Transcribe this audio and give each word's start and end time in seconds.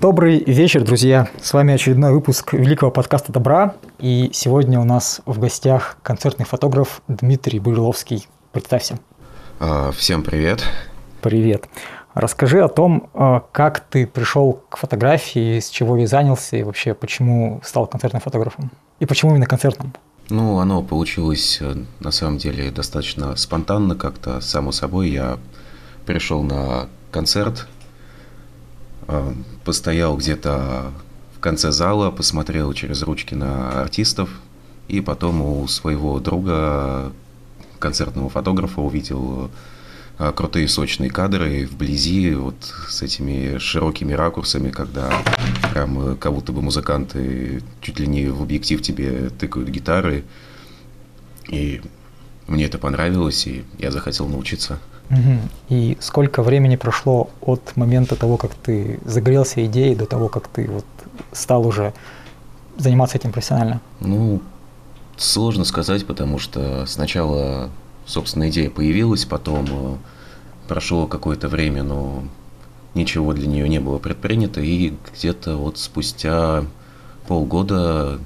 Добрый 0.00 0.42
вечер, 0.44 0.82
друзья! 0.82 1.28
С 1.40 1.52
вами 1.52 1.72
очередной 1.72 2.12
выпуск 2.12 2.52
великого 2.52 2.90
подкаста 2.90 3.30
«Добра». 3.30 3.76
И 4.00 4.28
сегодня 4.32 4.80
у 4.80 4.84
нас 4.84 5.20
в 5.24 5.38
гостях 5.38 5.98
концертный 6.02 6.44
фотограф 6.44 7.00
Дмитрий 7.06 7.60
Буриловский. 7.60 8.26
Представься. 8.50 8.98
А, 9.60 9.92
всем 9.92 10.24
привет. 10.24 10.64
Привет. 11.22 11.68
Расскажи 12.12 12.60
о 12.60 12.66
том, 12.66 13.08
а, 13.14 13.44
как 13.52 13.78
ты 13.88 14.08
пришел 14.08 14.64
к 14.68 14.78
фотографии, 14.78 15.60
с 15.60 15.68
чего 15.68 15.96
и 15.96 16.06
занялся, 16.06 16.56
и 16.56 16.64
вообще 16.64 16.92
почему 16.92 17.60
стал 17.62 17.86
концертным 17.86 18.20
фотографом. 18.20 18.72
И 18.98 19.06
почему 19.06 19.30
именно 19.30 19.46
концертным? 19.46 19.94
Ну, 20.28 20.58
оно 20.58 20.82
получилось 20.82 21.58
э, 21.60 21.72
на 22.00 22.10
самом 22.10 22.38
деле 22.38 22.72
достаточно 22.72 23.36
спонтанно 23.36 23.94
как-то, 23.94 24.40
само 24.40 24.72
собой. 24.72 25.10
Я 25.10 25.38
пришел 26.04 26.42
на 26.42 26.88
концерт, 27.12 27.68
постоял 29.64 30.16
где-то 30.16 30.92
в 31.36 31.40
конце 31.40 31.72
зала, 31.72 32.10
посмотрел 32.10 32.72
через 32.72 33.02
ручки 33.02 33.34
на 33.34 33.82
артистов, 33.82 34.30
и 34.88 35.00
потом 35.00 35.42
у 35.42 35.66
своего 35.66 36.20
друга, 36.20 37.12
концертного 37.78 38.28
фотографа, 38.28 38.80
увидел 38.80 39.50
э, 40.18 40.32
крутые 40.34 40.68
сочные 40.68 41.10
кадры 41.10 41.66
вблизи, 41.66 42.34
вот 42.34 42.56
с 42.88 43.02
этими 43.02 43.58
широкими 43.58 44.12
ракурсами, 44.12 44.70
когда 44.70 45.10
прям 45.72 46.16
как 46.16 46.32
будто 46.32 46.52
бы 46.52 46.62
музыканты 46.62 47.62
чуть 47.80 47.98
ли 47.98 48.06
не 48.06 48.28
в 48.28 48.42
объектив 48.42 48.80
тебе 48.82 49.30
тыкают 49.30 49.68
гитары. 49.68 50.24
И 51.48 51.82
мне 52.46 52.66
это 52.66 52.78
понравилось, 52.78 53.46
и 53.46 53.64
я 53.78 53.90
захотел 53.90 54.28
научиться. 54.28 54.78
Угу. 55.10 55.38
И 55.68 55.96
сколько 56.00 56.42
времени 56.42 56.76
прошло 56.76 57.28
от 57.40 57.76
момента 57.76 58.16
того, 58.16 58.36
как 58.36 58.54
ты 58.54 59.00
загорелся 59.04 59.64
идеей, 59.66 59.94
до 59.94 60.06
того, 60.06 60.28
как 60.28 60.48
ты 60.48 60.68
вот 60.68 60.86
стал 61.32 61.66
уже 61.66 61.92
заниматься 62.76 63.18
этим 63.18 63.32
профессионально? 63.32 63.80
Ну, 64.00 64.40
сложно 65.16 65.64
сказать, 65.64 66.06
потому 66.06 66.38
что 66.38 66.86
сначала, 66.86 67.70
собственно, 68.06 68.48
идея 68.48 68.70
появилась, 68.70 69.24
потом 69.24 69.66
э, 69.68 69.96
прошло 70.68 71.06
какое-то 71.06 71.48
время, 71.48 71.82
но 71.82 72.24
ничего 72.94 73.32
для 73.32 73.46
нее 73.46 73.68
не 73.68 73.80
было 73.80 73.98
предпринято, 73.98 74.60
и 74.60 74.94
где-то 75.12 75.56
вот 75.56 75.78
спустя 75.78 76.64
полгода 77.28 78.18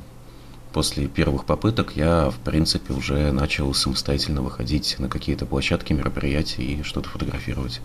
после 0.73 1.07
первых 1.07 1.45
попыток 1.45 1.93
я, 1.97 2.31
в 2.31 2.39
принципе, 2.39 2.93
уже 2.93 3.33
начал 3.33 3.73
самостоятельно 3.75 4.43
выходить 4.43 4.97
на 4.99 5.09
какие-то 5.09 5.47
площадки, 5.47 5.93
мероприятия 5.93 6.63
и 6.63 6.83
что-то 6.83 7.09
фотографировать. 7.09 7.81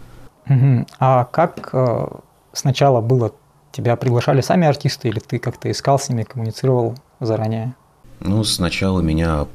Угу. 0.49 0.87
А 0.99 1.25
как 1.25 1.69
э, 1.73 2.07
сначала 2.51 3.01
было? 3.01 3.33
Тебя 3.71 3.95
приглашали 3.95 4.41
сами 4.41 4.67
артисты 4.67 5.07
или 5.09 5.19
ты 5.19 5.39
как-то 5.39 5.71
искал 5.71 5.97
с 5.97 6.09
ними, 6.09 6.23
коммуницировал 6.23 6.95
заранее? 7.19 7.73
Ну, 8.19 8.43
сначала 8.43 9.01
меня 9.01 9.47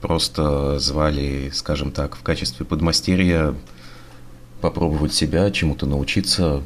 просто 0.00 0.78
звали, 0.78 1.50
скажем 1.54 1.92
так, 1.92 2.16
в 2.16 2.22
качестве 2.22 2.66
подмастерья 2.66 3.54
попробовать 4.60 5.14
себя, 5.14 5.50
чему-то 5.50 5.86
научиться. 5.86 6.62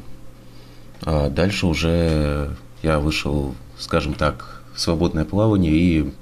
А 1.03 1.29
дальше 1.29 1.67
уже 1.67 2.55
я 2.81 2.99
вышел, 2.99 3.55
скажем 3.77 4.13
так, 4.13 4.58
свободное 4.79 5.25
плавание 5.25 5.73
и 5.73 6.13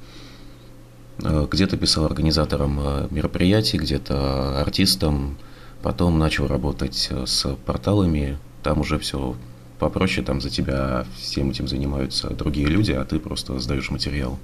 э, 1.23 1.47
где-то 1.49 1.77
писал 1.77 2.05
организатором 2.05 2.79
э, 2.79 3.07
мероприятий, 3.11 3.77
где-то 3.77 4.61
артистом, 4.61 5.37
потом 5.81 6.17
начал 6.17 6.47
работать 6.47 7.07
э, 7.11 7.25
с 7.25 7.55
порталами, 7.65 8.37
там 8.63 8.81
уже 8.81 8.97
все 8.97 9.35
попроще, 9.79 10.25
там 10.25 10.41
за 10.41 10.49
тебя 10.49 11.05
всем 11.15 11.51
этим 11.51 11.67
занимаются 11.67 12.29
другие 12.31 12.67
люди, 12.67 12.91
а 12.91 13.05
ты 13.05 13.19
просто 13.19 13.59
сдаешь 13.59 13.91
материал. 13.91 14.39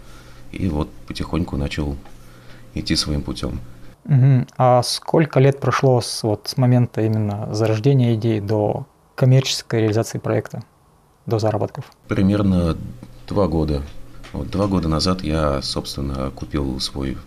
И 0.52 0.68
вот 0.68 0.90
потихоньку 1.08 1.58
начал 1.58 1.98
идти 2.76 2.96
своим 2.96 3.24
путем. 3.24 3.60
Угу. 4.06 4.46
А 4.58 4.84
сколько 4.84 5.40
лет 5.40 5.60
прошло 5.60 6.02
с, 6.02 6.22
вот, 6.24 6.48
с 6.48 6.58
момента 6.58 7.02
именно 7.02 7.52
зарождения 7.54 8.14
идеи 8.16 8.40
до 8.40 8.86
коммерческой 9.16 9.82
реализации 9.82 10.20
проекта, 10.20 10.64
до 11.26 11.40
заработков? 11.40 11.86
Примерно 12.08 12.78
два 13.28 13.48
года. 13.48 13.82
Вот 14.34 14.50
два 14.50 14.68
года 14.68 14.88
назад 14.90 15.24
я, 15.24 15.62
собственно, 15.62 16.32
купил 16.32 16.80
свой 16.80 17.18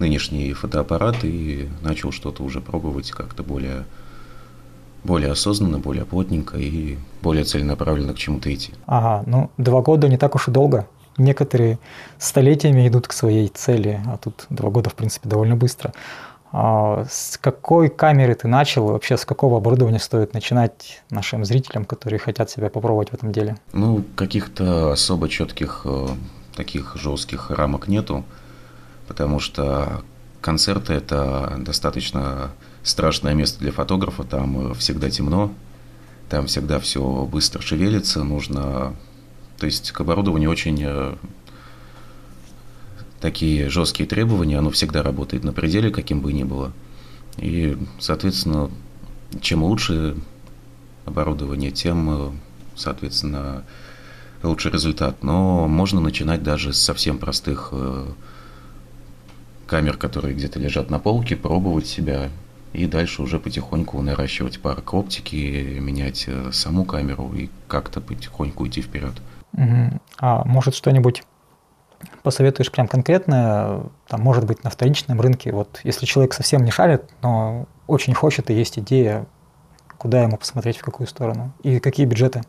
нынешний 0.00 0.52
фотоаппарат 0.52 1.24
и 1.24 1.68
начал 1.82 2.10
что-то 2.10 2.42
уже 2.42 2.60
пробовать 2.60 3.12
как-то 3.12 3.44
более, 3.44 3.84
более 5.04 5.30
осознанно, 5.30 5.78
более 5.78 6.04
плотненько 6.04 6.58
и 6.58 6.98
более 7.22 7.44
целенаправленно 7.44 8.14
к 8.14 8.18
чему-то 8.18 8.52
идти. 8.52 8.72
Ага, 8.86 9.22
ну 9.26 9.50
два 9.58 9.80
года 9.80 10.08
не 10.08 10.16
так 10.16 10.34
уж 10.34 10.48
и 10.48 10.50
долго. 10.50 10.88
Некоторые 11.18 11.78
столетиями 12.18 12.88
идут 12.88 13.06
к 13.06 13.12
своей 13.12 13.48
цели, 13.48 14.00
а 14.06 14.16
тут 14.16 14.46
два 14.48 14.70
года, 14.70 14.90
в 14.90 14.94
принципе, 14.94 15.28
довольно 15.28 15.54
быстро. 15.54 15.92
А 16.52 17.04
с 17.08 17.38
какой 17.38 17.88
камеры 17.88 18.34
ты 18.34 18.48
начал? 18.48 18.86
Вообще, 18.86 19.16
с 19.16 19.24
какого 19.24 19.58
оборудования 19.58 20.00
стоит 20.00 20.34
начинать 20.34 21.02
нашим 21.10 21.44
зрителям, 21.44 21.84
которые 21.84 22.18
хотят 22.18 22.50
себя 22.50 22.70
попробовать 22.70 23.10
в 23.10 23.14
этом 23.14 23.30
деле? 23.30 23.56
Ну, 23.72 24.02
каких-то 24.16 24.92
особо 24.92 25.28
четких 25.28 25.82
э, 25.84 26.08
таких 26.60 26.94
жестких 26.96 27.50
рамок 27.50 27.88
нету, 27.88 28.22
потому 29.08 29.40
что 29.40 30.04
концерты 30.42 30.92
это 30.92 31.56
достаточно 31.58 32.50
страшное 32.82 33.32
место 33.32 33.60
для 33.60 33.72
фотографа, 33.72 34.24
там 34.24 34.74
всегда 34.74 35.08
темно, 35.08 35.54
там 36.28 36.46
всегда 36.48 36.78
все 36.78 37.00
быстро 37.24 37.62
шевелится, 37.62 38.24
нужно... 38.24 38.94
То 39.56 39.64
есть 39.64 39.90
к 39.92 40.00
оборудованию 40.02 40.50
очень 40.50 40.78
э, 40.82 41.16
такие 43.20 43.70
жесткие 43.70 44.06
требования, 44.06 44.58
оно 44.58 44.70
всегда 44.70 45.02
работает 45.02 45.44
на 45.44 45.54
пределе, 45.54 45.90
каким 45.90 46.20
бы 46.20 46.34
ни 46.34 46.44
было. 46.44 46.72
И, 47.38 47.78
соответственно, 47.98 48.70
чем 49.40 49.62
лучше 49.62 50.14
оборудование, 51.06 51.70
тем, 51.70 52.10
э, 52.10 52.32
соответственно, 52.76 53.64
лучший 54.42 54.70
результат. 54.70 55.22
Но 55.22 55.68
можно 55.68 56.00
начинать 56.00 56.42
даже 56.42 56.72
с 56.72 56.80
совсем 56.80 57.18
простых 57.18 57.70
э, 57.72 58.06
камер, 59.66 59.96
которые 59.96 60.34
где-то 60.34 60.58
лежат 60.58 60.90
на 60.90 60.98
полке, 60.98 61.36
пробовать 61.36 61.86
себя 61.86 62.28
и 62.72 62.86
дальше 62.86 63.22
уже 63.22 63.40
потихоньку 63.40 64.00
наращивать 64.00 64.60
парк 64.60 64.94
оптики, 64.94 65.78
менять 65.80 66.24
э, 66.28 66.50
саму 66.52 66.84
камеру 66.84 67.32
и 67.34 67.50
как-то 67.66 68.00
потихоньку 68.00 68.66
идти 68.66 68.82
вперед. 68.82 69.14
А 70.18 70.44
может 70.44 70.74
что-нибудь 70.74 71.24
посоветуешь 72.22 72.70
прям 72.70 72.88
конкретное, 72.88 73.82
там, 74.06 74.20
может 74.20 74.46
быть, 74.46 74.64
на 74.64 74.70
вторичном 74.70 75.20
рынке, 75.20 75.52
вот 75.52 75.80
если 75.84 76.06
человек 76.06 76.32
совсем 76.32 76.64
не 76.64 76.70
шарит, 76.70 77.02
но 77.22 77.66
очень 77.86 78.14
хочет 78.14 78.50
и 78.50 78.54
есть 78.54 78.78
идея, 78.78 79.26
куда 79.98 80.22
ему 80.22 80.36
посмотреть, 80.36 80.78
в 80.78 80.82
какую 80.82 81.06
сторону, 81.06 81.52
и 81.62 81.78
какие 81.78 82.06
бюджеты? 82.06 82.42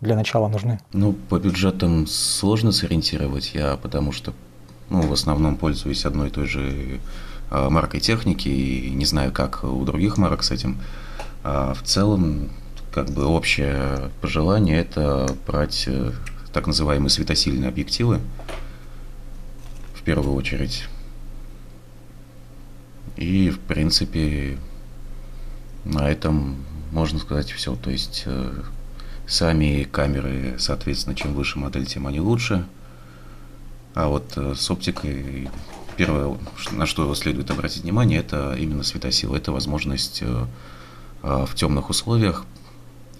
Для 0.00 0.16
начала 0.16 0.48
нужны? 0.48 0.80
Ну, 0.92 1.12
по 1.12 1.38
бюджетам 1.38 2.06
сложно 2.06 2.72
сориентировать 2.72 3.54
я, 3.54 3.76
потому 3.76 4.12
что 4.12 4.32
ну, 4.88 5.02
в 5.02 5.12
основном 5.12 5.56
пользуюсь 5.56 6.04
одной 6.04 6.28
и 6.28 6.30
той 6.30 6.46
же 6.46 7.00
а, 7.50 7.70
маркой 7.70 8.00
техники 8.00 8.48
и 8.48 8.90
не 8.90 9.04
знаю, 9.04 9.32
как 9.32 9.64
у 9.64 9.84
других 9.84 10.18
марок 10.18 10.42
с 10.42 10.50
этим. 10.50 10.78
А 11.42 11.74
в 11.74 11.82
целом, 11.82 12.50
как 12.92 13.10
бы 13.10 13.24
общее 13.26 14.10
пожелание– 14.20 14.78
это 14.80 15.34
брать 15.46 15.84
э, 15.86 16.12
так 16.52 16.66
называемые 16.66 17.10
светосильные 17.10 17.68
объективы 17.68 18.20
в 19.94 20.02
первую 20.02 20.34
очередь. 20.34 20.86
И, 23.16 23.50
в 23.50 23.58
принципе, 23.60 24.58
на 25.84 26.10
этом 26.10 26.64
можно 26.90 27.18
сказать 27.18 27.50
все. 27.50 27.74
То 27.76 27.90
есть 27.90 28.24
э, 28.26 28.62
Сами 29.30 29.84
камеры, 29.84 30.56
соответственно, 30.58 31.14
чем 31.14 31.34
выше 31.34 31.56
модель, 31.60 31.86
тем 31.86 32.08
они 32.08 32.18
лучше. 32.18 32.66
А 33.94 34.08
вот 34.08 34.32
э, 34.34 34.54
с 34.56 34.68
оптикой 34.68 35.48
первое, 35.96 36.36
на 36.72 36.84
что 36.84 37.14
следует 37.14 37.48
обратить 37.52 37.84
внимание, 37.84 38.18
это 38.18 38.56
именно 38.58 38.82
светосила. 38.82 39.36
Это 39.36 39.52
возможность 39.52 40.18
э, 40.22 40.46
а, 41.22 41.46
в 41.46 41.54
темных 41.54 41.90
условиях 41.90 42.44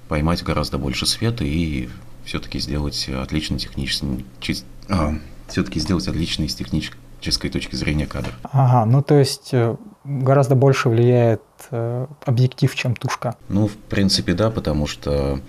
поймать 0.09 0.43
гораздо 0.43 0.79
больше 0.79 1.07
света 1.07 1.45
и 1.45 1.89
все-таки 2.25 2.59
сделать 2.59 3.09
отличный 3.09 3.61
технический, 3.61 4.65
а, 4.89 5.15
все-таки 5.47 5.79
сделать 5.79 6.09
отличный 6.09 6.49
с 6.49 6.57
технической 6.57 7.51
точки 7.51 7.77
зрения 7.77 8.09
кадр. 8.09 8.35
Ага, 8.51 8.85
ну 8.85 9.01
то 9.01 9.17
есть 9.17 9.51
э, 9.53 9.77
гораздо 10.03 10.57
больше 10.57 10.89
влияет 10.89 11.43
объектив, 11.71 12.75
чем 12.75 12.97
тушка. 12.97 13.37
Ну, 13.49 13.69
в 13.69 13.77
принципе, 13.77 14.35
да, 14.35 14.51
потому 14.51 14.89
что 14.89 15.41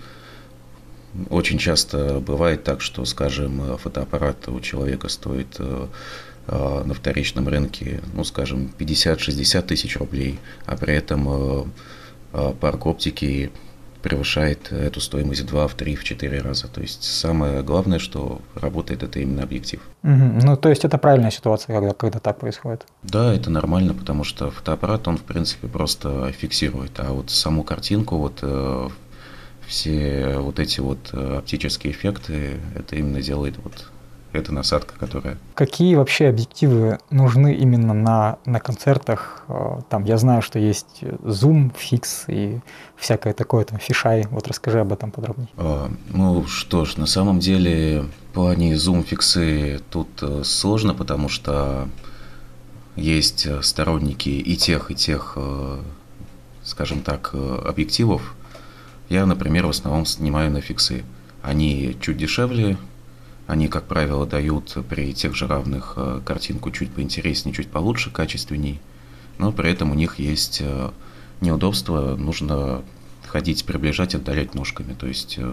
очень 1.30 1.58
часто 1.58 2.20
бывает 2.20 2.64
так, 2.64 2.80
что, 2.80 3.04
скажем, 3.04 3.76
фотоаппарат 3.78 4.48
у 4.48 4.60
человека 4.60 5.08
стоит 5.08 5.56
э, 5.58 5.86
э, 6.46 6.82
на 6.84 6.94
вторичном 6.94 7.48
рынке, 7.48 8.00
ну, 8.14 8.24
скажем, 8.24 8.72
50-60 8.78 9.62
тысяч 9.62 9.96
рублей, 9.96 10.38
а 10.64 10.76
при 10.76 10.94
этом 10.94 11.66
э, 12.32 12.52
парк 12.60 12.86
оптики 12.86 13.50
превышает 14.02 14.72
эту 14.72 15.00
стоимость 15.00 15.42
в 15.42 15.46
2, 15.46 15.68
в 15.68 15.74
3, 15.74 15.94
в 15.94 16.02
4 16.02 16.40
раза. 16.40 16.66
То 16.66 16.80
есть 16.80 17.04
самое 17.04 17.62
главное, 17.62 17.98
что 17.98 18.40
работает, 18.54 19.02
это 19.02 19.20
именно 19.20 19.42
объектив. 19.44 19.80
Угу. 20.02 20.40
Ну, 20.42 20.56
то 20.56 20.70
есть 20.70 20.84
это 20.84 20.98
правильная 20.98 21.30
ситуация, 21.30 21.74
когда, 21.74 21.94
когда 21.94 22.18
так 22.18 22.38
происходит? 22.38 22.84
Да, 23.02 23.32
это 23.32 23.48
нормально, 23.50 23.94
потому 23.94 24.24
что 24.24 24.50
фотоаппарат, 24.50 25.06
он, 25.06 25.18
в 25.18 25.22
принципе, 25.22 25.68
просто 25.68 26.32
фиксирует. 26.32 26.98
А 26.98 27.12
вот 27.12 27.30
саму 27.30 27.62
картинку, 27.62 28.16
вот 28.16 28.42
все 29.72 30.36
вот 30.38 30.58
эти 30.58 30.80
вот 30.80 30.98
э, 31.14 31.36
оптические 31.38 31.94
эффекты, 31.94 32.60
это 32.74 32.94
именно 32.94 33.22
делает 33.22 33.56
вот 33.64 33.90
эта 34.34 34.52
насадка, 34.52 34.94
которая... 34.98 35.38
Какие 35.54 35.94
вообще 35.94 36.28
объективы 36.28 36.98
нужны 37.08 37.54
именно 37.54 37.94
на, 37.94 38.38
на 38.44 38.60
концертах? 38.60 39.44
Э, 39.48 39.80
там, 39.88 40.04
я 40.04 40.18
знаю, 40.18 40.42
что 40.42 40.58
есть 40.58 41.00
зум, 41.24 41.72
фикс 41.74 42.24
и 42.28 42.60
всякое 42.96 43.32
такое, 43.32 43.64
там, 43.64 43.78
фишай. 43.78 44.26
Вот 44.30 44.46
расскажи 44.46 44.78
об 44.78 44.92
этом 44.92 45.10
подробнее. 45.10 45.48
А, 45.56 45.90
ну 46.10 46.46
что 46.46 46.84
ж, 46.84 46.98
на 46.98 47.06
самом 47.06 47.40
деле 47.40 48.02
в 48.02 48.34
плане 48.34 48.76
зум-фиксы 48.76 49.80
тут 49.88 50.08
э, 50.20 50.42
сложно, 50.44 50.92
потому 50.92 51.30
что 51.30 51.88
есть 52.94 53.48
сторонники 53.64 54.28
и 54.28 54.54
тех, 54.54 54.90
и 54.90 54.94
тех, 54.94 55.38
скажем 56.62 57.00
так, 57.00 57.32
объективов, 57.32 58.34
я, 59.12 59.26
например, 59.26 59.66
в 59.66 59.70
основном 59.70 60.06
снимаю 60.06 60.50
на 60.50 60.62
фиксы. 60.62 61.04
Они 61.42 61.94
чуть 62.00 62.16
дешевле, 62.16 62.78
они, 63.46 63.68
как 63.68 63.84
правило, 63.84 64.26
дают 64.26 64.78
при 64.88 65.12
тех 65.12 65.34
же 65.34 65.46
равных 65.46 65.94
э, 65.96 66.22
картинку 66.24 66.70
чуть 66.70 66.90
поинтереснее, 66.90 67.54
чуть 67.54 67.68
получше, 67.68 68.10
качественней, 68.10 68.80
но 69.36 69.52
при 69.52 69.70
этом 69.70 69.90
у 69.90 69.94
них 69.94 70.18
есть 70.18 70.62
э, 70.62 70.90
неудобство, 71.42 72.16
нужно 72.16 72.82
ходить, 73.26 73.66
приближать, 73.66 74.14
отдалять 74.14 74.54
ножками. 74.54 74.94
То 74.94 75.06
есть 75.06 75.34
э, 75.36 75.52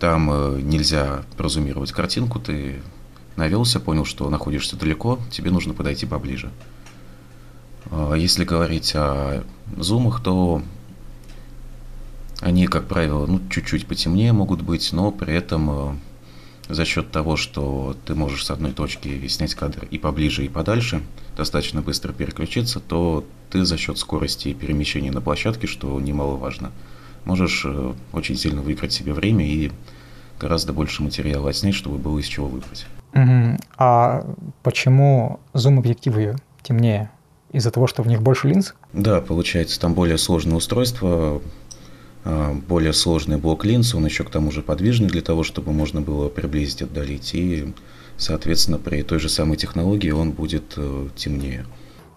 там 0.00 0.66
нельзя 0.68 1.22
прозумировать 1.36 1.92
картинку, 1.92 2.40
ты 2.40 2.82
навелся, 3.36 3.78
понял, 3.78 4.04
что 4.04 4.28
находишься 4.30 4.76
далеко, 4.76 5.20
тебе 5.30 5.52
нужно 5.52 5.74
подойти 5.74 6.06
поближе. 6.06 6.50
Если 8.16 8.44
говорить 8.44 8.96
о 8.96 9.44
зумах, 9.76 10.22
то 10.22 10.62
они, 12.42 12.66
как 12.66 12.86
правило, 12.86 13.26
ну, 13.26 13.40
чуть-чуть 13.48 13.86
потемнее 13.86 14.32
могут 14.32 14.62
быть, 14.62 14.92
но 14.92 15.12
при 15.12 15.32
этом 15.32 15.70
э, 15.70 15.94
за 16.68 16.84
счет 16.84 17.10
того, 17.10 17.36
что 17.36 17.96
ты 18.04 18.14
можешь 18.14 18.44
с 18.44 18.50
одной 18.50 18.72
точки 18.72 19.26
снять 19.28 19.54
кадр 19.54 19.86
и 19.90 19.98
поближе, 19.98 20.44
и 20.44 20.48
подальше, 20.48 21.02
достаточно 21.36 21.82
быстро 21.82 22.12
переключиться, 22.12 22.80
то 22.80 23.24
ты 23.50 23.64
за 23.64 23.76
счет 23.76 23.96
скорости 23.96 24.52
перемещения 24.54 25.12
на 25.12 25.20
площадке, 25.20 25.68
что 25.68 25.98
немаловажно, 26.00 26.72
можешь 27.24 27.62
э, 27.64 27.92
очень 28.12 28.36
сильно 28.36 28.60
выиграть 28.60 28.92
себе 28.92 29.12
время 29.12 29.46
и 29.46 29.70
гораздо 30.40 30.72
больше 30.72 31.04
материала 31.04 31.50
отснять, 31.50 31.76
чтобы 31.76 31.98
было 31.98 32.18
из 32.18 32.26
чего 32.26 32.48
выбрать. 32.48 32.86
Угу. 33.14 33.58
А 33.78 34.26
почему 34.64 35.38
зум-объективы 35.54 36.36
темнее? 36.62 37.10
Из-за 37.52 37.70
того, 37.70 37.86
что 37.86 38.02
в 38.02 38.08
них 38.08 38.22
больше 38.22 38.48
линз? 38.48 38.74
Да, 38.94 39.20
получается, 39.20 39.78
там 39.78 39.92
более 39.92 40.16
сложное 40.16 40.56
устройство, 40.56 41.42
более 42.24 42.92
сложный 42.92 43.36
блок 43.36 43.64
линз, 43.64 43.94
он 43.94 44.04
еще 44.04 44.24
к 44.24 44.30
тому 44.30 44.50
же 44.50 44.62
подвижный 44.62 45.08
для 45.08 45.22
того, 45.22 45.42
чтобы 45.42 45.72
можно 45.72 46.00
было 46.00 46.28
приблизить, 46.28 46.82
отдалить. 46.82 47.34
И, 47.34 47.72
соответственно, 48.16 48.78
при 48.78 49.02
той 49.02 49.18
же 49.18 49.28
самой 49.28 49.56
технологии 49.56 50.10
он 50.10 50.30
будет 50.30 50.74
э, 50.76 51.08
темнее. 51.16 51.66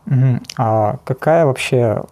Угу. 0.06 0.40
А 0.58 1.00
какая 1.04 1.46
вообще 1.46 2.04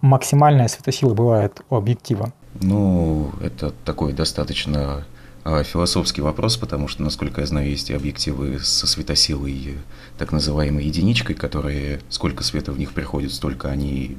максимальная 0.00 0.68
светосила 0.68 1.14
бывает 1.14 1.62
у 1.70 1.76
объектива? 1.76 2.32
Ну, 2.60 3.30
это 3.42 3.72
такой 3.84 4.12
достаточно 4.12 5.04
а, 5.44 5.62
философский 5.62 6.20
вопрос, 6.20 6.56
потому 6.56 6.88
что, 6.88 7.02
насколько 7.02 7.40
я 7.40 7.46
знаю, 7.46 7.68
есть 7.68 7.90
и 7.90 7.94
объективы 7.94 8.58
со 8.60 8.86
светосилой, 8.86 9.78
так 10.16 10.32
называемой 10.32 10.84
единичкой, 10.84 11.34
которые 11.34 12.00
сколько 12.08 12.42
света 12.44 12.72
в 12.72 12.78
них 12.78 12.92
приходит, 12.92 13.32
столько 13.32 13.68
они, 13.68 14.16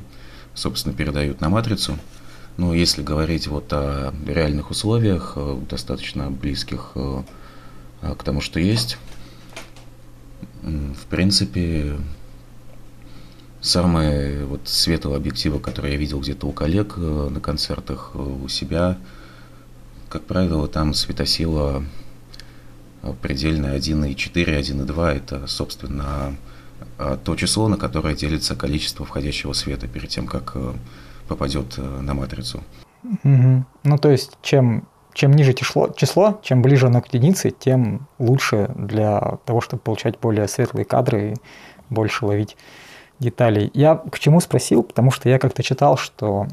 собственно, 0.54 0.96
передают 0.96 1.42
на 1.42 1.50
матрицу. 1.50 1.98
Но 2.60 2.74
если 2.74 3.02
говорить 3.02 3.48
вот 3.48 3.72
о 3.72 4.14
реальных 4.28 4.70
условиях, 4.70 5.32
э, 5.38 5.62
достаточно 5.70 6.30
близких 6.30 6.92
э, 6.96 7.24
э, 8.02 8.16
к 8.16 8.22
тому, 8.22 8.42
что 8.42 8.60
есть, 8.60 8.98
в 10.62 11.06
принципе, 11.10 11.96
самые 13.62 14.44
вот 14.44 14.68
светлые 14.68 15.16
объективы, 15.16 15.62
которые 15.62 15.94
я 15.94 15.98
видел 15.98 16.20
где-то 16.20 16.48
у 16.48 16.52
коллег 16.52 16.98
на 16.98 17.40
концертах, 17.40 18.14
у 18.14 18.50
себя, 18.50 18.98
как 20.10 20.26
правило, 20.26 20.68
там 20.68 20.94
светосила 20.94 21.86
предельная 23.22 23.78
1,4, 23.80 24.60
1,2. 24.60 25.16
Это, 25.16 25.48
собственно, 25.48 26.36
то 26.98 27.36
число, 27.38 27.70
на 27.70 27.78
которое 27.78 28.16
делится 28.16 28.54
количество 28.54 29.06
входящего 29.06 29.54
света 29.54 29.88
перед 29.88 30.10
тем, 30.10 30.28
как 30.28 30.58
попадет 31.30 31.76
э, 31.78 31.82
на 31.82 32.14
матрицу. 32.14 32.62
Угу. 33.04 33.66
Ну, 33.84 33.98
то 33.98 34.10
есть, 34.10 34.38
чем, 34.42 34.88
чем 35.14 35.32
ниже 35.32 35.54
число, 35.54 35.90
число, 35.96 36.40
чем 36.44 36.62
ближе 36.62 36.88
оно 36.88 37.02
к 37.02 37.14
единице, 37.14 37.52
тем 37.52 38.08
лучше 38.18 38.72
для 38.76 39.38
того, 39.46 39.62
чтобы 39.62 39.82
получать 39.82 40.20
более 40.20 40.48
светлые 40.48 40.86
кадры 40.86 41.32
и 41.32 41.36
больше 41.90 42.26
ловить 42.26 42.58
деталей. 43.20 43.72
Я 43.74 43.96
к 43.96 44.20
чему 44.20 44.42
спросил, 44.42 44.84
потому 44.84 45.12
что 45.12 45.30
я 45.30 45.40
как-то 45.40 45.64
читал, 45.64 45.98
что 45.98 46.48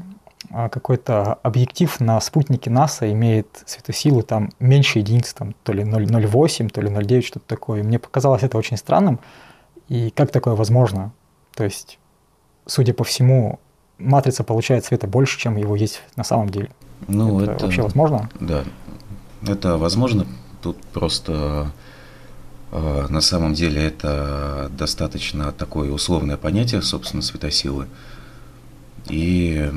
а, 0.51 0.69
какой-то 0.69 1.33
объектив 1.43 1.99
на 1.99 2.19
спутнике 2.21 2.69
НАСА 2.69 3.11
имеет 3.11 3.63
светосилу 3.65 4.21
там 4.21 4.49
меньше 4.59 4.99
единиц, 4.99 5.33
там, 5.33 5.53
то 5.63 5.73
ли 5.73 5.83
0,08, 5.83 6.69
то 6.69 6.81
ли 6.81 6.89
0,9, 6.89 7.21
что-то 7.21 7.45
такое. 7.47 7.83
мне 7.83 7.99
показалось 7.99 8.43
это 8.43 8.57
очень 8.57 8.77
странным. 8.77 9.19
И 9.89 10.09
как 10.11 10.31
такое 10.31 10.55
возможно? 10.55 11.13
То 11.55 11.63
есть, 11.63 11.99
судя 12.65 12.93
по 12.93 13.03
всему, 13.03 13.59
матрица 13.99 14.43
получает 14.43 14.85
света 14.85 15.07
больше, 15.07 15.39
чем 15.39 15.57
его 15.57 15.75
есть 15.75 16.01
на 16.15 16.23
самом 16.23 16.49
деле. 16.49 16.69
Ну, 17.07 17.41
это, 17.41 17.51
это 17.53 17.65
вообще 17.65 17.81
возможно? 17.81 18.29
Да, 18.39 18.63
это 19.45 19.77
возможно. 19.77 20.25
Тут 20.61 20.77
просто 20.93 21.71
э, 22.71 23.05
на 23.09 23.21
самом 23.21 23.53
деле 23.53 23.83
это 23.83 24.69
достаточно 24.77 25.51
такое 25.51 25.91
условное 25.91 26.37
понятие, 26.37 26.81
собственно, 26.81 27.21
светосилы. 27.21 27.87
И 29.09 29.71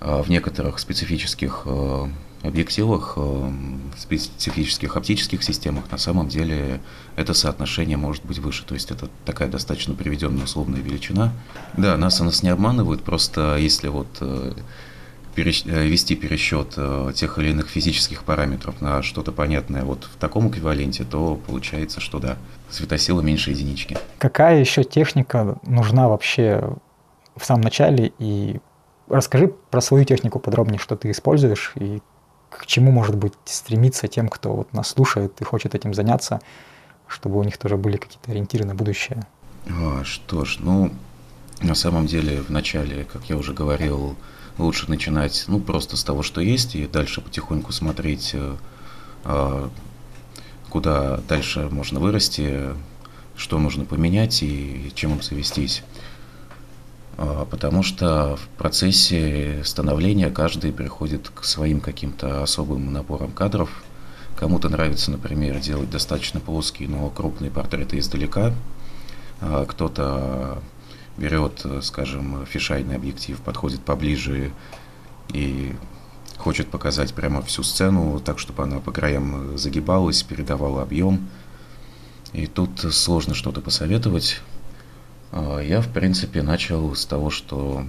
э, 0.00 0.22
в 0.22 0.30
некоторых 0.30 0.78
специфических 0.78 1.62
э, 1.66 2.06
объективах, 2.42 3.14
э, 3.16 3.50
специфических 3.96 4.96
оптических 4.96 5.42
системах 5.42 5.90
на 5.90 5.98
самом 5.98 6.28
деле 6.28 6.80
это 7.16 7.34
соотношение 7.34 7.96
может 7.96 8.24
быть 8.24 8.38
выше. 8.38 8.64
То 8.64 8.74
есть 8.74 8.90
это 8.90 9.08
такая 9.24 9.48
достаточно 9.48 9.94
приведенная 9.94 10.44
условная 10.44 10.80
величина. 10.80 11.32
Да, 11.76 11.96
нас 11.96 12.20
нас 12.20 12.42
не 12.42 12.50
обманывают, 12.50 13.02
просто 13.02 13.56
если 13.58 13.88
вот 13.88 14.08
э, 14.20 14.54
перещ... 15.34 15.62
Э, 15.66 15.86
вести 15.86 16.16
пересчет 16.16 16.76
тех 17.14 17.38
или 17.38 17.50
иных 17.50 17.68
физических 17.68 18.24
параметров 18.24 18.80
на 18.80 19.02
что-то 19.02 19.32
понятное 19.32 19.84
вот 19.84 20.04
в 20.04 20.16
таком 20.18 20.48
эквиваленте, 20.48 21.04
то 21.04 21.40
получается, 21.46 22.00
что 22.00 22.18
да, 22.18 22.36
светосила 22.70 23.20
меньше 23.20 23.50
единички. 23.50 23.96
Какая 24.18 24.58
еще 24.58 24.84
техника 24.84 25.58
нужна 25.64 26.08
вообще 26.08 26.74
в 27.36 27.44
самом 27.44 27.62
начале 27.62 28.12
и 28.18 28.60
Расскажи 29.12 29.48
про 29.48 29.82
свою 29.82 30.06
технику 30.06 30.38
подробнее, 30.38 30.78
что 30.78 30.96
ты 30.96 31.10
используешь 31.10 31.72
и 31.74 32.00
к 32.58 32.66
чему, 32.66 32.92
может 32.92 33.16
быть, 33.16 33.32
стремиться 33.44 34.08
тем, 34.08 34.28
кто 34.28 34.54
вот 34.54 34.72
нас 34.72 34.88
слушает 34.88 35.40
и 35.40 35.44
хочет 35.44 35.74
этим 35.74 35.94
заняться, 35.94 36.40
чтобы 37.08 37.38
у 37.38 37.42
них 37.42 37.58
тоже 37.58 37.76
были 37.76 37.96
какие-то 37.96 38.30
ориентиры 38.30 38.64
на 38.64 38.74
будущее? 38.74 39.26
А, 39.68 40.02
что 40.04 40.44
ж, 40.44 40.58
ну, 40.60 40.92
на 41.60 41.74
самом 41.74 42.06
деле, 42.06 42.42
в 42.42 42.50
начале, 42.50 43.04
как 43.04 43.24
я 43.24 43.36
уже 43.36 43.52
говорил, 43.52 44.16
лучше 44.58 44.88
начинать, 44.88 45.44
ну, 45.48 45.60
просто 45.60 45.96
с 45.96 46.04
того, 46.04 46.22
что 46.22 46.40
есть, 46.40 46.74
и 46.74 46.86
дальше 46.86 47.20
потихоньку 47.20 47.72
смотреть, 47.72 48.30
э, 48.34 48.56
а, 49.24 49.70
куда 50.68 51.18
дальше 51.28 51.68
можно 51.70 52.00
вырасти, 52.00 52.70
что 53.36 53.58
нужно 53.58 53.84
поменять 53.84 54.42
и 54.42 54.90
чем 54.94 55.14
обзавестись. 55.14 55.82
А, 55.82 55.91
потому 57.16 57.82
что 57.82 58.36
в 58.36 58.48
процессе 58.58 59.62
становления 59.64 60.30
каждый 60.30 60.72
приходит 60.72 61.28
к 61.28 61.44
своим 61.44 61.80
каким-то 61.80 62.42
особым 62.42 62.92
наборам 62.92 63.32
кадров. 63.32 63.70
Кому-то 64.36 64.68
нравится, 64.68 65.10
например, 65.10 65.60
делать 65.60 65.90
достаточно 65.90 66.40
плоские, 66.40 66.88
но 66.88 67.08
крупные 67.10 67.50
портреты 67.50 67.98
издалека. 67.98 68.52
А, 69.40 69.66
кто-то 69.66 70.62
берет, 71.16 71.64
скажем, 71.82 72.46
фишайный 72.46 72.96
объектив, 72.96 73.40
подходит 73.40 73.80
поближе 73.82 74.52
и 75.28 75.76
хочет 76.38 76.68
показать 76.68 77.14
прямо 77.14 77.42
всю 77.42 77.62
сцену, 77.62 78.20
так, 78.20 78.38
чтобы 78.38 78.62
она 78.62 78.80
по 78.80 78.90
краям 78.90 79.56
загибалась, 79.58 80.22
передавала 80.22 80.82
объем. 80.82 81.28
И 82.32 82.46
тут 82.46 82.80
сложно 82.92 83.34
что-то 83.34 83.60
посоветовать. 83.60 84.40
А, 85.32 85.60
я, 85.60 85.80
в 85.80 85.88
принципе, 85.88 86.42
начал 86.42 86.94
с 86.94 87.06
того, 87.06 87.30
что 87.30 87.84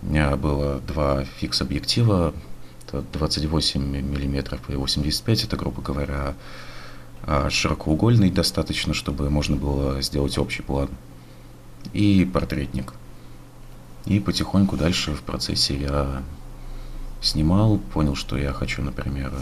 У 0.00 0.06
меня 0.06 0.36
было 0.36 0.80
два 0.80 1.24
фикс-объектива, 1.24 2.32
28 3.12 3.82
мм 3.82 4.58
и 4.68 4.76
85, 4.76 5.44
это, 5.44 5.56
грубо 5.56 5.82
говоря, 5.82 6.34
а, 7.24 7.50
широкоугольный 7.50 8.30
достаточно, 8.30 8.94
чтобы 8.94 9.28
можно 9.28 9.56
было 9.56 10.00
сделать 10.00 10.38
общий 10.38 10.62
план, 10.62 10.88
и 11.92 12.24
портретник. 12.24 12.94
И 14.06 14.20
потихоньку 14.20 14.76
дальше 14.76 15.12
в 15.12 15.22
процессе 15.22 15.76
я 15.76 16.22
снимал, 17.20 17.78
понял, 17.78 18.14
что 18.14 18.38
я 18.38 18.52
хочу, 18.52 18.80
например, 18.80 19.32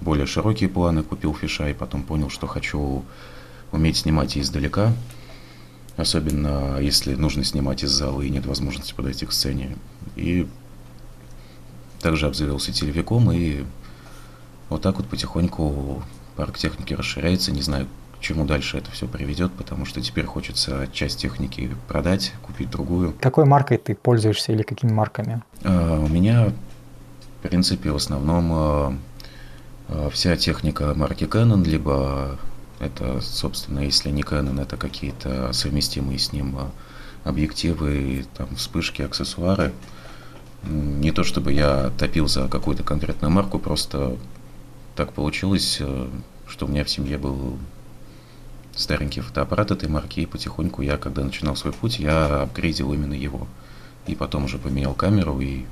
более 0.00 0.26
широкие 0.26 0.68
планы, 0.68 1.02
купил 1.02 1.34
фиша, 1.34 1.70
и 1.70 1.74
потом 1.74 2.02
понял, 2.02 2.28
что 2.28 2.46
хочу 2.46 3.04
уметь 3.72 3.96
снимать 3.96 4.36
издалека, 4.36 4.92
особенно 5.96 6.78
если 6.78 7.14
нужно 7.14 7.44
снимать 7.44 7.82
из 7.82 7.90
зала 7.90 8.22
и 8.22 8.30
нет 8.30 8.46
возможности 8.46 8.94
подойти 8.94 9.26
к 9.26 9.32
сцене. 9.32 9.76
И 10.16 10.46
также 12.00 12.26
обзавелся 12.26 12.72
телевиком, 12.72 13.32
и 13.32 13.64
вот 14.68 14.82
так 14.82 14.96
вот 14.96 15.06
потихоньку 15.08 16.02
парк 16.36 16.58
техники 16.58 16.94
расширяется. 16.94 17.52
Не 17.52 17.62
знаю, 17.62 17.86
к 18.18 18.20
чему 18.20 18.44
дальше 18.44 18.78
это 18.78 18.90
все 18.90 19.06
приведет, 19.06 19.52
потому 19.52 19.84
что 19.84 20.00
теперь 20.00 20.24
хочется 20.24 20.88
часть 20.92 21.20
техники 21.20 21.70
продать, 21.88 22.32
купить 22.42 22.70
другую. 22.70 23.14
Какой 23.20 23.44
маркой 23.44 23.78
ты 23.78 23.94
пользуешься 23.94 24.52
или 24.52 24.62
какими 24.62 24.92
марками? 24.92 25.42
А, 25.64 25.98
у 25.98 26.08
меня, 26.08 26.52
в 27.38 27.48
принципе, 27.48 27.90
в 27.90 27.96
основном 27.96 28.52
а, 28.52 28.98
а, 29.88 30.10
вся 30.10 30.36
техника 30.36 30.92
марки 30.94 31.24
Canon, 31.24 31.64
либо 31.64 32.38
это, 32.78 33.20
собственно, 33.20 33.80
если 33.80 34.10
не 34.10 34.22
Canon, 34.22 34.60
это 34.60 34.76
какие-то 34.76 35.52
совместимые 35.52 36.18
с 36.18 36.32
ним 36.32 36.56
объективы, 37.24 38.24
там, 38.36 38.54
вспышки, 38.56 39.02
аксессуары. 39.02 39.72
Не 40.62 41.12
то 41.12 41.24
чтобы 41.24 41.52
я 41.52 41.90
топил 41.98 42.28
за 42.28 42.48
какую-то 42.48 42.82
конкретную 42.82 43.30
марку, 43.30 43.58
просто 43.58 44.16
так 44.94 45.12
получилось, 45.12 45.78
э, 45.80 46.08
что 46.48 46.66
у 46.66 46.68
меня 46.68 46.84
в 46.84 46.90
семье 46.90 47.18
был 47.18 47.58
старенький 48.74 49.20
фотоаппарат 49.20 49.70
этой 49.70 49.88
марки, 49.88 50.20
и 50.20 50.26
потихоньку 50.26 50.82
я, 50.82 50.96
когда 50.96 51.22
начинал 51.22 51.56
свой 51.56 51.72
путь, 51.72 51.98
я 51.98 52.42
апгрейдил 52.42 52.92
именно 52.92 53.14
его. 53.14 53.46
И 54.06 54.14
потом 54.14 54.44
уже 54.44 54.58
поменял 54.58 54.94
камеру, 54.94 55.40
и 55.40 55.64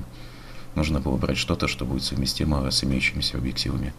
нужно 0.75 1.00
было 1.00 1.16
брать 1.16 1.38
что-то, 1.38 1.68
что 1.68 1.84
будет 1.84 2.02
совместимо 2.02 2.70
с 2.70 2.82
имеющимися 2.84 3.38
объективами. 3.38 3.92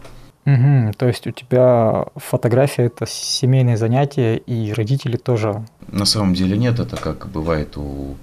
Угу, 0.46 0.92
то 0.96 1.08
есть 1.08 1.26
у 1.26 1.32
тебя 1.32 2.06
фотография 2.14 2.84
это 2.84 3.04
семейное 3.04 3.76
занятие, 3.76 4.38
и 4.38 4.72
родители 4.72 5.16
тоже. 5.16 5.66
На 5.88 6.04
самом 6.04 6.34
деле 6.34 6.56
нет, 6.56 6.78
это 6.78 6.96
как 6.96 7.28
бывает 7.28 7.76
у, 7.76 8.16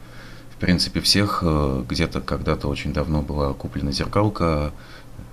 в 0.51 0.56
принципе, 0.58 1.01
всех. 1.01 1.44
Э, 1.46 1.84
где-то 1.88 2.22
когда-то 2.22 2.70
очень 2.70 2.94
давно 2.94 3.22
была 3.22 3.51
куплена 3.53 3.92
зеркалка, 3.92 4.72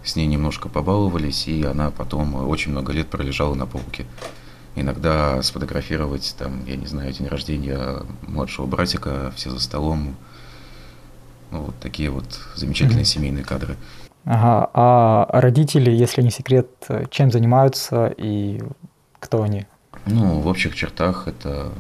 с 0.03 0.17
ней 0.17 0.27
немножко 0.27 0.69
побаловались, 0.69 1.47
и 1.47 1.63
она 1.63 1.93
потом 1.93 2.35
очень 2.49 2.73
много 2.73 2.93
лет 2.93 3.07
пролежала 3.07 3.55
на 3.55 3.67
полке. 3.67 4.05
Иногда 4.75 5.41
сфотографировать, 5.43 6.35
там, 6.39 6.65
я 6.67 6.75
не 6.75 6.87
знаю, 6.87 7.13
день 7.13 7.29
рождения 7.29 8.03
младшего 8.23 8.67
братика, 8.67 9.33
все 9.37 9.51
за 9.51 9.61
столом. 9.61 10.17
Ну, 11.53 11.63
вот 11.63 11.75
такие 11.79 12.11
вот 12.11 12.41
замечательные 12.57 13.03
mm-hmm. 13.03 13.05
семейные 13.05 13.45
кадры. 13.45 13.77
Ага, 14.25 14.71
а 14.75 15.27
родители, 15.33 15.91
если 15.91 16.23
не 16.23 16.31
секрет, 16.31 16.69
чем 17.11 17.31
занимаются 17.31 18.13
и 18.17 18.63
кто 19.19 19.43
они? 19.43 19.67
Ну, 20.07 20.41
в 20.41 20.47
общих 20.47 20.75
чертах 20.75 21.27
это 21.27 21.73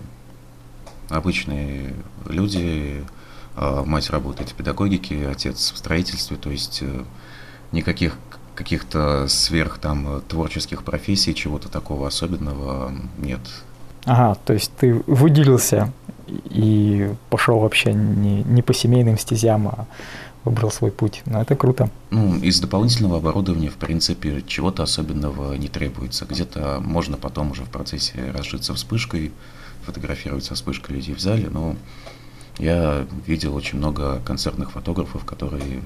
обычные 1.08 1.94
люди. 2.26 3.04
А 3.56 3.84
мать 3.84 4.10
работает 4.10 4.50
в 4.50 4.54
педагогике, 4.54 5.28
отец 5.28 5.72
в 5.72 5.76
строительстве, 5.76 6.36
то 6.36 6.50
есть 6.50 6.78
э, 6.82 7.04
никаких 7.72 8.16
каких-то 8.54 9.26
сверх 9.28 9.78
там 9.78 10.22
творческих 10.28 10.82
профессий, 10.82 11.34
чего-то 11.34 11.68
такого 11.68 12.06
особенного 12.06 12.92
нет. 13.18 13.40
Ага, 14.04 14.38
то 14.44 14.52
есть 14.52 14.72
ты 14.78 14.94
выделился 15.06 15.92
и 16.26 17.10
пошел 17.28 17.58
вообще 17.58 17.92
не, 17.92 18.42
не 18.44 18.62
по 18.62 18.72
семейным 18.72 19.18
стезям, 19.18 19.68
а 19.68 19.86
выбрал 20.44 20.70
свой 20.70 20.90
путь. 20.90 21.22
Но 21.26 21.42
это 21.42 21.56
круто. 21.56 21.90
Ну, 22.10 22.38
из 22.38 22.60
дополнительного 22.60 23.18
оборудования, 23.18 23.70
в 23.70 23.76
принципе, 23.76 24.42
чего-то 24.46 24.82
особенного 24.82 25.54
не 25.54 25.68
требуется. 25.68 26.24
Где-то 26.24 26.80
можно 26.80 27.16
потом 27.16 27.50
уже 27.50 27.64
в 27.64 27.70
процессе 27.70 28.30
разжиться 28.30 28.74
вспышкой, 28.74 29.32
фотографировать 29.84 30.44
со 30.44 30.54
вспышкой 30.54 30.96
людей 30.96 31.14
в 31.14 31.20
зале, 31.20 31.48
но 31.50 31.76
я 32.58 33.06
видел 33.26 33.54
очень 33.54 33.78
много 33.78 34.20
концертных 34.24 34.72
фотографов, 34.72 35.24
которые 35.24 35.82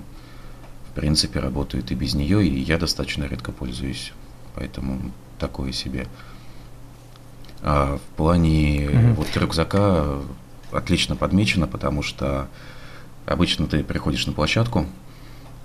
в 0.94 0.96
принципе, 0.96 1.40
работают 1.40 1.90
и 1.90 1.96
без 1.96 2.14
нее, 2.14 2.46
и 2.46 2.60
я 2.60 2.78
достаточно 2.78 3.24
редко 3.24 3.50
пользуюсь. 3.50 4.12
Поэтому 4.54 5.10
такое 5.40 5.72
себе. 5.72 6.06
А 7.62 7.98
в 7.98 8.16
плане 8.16 8.84
mm-hmm. 8.84 9.14
вот 9.14 9.26
рюкзака 9.36 10.20
отлично 10.70 11.16
подмечено, 11.16 11.66
потому 11.66 12.02
что 12.02 12.46
обычно 13.26 13.66
ты 13.66 13.84
приходишь 13.84 14.26
на 14.26 14.32
площадку, 14.32 14.86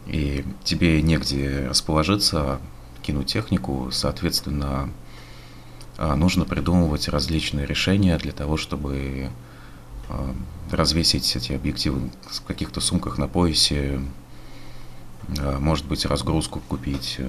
и 0.08 0.46
тебе 0.64 1.02
негде 1.02 1.68
расположиться, 1.70 2.60
кинуть 3.02 3.28
технику, 3.28 3.90
соответственно, 3.92 4.90
а, 5.98 6.16
нужно 6.16 6.46
придумывать 6.46 7.08
различные 7.08 7.66
решения 7.66 8.18
для 8.18 8.32
того, 8.32 8.58
чтобы 8.58 9.30
а, 10.10 10.36
развесить 10.72 11.36
эти 11.36 11.54
объективы 11.54 12.10
в 12.30 12.44
каких-то 12.44 12.82
сумках 12.82 13.18
на 13.18 13.28
поясе, 13.28 14.00
Э, 15.38 15.58
может 15.60 15.86
быть, 15.86 16.06
разгрузку 16.06 16.62
купить, 16.68 17.20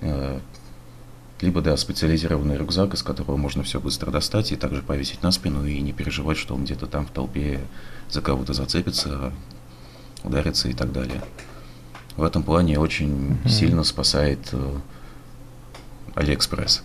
э, 0.00 0.40
либо, 1.40 1.60
да, 1.60 1.76
специализированный 1.76 2.56
рюкзак, 2.56 2.94
из 2.94 3.02
которого 3.02 3.36
можно 3.36 3.62
все 3.62 3.78
быстро 3.78 4.10
достать 4.10 4.52
и 4.52 4.56
также 4.56 4.82
повесить 4.82 5.22
на 5.22 5.30
спину 5.30 5.66
и 5.66 5.80
не 5.80 5.92
переживать, 5.92 6.38
что 6.38 6.54
он 6.54 6.64
где-то 6.64 6.86
там 6.86 7.06
в 7.06 7.10
толпе 7.10 7.60
за 8.08 8.22
кого-то 8.22 8.54
зацепится, 8.54 9.32
ударится 10.26 10.68
и 10.68 10.74
так 10.74 10.92
далее. 10.92 11.22
В 12.16 12.22
этом 12.22 12.42
плане 12.42 12.78
очень 12.78 13.32
mm-hmm. 13.32 13.48
сильно 13.48 13.84
спасает 13.84 14.40
э, 14.52 14.78
Алиэкспресс. 16.14 16.82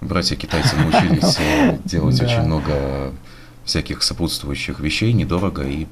Братья 0.00 0.36
китайцы 0.36 0.76
научились 0.76 1.38
делать 1.84 2.20
очень 2.20 2.42
много 2.42 3.14
всяких 3.64 4.02
сопутствующих 4.02 4.80
вещей 4.80 5.12
недорого 5.12 5.62
и 5.62 5.86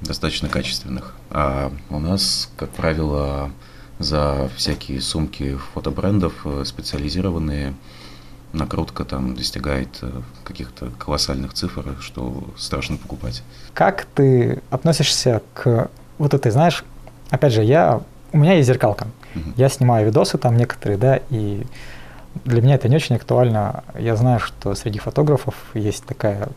достаточно 0.00 0.48
качественных. 0.48 1.14
А 1.30 1.72
у 1.90 1.98
нас, 1.98 2.50
как 2.56 2.70
правило, 2.70 3.50
за 3.98 4.50
всякие 4.56 5.00
сумки 5.00 5.58
фото 5.74 5.96
брендов 5.96 6.34
э, 6.44 6.64
специализированные 6.64 7.74
накрутка 8.52 9.04
там 9.04 9.34
достигает 9.34 9.98
э, 10.02 10.10
каких-то 10.44 10.90
колоссальных 10.98 11.52
цифр, 11.54 11.96
что 12.00 12.44
страшно 12.56 12.96
покупать. 12.96 13.42
Как 13.74 14.06
ты 14.14 14.62
относишься 14.70 15.42
к 15.54 15.90
вот 16.18 16.34
этой, 16.34 16.50
знаешь, 16.50 16.84
опять 17.30 17.52
же, 17.52 17.62
я, 17.62 18.00
у 18.32 18.38
меня 18.38 18.54
есть 18.54 18.66
зеркалка, 18.66 19.06
угу. 19.34 19.50
я 19.56 19.68
снимаю 19.68 20.06
видосы 20.06 20.38
там 20.38 20.56
некоторые, 20.56 20.98
да, 20.98 21.20
и 21.30 21.64
для 22.44 22.62
меня 22.62 22.74
это 22.74 22.88
не 22.88 22.96
очень 22.96 23.16
актуально. 23.16 23.84
Я 23.98 24.16
знаю, 24.16 24.40
что 24.40 24.74
среди 24.74 24.98
фотографов 24.98 25.54
есть 25.74 26.04
такая 26.04 26.48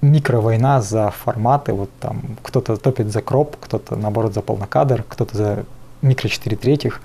микровойна 0.00 0.82
за 0.82 1.10
форматы, 1.10 1.72
вот 1.72 1.90
там 2.00 2.36
кто-то 2.42 2.76
топит 2.76 3.10
за 3.10 3.22
кроп, 3.22 3.56
кто-то 3.60 3.96
наоборот 3.96 4.34
за 4.34 4.42
полнокадр, 4.42 5.04
кто-то 5.08 5.36
за 5.36 5.64
микро 6.02 6.28
4 6.28 6.56
третьих. 6.56 7.00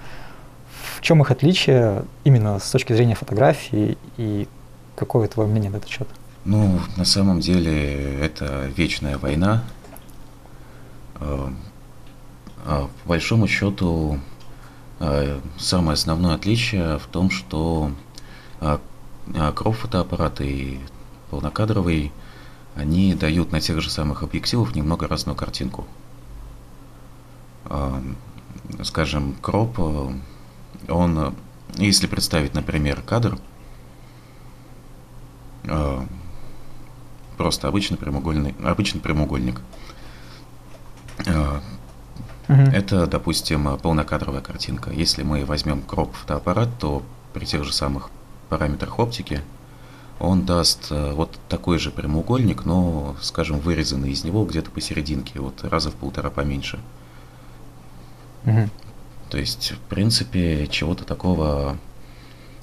В 0.99 1.01
чем 1.01 1.21
их 1.21 1.31
отличие 1.31 2.03
именно 2.25 2.59
с 2.59 2.69
точки 2.69 2.91
зрения 2.91 3.15
фотографии 3.15 3.97
и 4.17 4.49
какое 4.97 5.29
твое 5.29 5.49
мнение 5.49 5.71
на 5.71 5.77
этот 5.77 5.87
счет? 5.87 6.09
Ну, 6.43 6.77
на 6.97 7.05
самом 7.05 7.39
деле 7.39 8.19
это 8.19 8.69
вечная 8.75 9.17
война. 9.17 9.63
Э, 11.21 11.47
а 12.65 12.89
по 13.03 13.09
большому 13.09 13.47
счету 13.47 14.19
э, 14.99 15.39
самое 15.57 15.93
основное 15.93 16.35
отличие 16.35 16.99
в 16.99 17.07
том, 17.07 17.29
что 17.29 17.91
э, 18.59 18.77
кроп 19.55 19.75
фотоаппарат 19.75 20.41
и 20.41 20.79
полнокадровый– 21.29 22.11
они 22.79 23.13
дают 23.13 23.51
на 23.51 23.59
тех 23.59 23.81
же 23.81 23.89
самых 23.89 24.23
объективах 24.23 24.75
немного 24.75 25.07
разную 25.07 25.35
картинку. 25.35 25.85
Скажем, 28.83 29.35
кроп, 29.41 29.77
он, 30.87 31.35
если 31.75 32.07
представить, 32.07 32.53
например, 32.53 33.01
кадр, 33.01 33.37
э, 35.65 36.01
просто 37.37 37.67
обычный 37.67 37.97
прямоугольный, 37.97 38.55
обычный 38.63 39.01
прямоугольник. 39.01 39.61
Uh-huh. 41.19 41.61
Это, 42.47 43.05
допустим, 43.05 43.77
полнокадровая 43.77 44.41
картинка. 44.41 44.91
Если 44.91 45.21
мы 45.21 45.45
возьмем 45.45 45.81
кроп 45.81 46.15
фотоаппарат, 46.15 46.69
то 46.79 47.03
при 47.33 47.45
тех 47.45 47.63
же 47.63 47.73
самых 47.73 48.09
параметрах 48.49 48.97
оптики 48.97 49.41
он 50.19 50.45
даст 50.45 50.89
вот 50.89 51.37
такой 51.47 51.77
же 51.77 51.91
прямоугольник, 51.91 52.65
но, 52.65 53.15
скажем, 53.21 53.59
вырезанный 53.59 54.11
из 54.11 54.23
него 54.23 54.45
где-то 54.45 54.71
посерединке, 54.71 55.39
вот 55.39 55.63
раза 55.63 55.91
в 55.91 55.95
полтора 55.95 56.29
поменьше. 56.29 56.79
Угу. 58.45 58.69
То 59.29 59.37
есть, 59.37 59.71
в 59.71 59.79
принципе, 59.89 60.67
чего-то 60.67 61.05
такого 61.05 61.77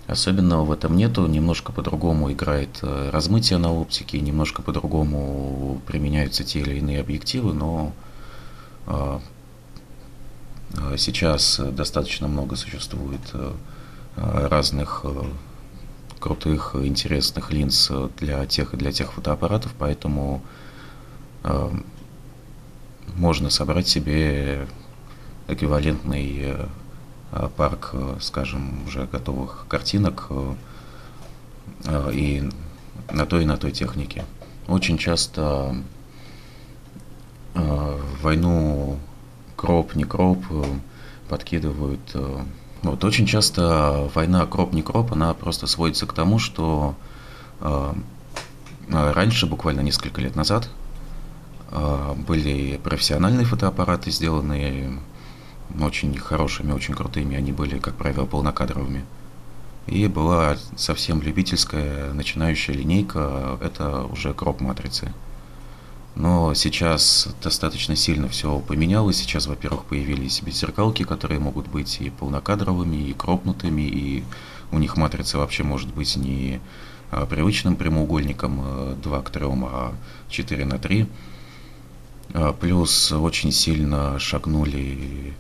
особенного 0.06 0.64
в 0.64 0.72
этом 0.72 0.96
нету. 0.96 1.26
Немножко 1.26 1.72
по-другому 1.72 2.32
играет 2.32 2.78
э, 2.82 3.10
размытие 3.12 3.58
на 3.58 3.72
оптике, 3.72 4.20
немножко 4.20 4.62
по-другому 4.62 5.80
применяются 5.86 6.44
те 6.44 6.60
или 6.60 6.78
иные 6.78 7.00
объективы, 7.00 7.52
но 7.52 7.92
а, 8.86 9.20
а, 10.76 10.96
сейчас 10.96 11.60
достаточно 11.72 12.28
много 12.28 12.56
существует 12.56 13.20
э, 13.32 13.52
разных 14.16 15.00
э, 15.04 15.22
крутых, 16.20 16.76
интересных 16.76 17.52
линз 17.52 17.90
для 18.18 18.46
тех 18.46 18.74
и 18.74 18.76
для 18.76 18.92
тех 18.92 19.12
фотоаппаратов, 19.12 19.74
поэтому 19.78 20.42
можно 23.14 23.50
собрать 23.50 23.86
себе 23.86 24.66
эквивалентный 25.48 26.38
э, 26.40 26.66
э, 27.32 27.48
парк, 27.56 27.90
э, 27.92 28.16
скажем, 28.20 28.84
уже 28.86 29.06
готовых 29.06 29.66
картинок 29.68 30.30
и 32.12 32.48
на 33.10 33.26
той 33.26 33.42
и 33.42 33.46
на 33.46 33.56
той 33.56 33.70
технике. 33.70 34.24
Очень 34.66 34.98
часто 34.98 35.76
войну 37.54 38.98
кроп, 39.56 39.94
не 39.94 40.04
кроп 40.04 40.44
подкидывают. 41.28 42.16
Вот 42.82 43.04
очень 43.04 43.26
часто 43.26 44.10
война 44.14 44.46
кроп, 44.46 44.72
не 44.72 44.82
кроп, 44.82 45.12
она 45.12 45.34
просто 45.34 45.66
сводится 45.66 46.06
к 46.06 46.12
тому, 46.12 46.38
что 46.38 46.94
раньше, 48.88 49.46
буквально 49.46 49.80
несколько 49.80 50.20
лет 50.20 50.34
назад, 50.34 50.68
были 51.70 52.80
профессиональные 52.82 53.44
фотоаппараты, 53.44 54.10
сделанные 54.10 54.98
очень 55.80 56.16
хорошими, 56.18 56.72
очень 56.72 56.94
крутыми. 56.94 57.36
Они 57.36 57.52
были, 57.52 57.78
как 57.78 57.94
правило, 57.94 58.26
полнокадровыми. 58.26 59.04
И 59.86 60.08
была 60.08 60.56
совсем 60.76 61.22
любительская 61.22 62.12
начинающая 62.12 62.74
линейка, 62.74 63.58
это 63.62 64.04
уже 64.04 64.34
кроп-матрицы. 64.34 65.12
Но 66.16 66.54
сейчас 66.54 67.28
достаточно 67.42 67.94
сильно 67.94 68.28
все 68.28 68.58
поменялось. 68.58 69.18
Сейчас, 69.18 69.46
во-первых, 69.46 69.84
появились 69.84 70.40
беззеркалки, 70.40 71.04
которые 71.04 71.38
могут 71.38 71.68
быть 71.68 72.00
и 72.00 72.10
полнокадровыми, 72.10 72.96
и 72.96 73.12
кропнутыми, 73.12 73.82
и 73.82 74.24
у 74.72 74.78
них 74.78 74.96
матрица 74.96 75.38
вообще 75.38 75.62
может 75.62 75.94
быть 75.94 76.16
не 76.16 76.60
а, 77.10 77.26
привычным 77.26 77.76
прямоугольником 77.76 78.98
2 79.00 79.22
к 79.22 79.30
3, 79.30 79.44
а 79.46 79.94
4 80.30 80.64
на 80.64 80.78
3. 80.78 81.06
А, 82.32 82.52
плюс 82.54 83.12
очень 83.12 83.52
сильно 83.52 84.18
шагнули 84.18 85.34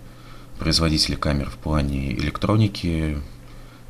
производители 0.58 1.14
камер 1.14 1.50
в 1.50 1.56
плане 1.56 2.12
электроники, 2.12 3.18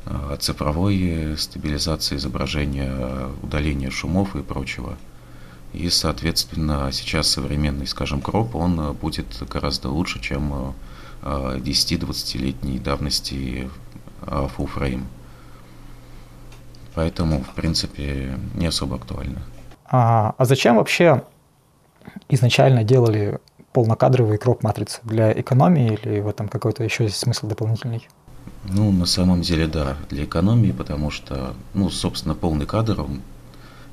э, 0.05 0.37
цифровой 0.39 1.35
стабилизации 1.37 2.15
изображения, 2.15 3.27
удаления 3.41 3.89
шумов 3.89 4.35
и 4.35 4.41
прочего. 4.41 4.97
И, 5.73 5.89
соответственно, 5.89 6.89
сейчас 6.91 7.27
современный, 7.27 7.87
скажем, 7.87 8.21
кроп, 8.21 8.55
он 8.55 8.93
будет 8.93 9.27
гораздо 9.49 9.89
лучше, 9.89 10.19
чем 10.21 10.73
10-20-летней 11.21 12.77
э, 12.77 12.79
давности 12.79 13.69
э, 14.21 14.47
full 14.57 14.69
frame. 14.73 15.03
Поэтому, 16.95 17.43
в 17.43 17.53
принципе, 17.53 18.39
не 18.55 18.65
особо 18.65 18.95
актуально. 18.95 19.41
А, 19.85 20.33
а 20.37 20.45
зачем 20.45 20.77
вообще 20.77 21.23
изначально 22.29 22.83
делали 22.83 23.39
полнокадровые 23.77 24.39
кроп-матрицы 24.39 25.01
для 25.03 25.31
экономии 25.39 25.93
или 26.01 26.19
в 26.19 26.27
этом 26.27 26.47
какой-то 26.47 26.83
еще 26.83 27.03
есть 27.03 27.17
смысл 27.17 27.45
дополнительный? 27.45 28.07
Ну, 28.63 28.91
на 28.91 29.05
самом 29.05 29.43
деле, 29.43 29.67
да, 29.67 29.95
для 30.09 30.23
экономии, 30.23 30.71
потому 30.71 31.11
что, 31.11 31.53
ну, 31.75 31.91
собственно, 31.91 32.33
полный 32.33 32.65
кадр, 32.65 33.01
он 33.01 33.21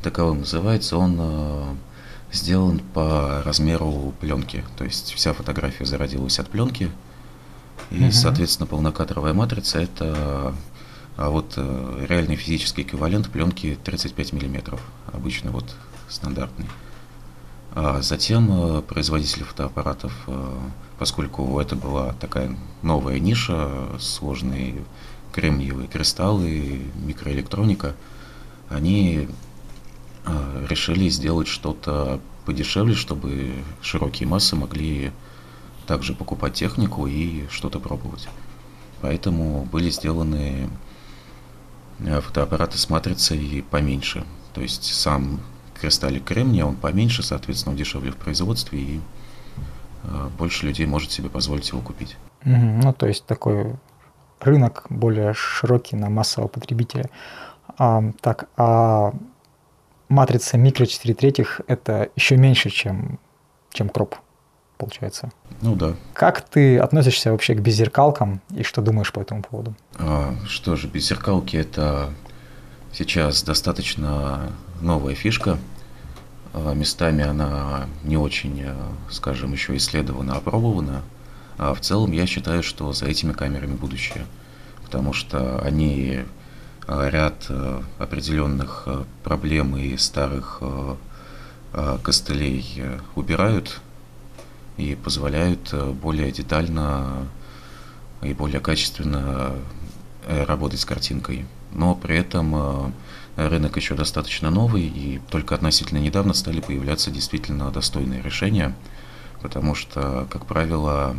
таковым 0.03 0.39
называется, 0.39 0.97
он 0.97 1.19
э, 1.19 1.65
сделан 2.33 2.81
по 2.95 3.43
размеру 3.45 4.15
пленки. 4.21 4.65
То 4.79 4.85
есть 4.85 5.13
вся 5.13 5.35
фотография 5.35 5.85
зародилась 5.85 6.39
от 6.39 6.49
пленки, 6.49 6.91
и, 7.91 8.05
угу. 8.05 8.13
соответственно, 8.13 8.67
полнокадровая 8.67 9.35
матрица 9.35 9.81
это 9.81 10.55
а 11.19 11.29
вот 11.29 11.53
э, 11.59 12.07
реальный 12.09 12.37
физический 12.37 12.85
эквивалент 12.85 13.29
пленки 13.29 13.79
35 13.85 14.33
миллиметров, 14.33 14.81
обычно 15.13 15.51
вот 15.51 15.77
стандартный. 16.09 16.69
А 17.75 18.03
затем 18.03 18.79
э, 18.79 18.83
производители 18.83 19.43
фотоаппаратов, 19.43 20.13
э, 20.29 20.59
поскольку 20.97 21.59
это 21.59 21.75
была 21.75 22.13
такая 22.13 22.57
новая 22.83 23.19
ниша, 23.19 23.69
сложные 23.99 24.85
кремниевые 25.33 25.89
кристаллы, 25.89 26.83
микроэлектроника, 27.05 27.97
они 28.69 29.29
э, 30.25 30.67
решили 30.69 31.09
сделать 31.09 31.49
что-то 31.49 32.21
подешевле, 32.47 32.95
чтобы 32.95 33.55
широкие 33.83 34.29
массы 34.29 34.55
могли 34.55 35.11
также 35.89 36.15
покупать 36.15 36.55
технику 36.55 37.09
и 37.09 37.49
что-то 37.51 37.81
пробовать. 37.81 38.29
Поэтому 39.01 39.65
были 39.65 39.91
сделаны 39.91 40.71
фотоаппараты 41.99 42.79
с 42.79 42.89
матрицей 42.89 43.65
поменьше. 43.69 44.25
То 44.55 44.61
есть 44.61 44.85
сам 44.85 45.41
кристаллик 45.85 46.25
кремния, 46.25 46.65
он 46.65 46.77
поменьше, 46.77 47.23
соответственно, 47.23 47.77
дешевле 47.77 48.11
в 48.11 48.17
производстве, 48.17 48.79
и 48.79 49.01
э, 50.05 50.29
больше 50.39 50.67
людей 50.67 50.87
может 50.87 51.13
себе 51.13 51.29
позволить 51.29 51.69
его 51.69 51.83
купить. 51.83 52.17
Mm-hmm. 52.45 52.81
Ну, 52.83 52.93
то 52.95 53.07
есть 53.07 53.27
такой 53.27 53.77
рынок 54.41 54.87
более 54.89 55.35
широкий 55.35 55.97
на 55.97 56.09
массового 56.09 56.49
потребителя. 56.49 57.11
А, 57.77 58.03
так, 58.23 58.49
а 58.57 59.13
матрица 60.09 60.57
микро 60.57 60.87
4 60.87 61.15
третьих 61.15 61.61
это 61.67 62.09
еще 62.17 62.39
меньше, 62.39 62.71
чем, 62.71 63.19
чем 63.71 63.91
кроп, 63.91 64.17
получается. 64.79 65.31
Ну 65.61 65.75
да. 65.75 65.93
Как 66.15 66.41
ты 66.41 66.79
относишься 66.79 67.31
вообще 67.31 67.55
к 67.55 67.61
беззеркалкам 67.61 68.41
и 68.57 68.63
что 68.63 68.81
думаешь 68.81 69.13
по 69.13 69.21
этому 69.21 69.43
поводу? 69.43 69.75
А, 69.99 70.35
что 70.47 70.77
же, 70.77 70.89
беззеркалки 70.89 71.59
это 71.59 72.09
сейчас 72.91 73.43
достаточно 73.43 74.51
новая 74.81 75.15
фишка. 75.15 75.59
А, 76.55 76.73
местами 76.73 77.25
она 77.25 77.89
не 78.05 78.17
очень, 78.17 78.63
э, 78.63 78.75
скажем, 79.11 79.53
еще 79.53 79.77
исследована, 79.77 80.37
опробована. 80.37 81.03
А 81.59 81.75
в 81.75 81.81
целом 81.81 82.13
я 82.13 82.27
считаю, 82.27 82.63
что 82.63 82.93
за 82.93 83.07
этими 83.07 83.33
камерами 83.33 83.75
будущее, 83.75 84.25
потому 84.85 85.13
что 85.13 85.61
они 85.61 86.21
э, 86.87 87.11
ряд 87.11 87.47
э, 87.49 87.83
определенных 87.99 88.87
проблем 89.23 89.77
и 89.77 89.97
старых 89.97 90.63
костылей 92.05 92.85
убирают 93.17 93.81
и 94.77 94.95
позволяют 94.95 95.75
более 96.01 96.31
детально 96.31 97.27
и 98.23 98.33
более 98.33 98.61
качественно 98.61 99.57
работать 100.25 100.79
с 100.79 100.85
картинкой. 100.85 101.47
Но 101.73 101.97
при 101.97 102.17
этом 102.17 102.95
рынок 103.37 103.77
еще 103.77 103.95
достаточно 103.95 104.51
новый, 104.51 104.83
и 104.83 105.21
только 105.31 105.55
относительно 105.55 105.99
недавно 105.99 106.35
стали 106.35 106.61
появляться 106.61 107.11
действительно 107.11 107.71
достойные 107.71 108.23
решения, 108.23 108.75
потому 109.43 109.75
что, 109.75 110.27
как 110.31 110.47
правило, 110.47 111.17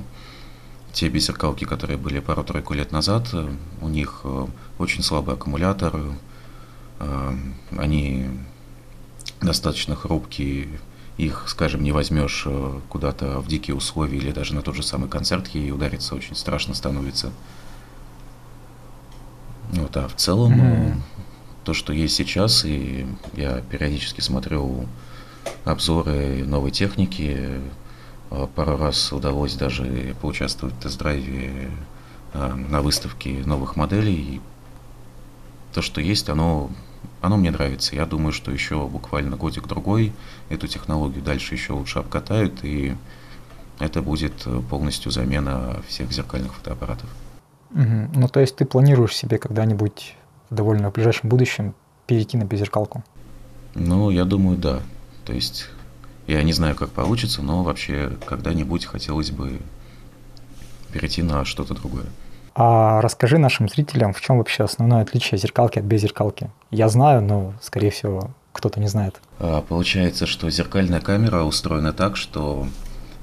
те 0.93 1.09
беззеркалки, 1.09 1.65
которые 1.65 1.97
были 1.97 2.19
пару-тройку 2.19 2.73
лет 2.73 2.91
назад, 2.91 3.33
у 3.81 3.89
них 3.89 4.21
э, 4.23 4.47
очень 4.79 5.03
слабый 5.03 5.35
аккумулятор, 5.35 6.15
э, 6.99 7.37
они 7.77 8.29
достаточно 9.41 9.95
хрупкие, 9.95 10.69
их, 11.17 11.45
скажем, 11.47 11.83
не 11.83 11.91
возьмешь 11.91 12.43
э, 12.45 12.79
куда-то 12.87 13.41
в 13.41 13.47
дикие 13.47 13.75
условия 13.75 14.17
или 14.17 14.31
даже 14.31 14.55
на 14.55 14.61
тот 14.61 14.75
же 14.75 14.83
самый 14.83 15.09
концерт, 15.09 15.53
и 15.53 15.69
удариться 15.69 16.15
очень 16.15 16.35
страшно 16.35 16.73
становится. 16.73 17.31
Вот, 19.71 19.97
а 19.97 20.07
в 20.07 20.15
целом 20.15 20.53
mm-hmm 20.53 20.95
то, 21.65 21.73
что 21.73 21.91
есть 21.91 22.15
сейчас, 22.15 22.63
и 22.63 23.07
я 23.33 23.61
периодически 23.61 24.21
смотрю 24.21 24.85
обзоры 25.65 26.45
новой 26.45 26.69
техники. 26.71 27.59
А, 28.29 28.45
пару 28.45 28.77
раз 28.77 29.11
удалось 29.11 29.55
даже 29.55 30.15
поучаствовать 30.21 30.75
в 30.75 30.79
тест-драйве 30.79 31.71
а, 32.33 32.53
на 32.53 32.81
выставке 32.81 33.41
новых 33.45 33.75
моделей. 33.75 34.35
И 34.35 34.41
то, 35.73 35.81
что 35.81 36.01
есть, 36.01 36.29
оно, 36.29 36.69
оно 37.21 37.37
мне 37.37 37.49
нравится. 37.49 37.95
Я 37.95 38.05
думаю, 38.05 38.31
что 38.31 38.51
еще 38.51 38.87
буквально 38.87 39.35
годик-другой 39.35 40.13
эту 40.49 40.67
технологию 40.67 41.23
дальше 41.23 41.55
еще 41.55 41.73
лучше 41.73 41.97
обкатают, 41.97 42.63
и 42.63 42.95
это 43.79 44.03
будет 44.03 44.47
полностью 44.69 45.11
замена 45.11 45.81
всех 45.87 46.11
зеркальных 46.11 46.53
фотоаппаратов. 46.53 47.09
Угу. 47.71 48.11
Ну, 48.13 48.27
то 48.29 48.39
есть 48.39 48.55
ты 48.55 48.65
планируешь 48.65 49.15
себе 49.15 49.39
когда-нибудь 49.39 50.15
довольно 50.49 50.89
в 50.89 50.93
ближайшем 50.93 51.29
будущем 51.29 51.73
перейти 52.07 52.37
на 52.37 52.43
беззеркалку? 52.43 53.03
Ну, 53.73 54.09
я 54.09 54.25
думаю, 54.25 54.57
да. 54.57 54.79
То 55.25 55.33
есть 55.33 55.67
я 56.27 56.41
не 56.43 56.53
знаю, 56.53 56.75
как 56.75 56.89
получится, 56.89 57.41
но 57.41 57.63
вообще 57.63 58.13
когда-нибудь 58.25 58.85
хотелось 58.85 59.31
бы 59.31 59.59
перейти 60.91 61.21
на 61.21 61.45
что-то 61.45 61.73
другое. 61.73 62.05
А 62.55 63.01
расскажи 63.01 63.37
нашим 63.37 63.67
зрителям, 63.67 64.13
в 64.13 64.21
чем 64.21 64.37
вообще 64.37 64.63
основное 64.63 65.01
отличие 65.01 65.37
зеркалки 65.37 65.79
от 65.79 65.85
беззеркалки? 65.85 66.49
Я 66.71 66.87
знаю, 66.87 67.21
но, 67.21 67.53
скорее 67.61 67.91
всего, 67.91 68.31
кто-то 68.53 68.79
не 68.79 68.87
знает. 68.87 69.19
А, 69.39 69.61
получается, 69.61 70.25
что 70.25 70.49
зеркальная 70.49 71.01
камера 71.01 71.43
устроена 71.43 71.91
так, 71.91 72.15
что 72.15 72.67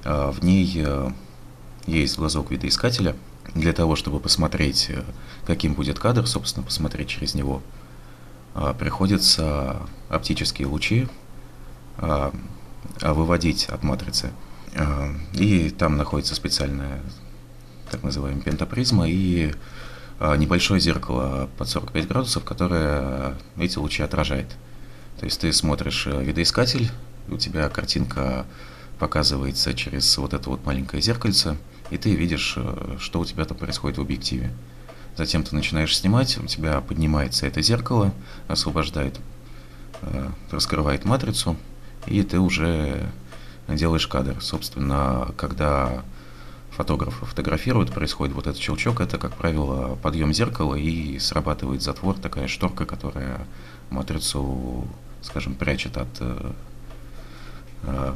а, 0.05 0.31
в 0.31 0.45
ней 0.45 0.85
а, 0.87 1.13
есть 1.87 2.19
глазок 2.19 2.51
видоискателя 2.51 3.17
для 3.55 3.73
того, 3.73 3.97
чтобы 3.97 4.21
посмотреть, 4.21 4.87
э, 4.91 5.03
каким 5.47 5.75
будет 5.75 5.99
кадр, 5.99 6.27
собственно, 6.27 6.65
посмотреть 6.65 7.09
через 7.09 7.35
него. 7.35 7.63
Приходится 8.79 9.81
оптические 10.11 10.67
лучи 10.67 11.09
выводить 13.01 13.65
от 13.71 13.83
матрицы. 13.83 14.31
И 15.33 15.71
там 15.71 15.97
находится 15.97 16.35
специальная 16.35 17.01
так 17.91 18.03
называемая 18.03 18.43
пентапризма 18.43 19.09
и 19.09 19.55
небольшое 20.21 20.83
зеркало 20.83 21.49
под 21.57 21.67
45 21.67 22.09
градусов, 22.09 22.45
которое 22.45 23.39
эти 23.57 23.79
лучи 23.79 24.03
отражает. 24.03 24.55
То 25.23 25.27
есть 25.27 25.41
ты 25.41 25.53
смотришь 25.53 26.09
э, 26.09 26.21
видоискатель, 26.21 26.91
у 27.29 27.37
тебя 27.37 27.69
картинка 27.69 28.45
показывается 28.99 29.73
через 29.73 30.19
вот 30.19 30.35
это 30.35 30.51
вот 30.51 30.67
маленькое 30.67 31.01
зеркальце, 31.01 31.57
и 31.93 31.99
ты 31.99 32.15
видишь, 32.15 32.55
э, 32.57 32.97
что 32.99 33.21
у 33.21 33.25
тебя 33.25 33.45
там 33.45 33.57
происходит 33.57 33.99
в 33.99 34.01
объективе. 34.01 34.51
Затем 35.17 35.43
ты 35.45 35.55
начинаешь 35.55 35.97
снимать, 35.97 36.39
у 36.39 36.47
тебя 36.47 36.81
поднимается 36.81 37.47
это 37.47 37.61
зеркало, 37.61 38.13
освобождает, 38.49 39.21
э, 40.03 40.29
раскрывает 40.51 41.05
матрицу, 41.05 41.57
и 42.07 42.23
ты 42.23 42.39
уже 42.41 43.07
делаешь 43.69 44.07
кадр. 44.07 44.41
Собственно, 44.41 45.29
когда 45.37 46.03
фотограф 46.71 47.15
фотографирует, 47.19 47.93
происходит 47.93 48.35
вот 48.35 48.47
этот 48.47 48.61
щелчок, 48.61 49.01
это, 49.01 49.19
как 49.19 49.35
правило, 49.35 49.97
подъем 50.03 50.33
зеркала 50.33 50.75
и 50.75 51.19
срабатывает 51.19 51.83
затвор, 51.83 52.19
такая 52.19 52.49
шторка, 52.49 52.87
которая 52.87 53.47
матрицу 53.91 54.89
скажем, 55.23 55.55
прячет 55.55 55.97
от 55.97 56.09
э, 56.21 56.53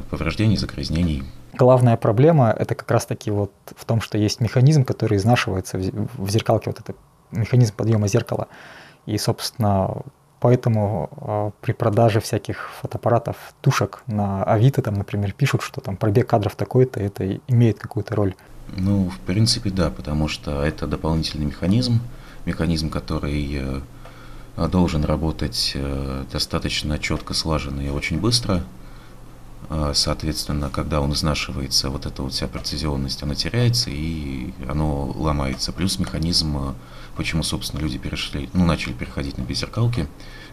повреждений, 0.09 0.57
загрязнений. 0.57 1.23
Главная 1.57 1.97
проблема 1.97 2.51
это 2.51 2.75
как 2.75 2.91
раз-таки 2.91 3.31
вот 3.31 3.51
в 3.75 3.85
том, 3.85 4.01
что 4.01 4.17
есть 4.17 4.41
механизм, 4.41 4.83
который 4.83 5.17
изнашивается 5.17 5.77
в 5.77 6.29
зеркалке, 6.29 6.69
вот 6.69 6.79
этот 6.79 6.95
механизм 7.31 7.73
подъема 7.75 8.07
зеркала. 8.07 8.47
И, 9.05 9.17
собственно, 9.17 10.03
поэтому 10.39 11.09
э, 11.17 11.51
при 11.61 11.71
продаже 11.71 12.19
всяких 12.19 12.69
фотоаппаратов, 12.81 13.37
тушек 13.61 14.03
на 14.07 14.43
Авито, 14.43 14.81
там, 14.81 14.95
например, 14.95 15.33
пишут, 15.33 15.61
что 15.61 15.81
там 15.81 15.97
пробег 15.97 16.27
кадров 16.27 16.55
такой-то, 16.55 16.99
это 16.99 17.39
имеет 17.47 17.79
какую-то 17.79 18.15
роль. 18.15 18.35
Ну, 18.75 19.09
в 19.09 19.19
принципе, 19.19 19.69
да, 19.69 19.89
потому 19.89 20.27
что 20.27 20.63
это 20.63 20.87
дополнительный 20.87 21.45
механизм, 21.45 22.01
механизм, 22.45 22.89
который 22.89 23.81
а, 24.57 24.67
должен 24.67 25.05
работать 25.05 25.73
э, 25.75 26.23
достаточно 26.31 26.97
четко, 26.97 27.33
слаженно 27.33 27.81
и 27.81 27.89
очень 27.89 28.19
быстро. 28.19 28.63
А, 29.69 29.93
соответственно, 29.93 30.69
когда 30.69 31.01
он 31.01 31.13
изнашивается, 31.13 31.89
вот 31.89 32.05
эта 32.05 32.21
вот 32.21 32.33
вся 32.33 32.47
прецизионность, 32.47 33.21
она 33.23 33.35
теряется 33.35 33.89
и 33.89 34.53
оно 34.67 35.11
ломается. 35.15 35.71
Плюс 35.71 35.99
механизм, 35.99 36.57
э, 36.57 36.73
почему, 37.15 37.43
собственно, 37.43 37.81
люди 37.81 37.97
перешли, 37.97 38.49
ну, 38.53 38.65
начали 38.65 38.93
переходить 38.93 39.37
на 39.37 39.43
беззеркалки, 39.43 40.07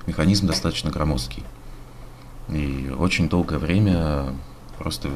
механизм 0.06 0.46
достаточно 0.46 0.90
громоздкий. 0.90 1.44
И 2.48 2.92
очень 2.98 3.28
долгое 3.28 3.58
время, 3.58 4.34
просто 4.78 5.10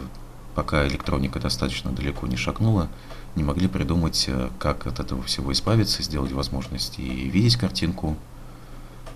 пока 0.55 0.87
электроника 0.87 1.41
достаточно 1.41 1.91
далеко 1.91 2.27
не 2.27 2.37
шагнула, 2.37 2.89
не 3.35 3.43
могли 3.43 3.67
придумать, 3.67 4.27
э, 4.29 4.49
как 4.61 4.87
от 4.87 5.01
этого 5.01 5.23
всего 5.25 5.53
избавиться, 5.53 6.03
сделать 6.05 6.33
возможность 6.33 7.01
и 7.01 7.29
видеть 7.29 7.57
картинку, 7.57 8.17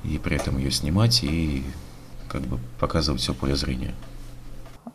и 0.02 0.18
при 0.18 0.36
этом 0.36 0.58
ее 0.58 0.72
снимать 0.72 1.22
и 1.22 1.64
как 2.28 2.42
бы 2.42 2.58
показывать 2.80 3.20
все 3.20 3.32
поле 3.32 3.54
зрения. 3.54 3.94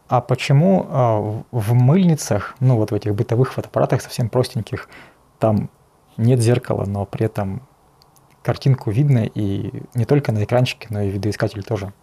А 0.08 0.22
почему 0.22 0.84
э, 0.84 1.44
в 1.52 1.74
мыльницах, 1.74 2.56
ну 2.60 2.78
вот 2.78 2.92
в 2.92 2.96
этих 2.96 3.14
бытовых 3.14 3.54
фотоаппаратах 3.54 4.02
совсем 4.02 4.30
простеньких, 4.30 4.88
там 5.40 5.70
нет 6.16 6.40
зеркала, 6.40 6.86
но 6.86 7.06
при 7.06 7.26
этом 7.26 7.62
картинку 8.42 8.92
видно 8.92 9.26
и 9.26 9.84
не 9.94 10.06
только 10.06 10.32
на 10.32 10.44
экранчике, 10.44 10.88
но 10.90 11.02
и 11.02 11.10
видоискатель 11.10 11.64
тоже. 11.64 11.94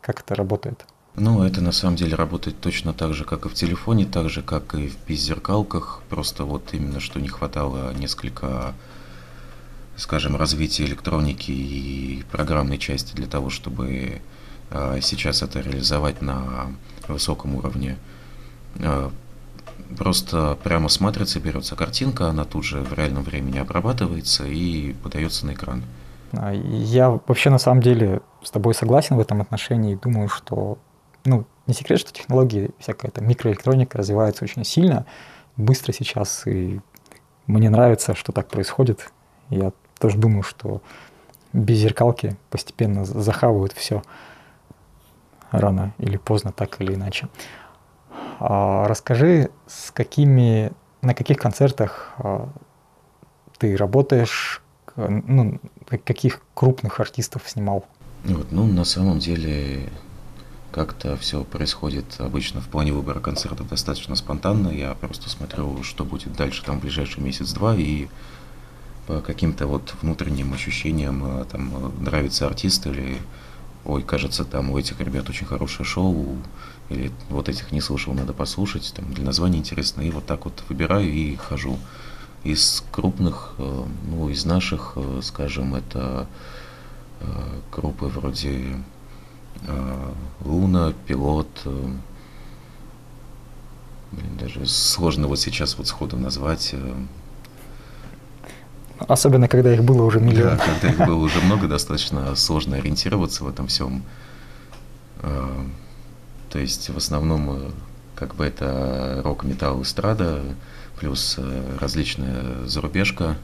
Как 0.00 0.20
это 0.20 0.34
работает? 0.34 0.86
Ну, 1.16 1.44
это 1.44 1.60
на 1.60 1.72
самом 1.72 1.96
деле 1.96 2.16
работает 2.16 2.60
точно 2.60 2.92
так 2.92 3.14
же, 3.14 3.24
как 3.24 3.46
и 3.46 3.48
в 3.48 3.54
телефоне, 3.54 4.04
так 4.04 4.28
же, 4.28 4.42
как 4.42 4.74
и 4.74 4.88
в 4.88 4.96
беззеркалках. 5.06 6.02
Просто 6.08 6.44
вот 6.44 6.72
именно 6.72 6.98
что 6.98 7.20
не 7.20 7.28
хватало 7.28 7.92
несколько 7.92 8.74
скажем, 9.96 10.36
развития 10.36 10.84
электроники 10.84 11.50
и 11.50 12.24
программной 12.30 12.78
части 12.78 13.14
для 13.14 13.26
того, 13.26 13.50
чтобы 13.50 13.86
а, 13.86 14.20
сейчас 15.00 15.42
это 15.42 15.60
реализовать 15.60 16.20
на 16.22 16.72
высоком 17.08 17.54
уровне. 17.56 17.96
А, 18.80 19.10
просто 19.96 20.58
прямо 20.62 20.88
с 20.88 21.00
матрицы 21.00 21.38
берется 21.38 21.76
картинка, 21.76 22.28
она 22.28 22.44
тут 22.44 22.64
же 22.64 22.80
в 22.80 22.92
реальном 22.92 23.22
времени 23.22 23.58
обрабатывается 23.58 24.44
и 24.46 24.92
подается 25.02 25.46
на 25.46 25.52
экран. 25.52 25.82
А, 26.32 26.52
я 26.52 27.10
вообще 27.10 27.50
на 27.50 27.58
самом 27.58 27.82
деле 27.82 28.20
с 28.42 28.50
тобой 28.50 28.74
согласен 28.74 29.16
в 29.16 29.20
этом 29.20 29.40
отношении. 29.40 29.94
Думаю, 29.94 30.28
что 30.28 30.78
ну, 31.24 31.46
не 31.66 31.74
секрет, 31.74 32.00
что 32.00 32.12
технологии, 32.12 32.70
всякая 32.78 33.10
там 33.10 33.26
микроэлектроника 33.26 33.98
развивается 33.98 34.44
очень 34.44 34.64
сильно, 34.64 35.06
быстро 35.56 35.92
сейчас, 35.92 36.46
и 36.46 36.80
мне 37.46 37.70
нравится, 37.70 38.14
что 38.14 38.32
так 38.32 38.48
происходит. 38.48 39.12
Я 39.50 39.72
тоже 39.98 40.18
думаю, 40.18 40.42
что 40.42 40.82
без 41.52 41.78
зеркалки 41.78 42.36
постепенно 42.50 43.04
захавают 43.04 43.72
все 43.72 44.02
рано 45.58 45.94
или 45.98 46.16
поздно, 46.16 46.52
так 46.52 46.80
или 46.80 46.94
иначе. 46.94 47.28
А 48.40 48.86
расскажи, 48.88 49.50
с 49.66 49.90
какими, 49.90 50.72
на 51.02 51.14
каких 51.14 51.38
концертах 51.38 52.12
а, 52.18 52.48
ты 53.58 53.76
работаешь, 53.76 54.62
ну, 54.96 55.60
каких 56.04 56.42
крупных 56.54 57.00
артистов 57.00 57.42
снимал? 57.46 57.84
Вот, 58.24 58.52
ну, 58.52 58.66
на 58.66 58.84
самом 58.84 59.18
деле, 59.18 59.88
как-то 60.72 61.16
все 61.16 61.44
происходит 61.44 62.16
обычно 62.18 62.60
в 62.60 62.68
плане 62.68 62.92
выбора 62.92 63.20
концертов 63.20 63.68
достаточно 63.68 64.16
спонтанно. 64.16 64.68
Я 64.68 64.94
просто 64.94 65.28
смотрю, 65.28 65.82
что 65.82 66.04
будет 66.04 66.34
дальше 66.34 66.64
там 66.64 66.78
в 66.78 66.82
ближайший 66.82 67.22
месяц-два, 67.22 67.76
и 67.76 68.08
по 69.06 69.20
каким-то 69.20 69.66
вот 69.66 69.94
внутренним 70.00 70.52
ощущениям, 70.52 71.42
э, 71.42 71.44
там, 71.44 71.92
нравится 72.02 72.46
артист 72.46 72.86
или, 72.86 73.18
ой, 73.84 74.02
кажется, 74.02 74.44
там 74.44 74.70
у 74.70 74.78
этих 74.78 75.00
ребят 75.00 75.28
очень 75.28 75.46
хорошее 75.46 75.84
шоу, 75.84 76.36
или 76.88 77.10
вот 77.28 77.48
этих 77.48 77.72
не 77.72 77.80
слышал, 77.80 78.14
надо 78.14 78.32
послушать, 78.32 78.92
там, 78.96 79.12
для 79.12 79.24
названия 79.24 79.58
интересно, 79.58 80.02
и 80.02 80.10
вот 80.10 80.26
так 80.26 80.44
вот 80.44 80.62
выбираю 80.68 81.12
и 81.12 81.36
хожу. 81.36 81.78
Из 82.44 82.84
крупных, 82.92 83.54
э, 83.58 83.84
ну, 84.08 84.28
из 84.28 84.44
наших, 84.44 84.96
скажем, 85.22 85.74
это 85.74 86.26
группы 87.72 88.06
вроде 88.06 88.84
Луна, 90.44 90.92
Пилот, 91.06 91.48
блин, 94.12 94.36
даже 94.38 94.66
сложно 94.66 95.26
вот 95.28 95.38
сейчас 95.38 95.78
вот 95.78 95.86
сходу 95.86 96.18
назвать, 96.18 96.74
Особенно, 98.98 99.48
когда 99.48 99.72
их 99.74 99.82
было 99.82 100.02
уже 100.02 100.20
миллион. 100.20 100.56
Да, 100.56 100.64
когда 100.64 100.88
их 100.88 100.98
было 100.98 101.24
уже 101.24 101.40
много, 101.40 101.66
достаточно 101.66 102.34
сложно 102.36 102.76
ориентироваться 102.76 103.44
в 103.44 103.48
этом 103.48 103.66
всем. 103.66 104.04
А, 105.20 105.66
то 106.50 106.58
есть 106.58 106.90
в 106.90 106.96
основном 106.96 107.50
э, 107.50 107.70
как 108.14 108.36
бы 108.36 108.44
это 108.44 109.20
рок, 109.24 109.44
металл, 109.44 109.82
эстрада, 109.82 110.42
плюс 110.98 111.36
э, 111.38 111.76
различная 111.80 112.66
зарубежка. 112.66 113.36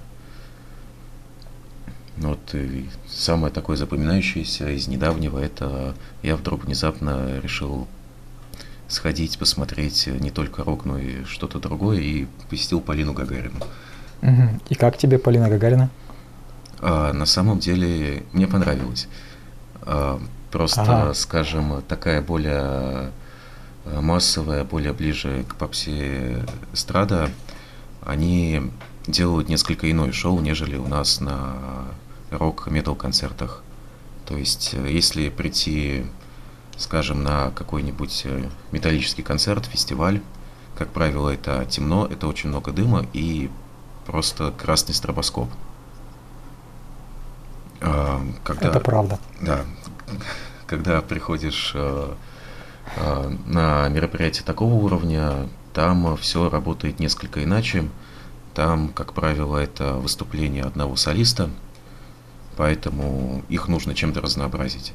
Вот 2.17 2.55
и 2.55 2.89
самое 3.09 3.53
такое 3.53 3.77
запоминающееся 3.77 4.71
из 4.71 4.89
недавнего, 4.89 5.39
это 5.39 5.95
я 6.23 6.37
вдруг 6.37 6.65
внезапно 6.65 7.41
решил 7.41 7.89
сходить, 8.89 9.39
посмотреть 9.39 10.07
не 10.07 10.31
только 10.31 10.63
рок, 10.63 10.85
но 10.85 10.99
и 10.99 11.25
что-то 11.25 11.59
другое, 11.59 11.99
и 12.01 12.27
посетил 12.51 12.81
Полину 12.81 13.15
Гагарину. 13.15 13.59
Угу. 14.23 14.61
И 14.69 14.75
как 14.75 14.97
тебе 14.97 15.19
Полина 15.19 15.49
Гагарина? 15.49 15.91
А, 16.81 17.13
на 17.13 17.27
самом 17.27 17.59
деле 17.59 18.25
мне 18.33 18.47
понравилось. 18.47 19.09
А, 19.83 20.21
просто, 20.51 20.83
ага. 20.83 21.15
скажем, 21.15 21.83
такая 21.89 22.23
более 22.23 23.11
э, 23.85 24.01
массовая, 24.01 24.65
более 24.65 24.93
ближе 24.93 25.45
к 25.49 25.55
попсе 25.55 26.45
эстрада, 26.73 27.31
они 28.05 28.63
делают 29.07 29.49
несколько 29.49 29.91
иное 29.91 30.13
шоу, 30.13 30.41
нежели 30.41 30.77
у 30.77 30.87
нас 30.87 31.21
на 31.21 31.55
рок-метал 32.31 32.95
концертах. 32.95 33.63
То 34.27 34.37
есть, 34.37 34.75
э, 34.75 34.91
если 34.91 35.29
прийти 35.29 36.05
скажем, 36.81 37.23
на 37.23 37.51
какой-нибудь 37.51 38.23
э, 38.25 38.49
металлический 38.73 39.23
концерт, 39.23 39.67
фестиваль. 39.67 40.21
Как 40.77 40.89
правило, 40.89 41.29
это 41.29 41.67
темно, 41.67 42.07
это 42.07 42.27
очень 42.27 42.49
много 42.49 42.73
дыма 42.73 43.07
и 43.13 43.51
просто 44.07 44.53
красный 44.53 44.95
стробоскоп. 44.95 45.49
А, 47.81 48.21
когда, 48.45 48.69
это 48.69 48.81
правда. 48.81 49.19
Да. 49.41 49.65
Когда 50.67 51.01
приходишь 51.01 51.73
э, 51.75 52.15
э, 52.97 53.37
на 53.47 53.89
мероприятие 53.89 54.45
такого 54.45 54.75
уровня, 54.75 55.49
там 55.73 56.17
все 56.17 56.49
работает 56.49 57.01
несколько 57.01 57.43
иначе. 57.43 57.89
Там, 58.55 58.89
как 58.89 59.13
правило, 59.13 59.57
это 59.57 59.95
выступление 59.95 60.65
одного 60.65 60.97
солиста, 60.97 61.49
поэтому 62.57 63.43
их 63.49 63.69
нужно 63.69 63.95
чем-то 63.95 64.21
разнообразить. 64.21 64.93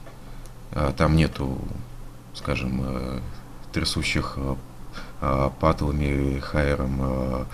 А, 0.72 0.92
там 0.94 1.16
нету, 1.16 1.58
скажем, 2.34 2.82
э, 2.84 3.20
трясущих 3.74 4.38
патлами, 5.60 6.40
хайером 6.40 7.48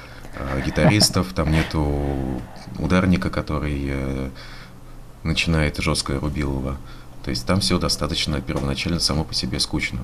гитаристов, 0.66 1.34
там 1.34 1.52
нету 1.52 2.42
ударника, 2.80 3.30
который 3.30 4.32
начинает 5.24 5.78
жесткое 5.78 6.20
рубилово. 6.20 6.78
То 7.24 7.30
есть 7.30 7.46
там 7.46 7.60
все 7.60 7.78
достаточно 7.78 8.42
первоначально 8.42 9.00
само 9.00 9.24
по 9.24 9.34
себе 9.34 9.60
скучно. 9.60 10.00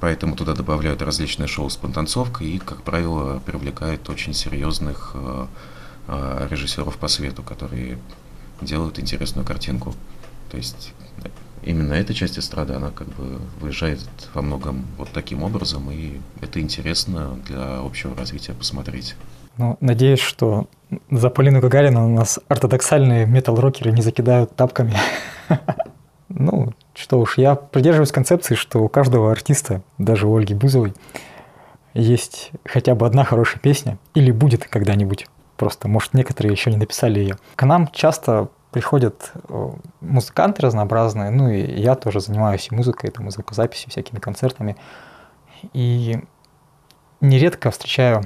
Поэтому 0.00 0.36
туда 0.36 0.54
добавляют 0.54 1.00
различные 1.02 1.46
шоу 1.46 1.70
с 1.70 1.76
понтанцовкой 1.76 2.48
и, 2.48 2.58
как 2.58 2.82
правило, 2.82 3.38
привлекают 3.38 4.08
очень 4.10 4.34
серьезных 4.34 5.14
режиссеров 6.08 6.96
по 6.96 7.08
свету, 7.08 7.42
которые 7.42 7.98
делают 8.60 8.98
интересную 8.98 9.46
картинку. 9.46 9.94
То 10.50 10.56
есть 10.56 10.92
именно 11.64 11.94
эта 11.94 12.14
часть 12.14 12.38
эстрады, 12.38 12.74
она 12.74 12.90
как 12.90 13.08
бы 13.08 13.40
выезжает 13.60 14.00
во 14.34 14.42
многом 14.42 14.84
вот 14.98 15.08
таким 15.12 15.42
образом, 15.42 15.90
и 15.90 16.20
это 16.40 16.60
интересно 16.60 17.38
для 17.46 17.78
общего 17.78 18.14
развития 18.16 18.52
посмотреть. 18.52 19.16
Ну, 19.56 19.76
надеюсь, 19.80 20.20
что 20.20 20.66
за 21.10 21.30
Полину 21.30 21.60
Гагарину 21.60 22.06
у 22.06 22.14
нас 22.14 22.40
ортодоксальные 22.48 23.26
метал-рокеры 23.26 23.92
не 23.92 24.02
закидают 24.02 24.54
тапками. 24.56 24.96
Ну, 26.36 26.72
что 26.94 27.20
уж, 27.20 27.38
я 27.38 27.54
придерживаюсь 27.54 28.10
концепции, 28.10 28.56
что 28.56 28.80
у 28.80 28.88
каждого 28.88 29.30
артиста, 29.30 29.82
даже 29.98 30.26
у 30.26 30.34
Ольги 30.34 30.52
Бузовой, 30.52 30.94
есть 31.92 32.50
хотя 32.64 32.96
бы 32.96 33.06
одна 33.06 33.22
хорошая 33.22 33.60
песня, 33.60 33.98
или 34.14 34.32
будет 34.32 34.64
когда-нибудь. 34.64 35.28
Просто, 35.56 35.86
может, 35.86 36.14
некоторые 36.14 36.52
еще 36.52 36.70
не 36.70 36.76
написали 36.76 37.20
ее. 37.20 37.36
К 37.54 37.64
нам 37.66 37.88
часто 37.92 38.48
приходят 38.74 39.30
э, 39.34 39.70
музыканты 40.00 40.62
разнообразные, 40.62 41.30
ну 41.30 41.48
и 41.48 41.80
я 41.80 41.94
тоже 41.94 42.18
занимаюсь 42.18 42.66
и 42.72 42.74
музыкой, 42.74 43.08
это 43.08 43.30
звукозаписью, 43.30 43.90
всякими 43.90 44.18
концертами. 44.18 44.76
И 45.72 46.18
нередко 47.20 47.70
встречаю, 47.70 48.22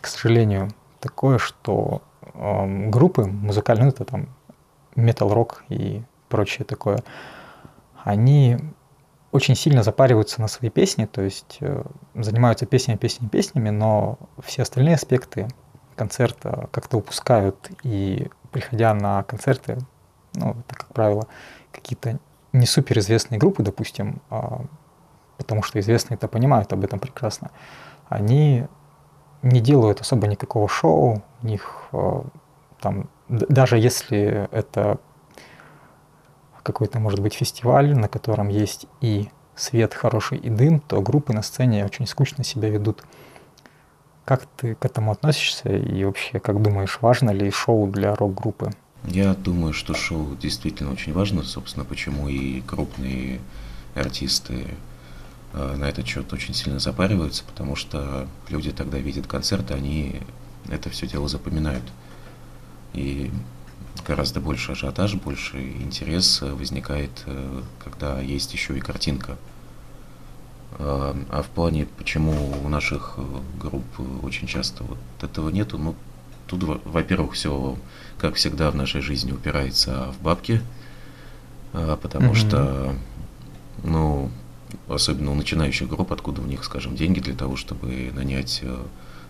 к 0.00 0.06
сожалению, 0.06 0.70
такое, 1.00 1.38
что 1.38 2.02
э, 2.22 2.88
группы 2.90 3.24
музыкальные, 3.24 3.86
ну 3.86 3.90
это 3.90 4.04
там 4.04 4.28
метал-рок 4.94 5.64
и 5.68 6.04
прочее 6.28 6.64
такое, 6.64 7.02
они 8.04 8.58
очень 9.32 9.56
сильно 9.56 9.82
запариваются 9.82 10.40
на 10.40 10.46
свои 10.46 10.70
песни, 10.70 11.06
то 11.06 11.22
есть 11.22 11.58
э, 11.58 11.82
занимаются 12.14 12.66
песнями, 12.66 12.98
песнями, 12.98 13.30
песнями, 13.30 13.70
но 13.70 14.20
все 14.44 14.62
остальные 14.62 14.94
аспекты 14.94 15.48
концерта 15.96 16.68
как-то 16.72 16.98
упускают 16.98 17.70
и 17.82 18.30
приходя 18.52 18.94
на 18.94 19.22
концерты, 19.24 19.78
ну, 20.34 20.50
это, 20.50 20.74
как 20.76 20.88
правило, 20.92 21.26
какие-то 21.72 22.18
не 22.52 22.66
суперизвестные 22.66 23.38
группы, 23.38 23.62
допустим, 23.62 24.20
а, 24.30 24.62
потому 25.36 25.62
что 25.62 25.80
известные 25.80 26.16
это 26.16 26.28
понимают 26.28 26.72
об 26.72 26.84
этом 26.84 26.98
прекрасно, 26.98 27.50
они 28.08 28.66
не 29.42 29.60
делают 29.60 30.00
особо 30.00 30.26
никакого 30.26 30.68
шоу, 30.68 31.22
у 31.42 31.46
них 31.46 31.88
а, 31.92 32.24
там, 32.80 33.08
даже 33.28 33.78
если 33.78 34.48
это 34.52 34.98
какой-то, 36.62 36.98
может 36.98 37.20
быть, 37.20 37.34
фестиваль, 37.34 37.96
на 37.96 38.08
котором 38.08 38.48
есть 38.48 38.86
и 39.00 39.28
свет 39.54 39.94
хороший, 39.94 40.38
и 40.38 40.50
дым, 40.50 40.80
то 40.80 41.00
группы 41.00 41.32
на 41.32 41.42
сцене 41.42 41.84
очень 41.84 42.06
скучно 42.06 42.44
себя 42.44 42.68
ведут. 42.68 43.04
Как 44.26 44.44
ты 44.56 44.74
к 44.74 44.84
этому 44.84 45.12
относишься 45.12 45.68
и 45.68 46.02
вообще, 46.02 46.40
как 46.40 46.60
думаешь, 46.60 46.98
важно 47.00 47.30
ли 47.30 47.48
шоу 47.48 47.86
для 47.86 48.12
рок-группы? 48.12 48.72
Я 49.04 49.34
думаю, 49.34 49.72
что 49.72 49.94
шоу 49.94 50.34
действительно 50.34 50.90
очень 50.90 51.12
важно, 51.12 51.44
собственно, 51.44 51.84
почему 51.84 52.28
и 52.28 52.60
крупные 52.62 53.40
артисты 53.94 54.66
э, 55.52 55.76
на 55.76 55.84
этот 55.84 56.08
счет 56.08 56.32
очень 56.32 56.54
сильно 56.54 56.80
запариваются, 56.80 57.44
потому 57.44 57.76
что 57.76 58.26
люди 58.48 58.72
тогда 58.72 58.98
видят 58.98 59.28
концерты, 59.28 59.74
они 59.74 60.20
это 60.68 60.90
все 60.90 61.06
дело 61.06 61.28
запоминают. 61.28 61.84
И 62.94 63.30
гораздо 64.04 64.40
больше 64.40 64.72
ажиотаж, 64.72 65.14
больше 65.14 65.62
интерес 65.62 66.40
возникает, 66.42 67.22
э, 67.26 67.62
когда 67.84 68.20
есть 68.20 68.52
еще 68.52 68.76
и 68.76 68.80
картинка. 68.80 69.36
А, 70.78 71.16
а 71.30 71.42
в 71.42 71.46
плане, 71.46 71.86
почему 71.96 72.32
у 72.62 72.68
наших 72.68 73.14
э, 73.16 73.22
групп 73.58 73.84
очень 74.22 74.46
часто 74.46 74.84
вот 74.84 74.98
этого 75.22 75.48
нету, 75.48 75.78
ну, 75.78 75.94
тут, 76.46 76.62
во-первых, 76.84 77.32
все, 77.32 77.78
как 78.18 78.34
всегда 78.34 78.70
в 78.70 78.76
нашей 78.76 79.00
жизни, 79.00 79.32
упирается 79.32 80.12
в 80.12 80.22
бабки, 80.22 80.60
потому 81.72 82.32
mm-hmm. 82.32 82.34
что, 82.34 82.94
ну, 83.84 84.30
особенно 84.88 85.32
у 85.32 85.34
начинающих 85.34 85.88
групп, 85.88 86.12
откуда 86.12 86.42
у 86.42 86.46
них, 86.46 86.62
скажем, 86.62 86.94
деньги 86.94 87.20
для 87.20 87.34
того, 87.34 87.56
чтобы 87.56 88.12
нанять 88.14 88.60
э, 88.62 88.76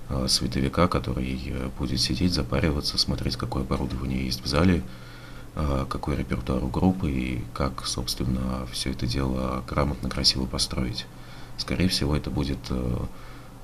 э, 0.08 0.26
световика, 0.28 0.88
который 0.88 1.54
будет 1.78 2.00
сидеть, 2.00 2.34
запариваться, 2.34 2.98
смотреть, 2.98 3.36
какое 3.36 3.62
оборудование 3.62 4.24
есть 4.24 4.42
в 4.42 4.46
зале, 4.46 4.82
какой 5.88 6.16
репертуар 6.16 6.62
у 6.62 6.68
группы 6.68 7.10
и 7.10 7.44
как, 7.54 7.86
собственно, 7.86 8.66
все 8.70 8.90
это 8.90 9.06
дело 9.06 9.64
грамотно, 9.66 10.10
красиво 10.10 10.44
построить. 10.44 11.06
Скорее 11.56 11.88
всего, 11.88 12.16
это 12.16 12.30
будет, 12.30 12.58
э, 12.70 12.98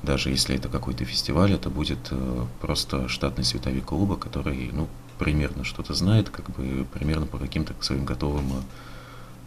даже 0.03 0.31
если 0.31 0.57
это 0.57 0.69
какой-то 0.69 1.05
фестиваль, 1.05 1.53
это 1.53 1.71
будет 1.71 2.09
э, 2.11 2.47
просто 2.61 3.09
штатный 3.09 3.45
световик 3.45 3.87
клуба, 3.87 4.17
который, 4.17 4.71
ну, 4.73 4.89
примерно 5.19 5.65
что-то 5.65 5.95
знает, 5.95 6.31
как 6.31 6.51
бы 6.51 6.87
примерно 6.93 7.27
по 7.27 7.39
каким-то 7.39 7.75
своим 7.81 8.05
готовым 8.05 8.65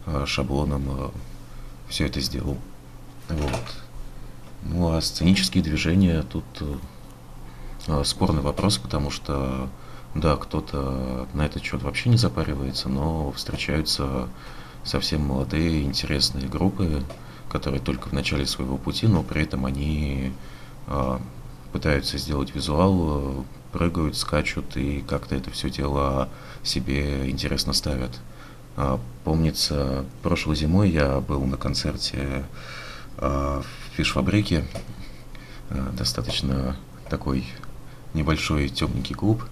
э, 0.06 0.24
шаблонам 0.26 1.12
все 1.88 2.06
это 2.06 2.20
сделал. 2.20 2.56
Вот. 3.28 3.76
Ну 4.62 4.92
а 4.94 5.00
сценические 5.00 5.62
движения 5.62 6.22
тут 6.22 6.44
спорный 8.04 8.42
вопрос, 8.42 8.78
потому 8.78 9.10
что 9.10 9.68
да, 10.14 10.36
кто-то 10.36 11.28
на 11.34 11.42
этот 11.46 11.62
счет 11.62 11.82
вообще 11.82 12.08
не 12.08 12.16
запаривается, 12.16 12.88
но 12.88 13.30
встречаются 13.32 14.28
совсем 14.82 15.22
молодые, 15.22 15.82
интересные 15.82 16.48
группы, 16.48 17.02
которые 17.50 17.80
только 17.80 18.08
в 18.08 18.12
начале 18.12 18.46
своего 18.46 18.76
пути, 18.76 19.06
но 19.06 19.22
при 19.22 19.42
этом 19.42 19.66
они 19.66 20.32
э, 20.86 21.18
пытаются 21.72 22.18
сделать 22.18 22.54
визуал, 22.54 23.44
прыгают, 23.72 24.16
скачут 24.16 24.76
и 24.76 25.04
как-то 25.06 25.34
это 25.34 25.50
все 25.50 25.68
дело 25.68 26.28
себе 26.62 27.28
интересно 27.30 27.72
ставят. 27.72 28.18
А, 28.76 28.98
помнится, 29.24 30.04
прошлой 30.22 30.56
зимой 30.56 30.90
я 30.90 31.20
был 31.20 31.44
на 31.44 31.56
концерте 31.56 32.44
а, 33.18 33.62
в 33.62 33.96
фиш-фабрике, 33.96 34.64
а, 35.70 35.92
достаточно 35.92 36.76
такой 37.10 37.46
небольшой 38.14 38.68
темненький 38.68 39.14
клуб, 39.14 39.44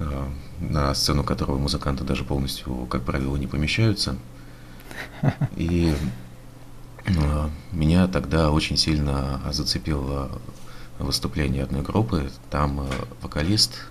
а, 0.00 0.28
на 0.60 0.94
сцену 0.94 1.24
которого 1.24 1.58
музыканты 1.58 2.04
даже 2.04 2.24
полностью, 2.24 2.86
как 2.86 3.02
правило, 3.02 3.36
не 3.36 3.46
помещаются. 3.46 4.16
И 5.56 5.94
меня 7.72 8.06
тогда 8.06 8.50
очень 8.50 8.76
сильно 8.76 9.40
зацепило 9.50 10.30
выступление 10.98 11.62
одной 11.62 11.82
группы. 11.82 12.30
Там 12.50 12.80
э, 12.80 12.86
вокалист, 13.22 13.86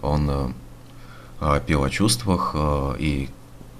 он 0.00 0.54
э, 1.40 1.60
пел 1.66 1.84
о 1.84 1.90
чувствах, 1.90 2.52
э, 2.54 2.94
и 2.98 3.30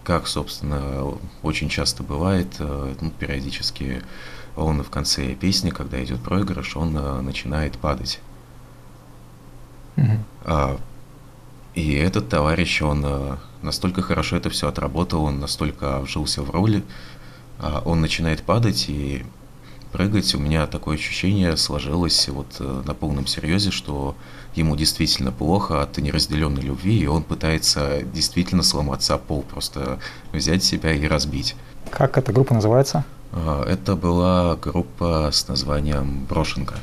как, 0.04 0.26
собственно, 0.26 1.14
очень 1.42 1.68
часто 1.68 2.02
бывает, 2.02 2.56
ну, 2.58 3.12
периодически 3.20 4.02
он 4.56 4.82
в 4.82 4.90
конце 4.90 5.34
песни, 5.34 5.70
когда 5.70 6.02
идет 6.02 6.20
проигрыш, 6.20 6.76
он 6.76 6.92
начинает 7.24 7.78
падать. 7.78 8.18
Mm-hmm. 9.94 10.80
И 11.74 11.94
этот 11.94 12.28
товарищ, 12.28 12.82
он 12.82 13.38
настолько 13.62 14.02
хорошо 14.02 14.34
это 14.34 14.50
все 14.50 14.66
отработал, 14.66 15.22
он 15.22 15.38
настолько 15.38 16.00
вжился 16.00 16.42
в 16.42 16.50
роли, 16.50 16.82
он 17.84 18.00
начинает 18.00 18.42
падать, 18.42 18.86
и 18.88 19.24
прыгать, 19.92 20.34
у 20.34 20.38
меня 20.38 20.66
такое 20.66 20.96
ощущение 20.96 21.56
сложилось 21.56 22.28
вот 22.28 22.56
э, 22.58 22.82
на 22.84 22.94
полном 22.94 23.26
серьезе, 23.26 23.70
что 23.70 24.16
ему 24.54 24.74
действительно 24.74 25.30
плохо 25.30 25.82
от 25.82 25.98
неразделенной 25.98 26.62
любви, 26.62 26.98
и 26.98 27.06
он 27.06 27.22
пытается 27.22 28.02
действительно 28.02 28.62
сломаться 28.62 29.18
пол, 29.18 29.42
просто 29.42 29.98
взять 30.32 30.64
себя 30.64 30.92
и 30.92 31.06
разбить. 31.06 31.54
Как 31.90 32.18
эта 32.18 32.32
группа 32.32 32.54
называется? 32.54 33.04
А, 33.32 33.64
это 33.64 33.94
была 33.94 34.56
группа 34.56 35.30
с 35.30 35.46
названием 35.46 36.24
«Брошенка». 36.24 36.76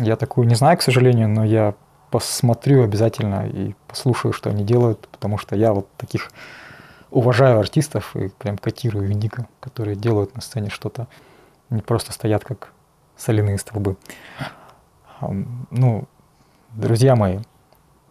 Я 0.00 0.16
такую 0.16 0.46
не 0.46 0.54
знаю, 0.54 0.76
к 0.76 0.82
сожалению, 0.82 1.28
но 1.28 1.44
я 1.44 1.74
посмотрю 2.10 2.84
обязательно 2.84 3.48
и 3.48 3.74
послушаю, 3.88 4.32
что 4.32 4.50
они 4.50 4.64
делают, 4.64 5.08
потому 5.08 5.38
что 5.38 5.56
я 5.56 5.72
вот 5.72 5.88
таких 5.96 6.30
уважаю 7.10 7.58
артистов 7.58 8.14
и 8.16 8.28
прям 8.28 8.58
котирую 8.58 9.12
дико, 9.14 9.46
которые 9.60 9.96
делают 9.96 10.34
на 10.34 10.40
сцене 10.40 10.70
что-то, 10.70 11.06
не 11.70 11.82
просто 11.82 12.12
стоят 12.12 12.44
как 12.44 12.72
соляные 13.16 13.58
столбы. 13.58 13.96
Ну, 15.20 16.04
друзья 16.74 17.16
мои, 17.16 17.38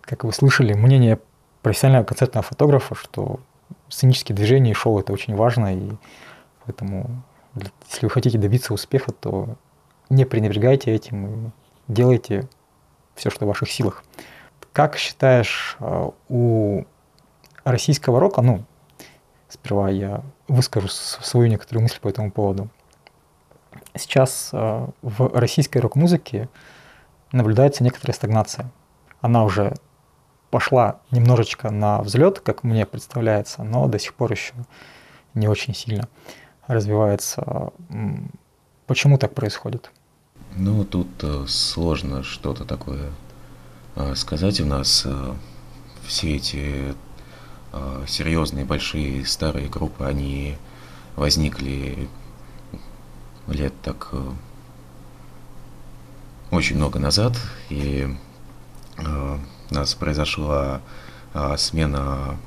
как 0.01 0.23
вы 0.23 0.34
слышали, 0.34 0.73
мнение 0.73 1.19
профессионального 1.62 2.05
концертного 2.05 2.43
фотографа, 2.43 2.95
что 2.95 3.39
сценические 3.89 4.36
движения 4.36 4.71
и 4.71 4.75
шоу 4.75 4.99
это 4.99 5.13
очень 5.13 5.36
важно, 5.36 5.75
и 5.75 5.91
поэтому 6.65 7.23
если 7.55 8.05
вы 8.05 8.10
хотите 8.10 8.38
добиться 8.38 8.73
успеха, 8.73 9.12
то 9.12 9.55
не 10.10 10.25
пренебрегайте 10.25 10.91
этим 10.91 11.27
и 11.47 11.51
делайте 11.88 12.47
все, 13.15 13.29
что 13.29 13.45
в 13.45 13.47
ваших 13.47 13.71
силах. 13.71 14.03
Как 14.73 14.97
считаешь, 14.97 15.77
а, 15.79 16.12
у 16.27 16.84
российского 17.63 18.19
рока, 18.19 18.41
ну, 18.41 18.63
сперва 19.49 19.89
я 19.89 20.23
выскажу 20.47 20.88
свою 20.88 21.47
некоторую 21.47 21.84
мысль 21.84 21.99
по 21.99 22.08
этому 22.08 22.31
поводу. 22.31 22.69
Сейчас 23.95 24.49
а, 24.53 24.89
в 25.01 25.38
российской 25.38 25.79
рок-музыке 25.79 26.49
наблюдается 27.31 27.84
некоторая 27.84 28.15
стагнация. 28.15 28.71
Она 29.21 29.43
уже 29.43 29.73
пошла 30.49 31.01
немножечко 31.12 31.71
на 31.71 32.01
взлет, 32.01 32.39
как 32.39 32.63
мне 32.63 32.86
представляется, 32.86 33.63
но 33.63 33.88
до 33.88 33.99
сих 33.99 34.13
пор 34.13 34.31
еще 34.31 34.53
не 35.34 35.47
очень 35.47 35.73
сильно 35.73 36.08
развивается. 36.67 37.71
Почему 38.88 39.17
так 39.17 39.34
происходит? 39.34 39.91
Ну, 40.55 40.86
тут 40.86 41.08
э, 41.23 41.45
сложно 41.47 42.23
что-то 42.23 42.63
такое 42.63 43.12
э, 43.95 44.15
сказать. 44.15 44.62
У 44.62 44.65
нас 44.65 45.03
э, 45.05 45.34
все 46.05 46.36
эти 46.36 46.95
серьезные, 48.07 48.65
большие, 48.65 49.25
старые 49.25 49.67
группы, 49.67 50.05
они 50.05 50.57
возникли 51.15 52.09
лет 53.47 53.73
так 53.81 54.11
очень 56.51 56.77
много 56.77 56.99
назад, 56.99 57.38
и 57.69 58.07
у 58.97 59.73
нас 59.73 59.93
произошла 59.95 60.81
смена 61.57 62.38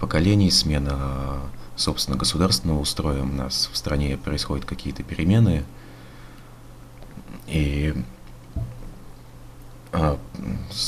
поколений, 0.00 0.50
смена, 0.50 1.40
собственно, 1.76 2.16
государственного 2.16 2.80
устроя. 2.80 3.22
У 3.22 3.26
нас 3.26 3.70
в 3.72 3.76
стране 3.76 4.16
происходят 4.16 4.64
какие-то 4.64 5.02
перемены– 5.02 5.64
и 7.48 7.94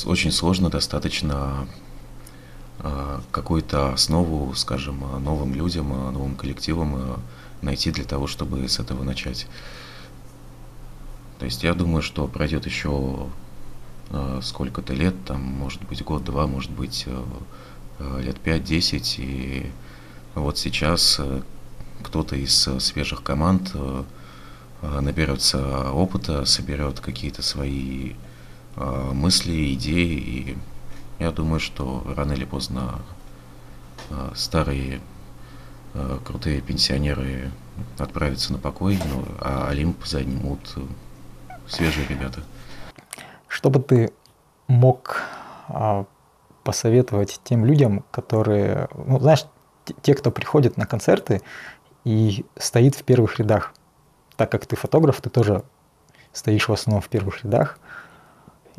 очень 0.04 0.30
сложно 0.30 0.68
достаточно 0.68 1.66
какую-то 3.30 3.92
основу, 3.92 4.54
скажем, 4.54 5.00
новым 5.22 5.54
людям, 5.54 5.88
новым 5.88 6.34
коллективам 6.34 6.94
а, 6.94 7.20
найти 7.62 7.90
для 7.90 8.04
того, 8.04 8.26
чтобы 8.26 8.66
с 8.68 8.78
этого 8.78 9.04
начать. 9.04 9.46
То 11.38 11.44
есть 11.44 11.62
я 11.62 11.74
думаю, 11.74 12.02
что 12.02 12.26
пройдет 12.26 12.66
еще 12.66 13.28
сколько-то 14.42 14.92
лет, 14.92 15.14
там, 15.24 15.40
может 15.40 15.82
быть, 15.84 16.02
год-два, 16.02 16.46
может 16.46 16.70
быть, 16.70 17.06
лет 18.18 18.40
пять-десять, 18.40 19.18
и 19.18 19.70
вот 20.34 20.58
сейчас 20.58 21.20
кто-то 22.02 22.34
из 22.34 22.68
свежих 22.80 23.22
команд 23.22 23.72
Э, 24.82 25.00
наберется 25.00 25.92
опыта, 25.92 26.44
соберет 26.44 27.00
какие-то 27.00 27.42
свои 27.42 28.12
э, 28.76 29.10
мысли, 29.12 29.74
идеи, 29.74 30.16
и 30.18 30.56
я 31.20 31.30
думаю, 31.30 31.60
что 31.60 32.02
рано 32.16 32.32
или 32.32 32.44
поздно 32.44 33.00
э, 34.10 34.32
старые 34.34 35.00
крутые 36.24 36.60
пенсионеры 36.60 37.50
отправятся 37.98 38.52
на 38.52 38.58
покой, 38.58 38.96
ну, 39.12 39.24
а 39.40 39.66
Олимп 39.68 40.06
занимут 40.06 40.60
свежие 41.66 42.06
ребята. 42.06 42.42
Что 43.48 43.70
бы 43.70 43.80
ты 43.80 44.12
мог 44.68 45.22
а, 45.68 46.04
посоветовать 46.62 47.40
тем 47.44 47.64
людям, 47.64 48.04
которые, 48.10 48.88
ну, 48.94 49.18
знаешь, 49.18 49.46
те, 50.02 50.14
кто 50.14 50.30
приходит 50.30 50.76
на 50.76 50.86
концерты 50.86 51.42
и 52.04 52.44
стоит 52.56 52.94
в 52.94 53.02
первых 53.04 53.38
рядах, 53.38 53.74
так 54.36 54.50
как 54.50 54.66
ты 54.66 54.76
фотограф, 54.76 55.20
ты 55.20 55.30
тоже 55.30 55.64
стоишь 56.32 56.68
в 56.68 56.72
основном 56.72 57.02
в 57.02 57.08
первых 57.08 57.44
рядах. 57.44 57.78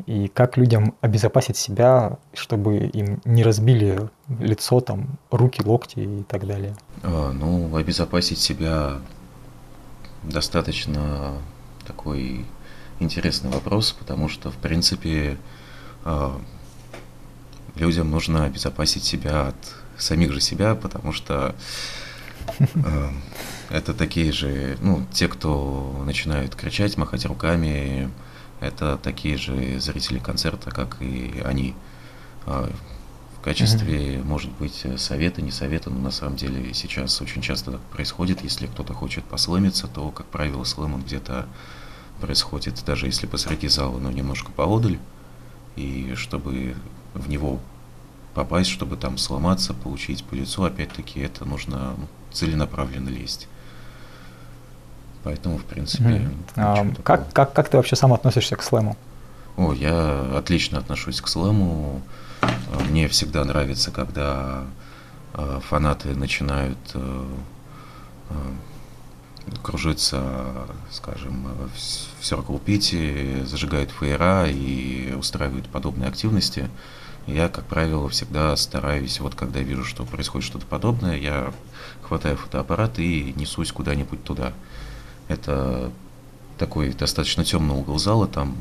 И 0.06 0.28
как 0.28 0.56
людям 0.56 0.94
обезопасить 1.00 1.56
себя, 1.56 2.18
чтобы 2.34 2.78
им 2.78 3.20
не 3.24 3.42
разбили 3.42 4.08
лицо, 4.28 4.80
там, 4.80 5.18
руки, 5.30 5.62
локти 5.62 6.00
и 6.00 6.22
так 6.24 6.46
далее? 6.46 6.76
А, 7.02 7.32
ну, 7.32 7.74
обезопасить 7.76 8.38
себя 8.38 8.98
достаточно 10.22 11.34
такой 11.86 12.44
интересный 13.00 13.50
вопрос, 13.50 13.92
потому 13.92 14.28
что, 14.28 14.50
в 14.50 14.56
принципе, 14.56 15.36
а, 16.04 16.40
людям 17.74 18.10
нужно 18.10 18.44
обезопасить 18.44 19.04
себя 19.04 19.48
от 19.48 19.56
самих 19.98 20.32
же 20.32 20.40
себя, 20.40 20.74
потому 20.74 21.12
что 21.12 21.54
а, 22.58 23.12
это 23.70 23.94
такие 23.94 24.32
же, 24.32 24.76
ну, 24.80 25.04
те, 25.12 25.28
кто 25.28 26.02
начинают 26.04 26.54
кричать, 26.54 26.96
махать 26.96 27.24
руками, 27.24 28.10
это 28.62 28.96
такие 28.96 29.36
же 29.36 29.80
зрители 29.80 30.18
концерта, 30.18 30.70
как 30.70 31.00
и 31.00 31.42
они. 31.44 31.74
А, 32.46 32.70
в 33.36 33.44
качестве, 33.44 34.14
mm-hmm. 34.14 34.24
может 34.24 34.52
быть, 34.52 34.86
совета, 34.98 35.42
не 35.42 35.50
совета, 35.50 35.90
но 35.90 35.98
на 35.98 36.10
самом 36.12 36.36
деле 36.36 36.72
сейчас 36.72 37.20
очень 37.20 37.42
часто 37.42 37.72
так 37.72 37.80
происходит. 37.80 38.42
Если 38.42 38.68
кто-то 38.68 38.94
хочет 38.94 39.24
послэмиться, 39.24 39.88
то, 39.88 40.10
как 40.10 40.26
правило, 40.26 40.62
слэм 40.62 40.94
он 40.94 41.02
где-то 41.02 41.46
происходит, 42.20 42.80
даже 42.86 43.06
если 43.06 43.26
посреди 43.26 43.66
зала, 43.66 43.98
но 43.98 44.12
немножко 44.12 44.52
поодаль. 44.52 44.98
И 45.74 46.14
чтобы 46.14 46.76
в 47.14 47.28
него 47.28 47.58
попасть, 48.34 48.70
чтобы 48.70 48.96
там 48.96 49.18
сломаться, 49.18 49.74
получить 49.74 50.22
по 50.22 50.34
лицу, 50.34 50.62
опять-таки, 50.62 51.18
это 51.18 51.44
нужно 51.44 51.94
ну, 51.98 52.08
целенаправленно 52.30 53.08
лезть. 53.08 53.48
Поэтому, 55.24 55.58
в 55.58 55.64
принципе... 55.64 56.04
Mm. 56.04 56.34
А, 56.56 56.86
как, 57.02 57.32
как, 57.32 57.52
как 57.52 57.68
ты 57.68 57.76
вообще 57.76 57.96
сам 57.96 58.12
относишься 58.12 58.56
к 58.56 58.62
слэму? 58.62 58.96
О, 59.56 59.72
я 59.72 60.36
отлично 60.36 60.78
отношусь 60.78 61.20
к 61.20 61.28
слэму. 61.28 62.02
Мне 62.88 63.06
всегда 63.08 63.44
нравится, 63.44 63.90
когда 63.90 64.64
э, 65.34 65.60
фанаты 65.68 66.14
начинают 66.16 66.78
э, 66.94 67.26
э, 68.30 68.34
кружиться, 69.62 70.66
скажем, 70.90 71.46
в 71.74 72.22
Circle 72.22 72.62
Pity, 72.64 73.44
зажигают 73.44 73.90
фейера 73.90 74.48
и 74.48 75.12
устраивают 75.12 75.68
подобные 75.68 76.08
активности. 76.08 76.68
Я, 77.26 77.48
как 77.48 77.64
правило, 77.66 78.08
всегда 78.08 78.56
стараюсь, 78.56 79.20
вот 79.20 79.34
когда 79.34 79.60
вижу, 79.60 79.84
что 79.84 80.04
происходит 80.04 80.46
что-то 80.46 80.66
подобное, 80.66 81.16
я 81.16 81.52
хватаю 82.02 82.36
фотоаппарат 82.36 82.98
и 82.98 83.32
несусь 83.36 83.70
куда-нибудь 83.70 84.24
туда. 84.24 84.52
Это 85.32 85.90
такой 86.58 86.92
достаточно 86.92 87.44
темный 87.44 87.74
угол 87.74 87.98
зала, 87.98 88.26
там 88.26 88.54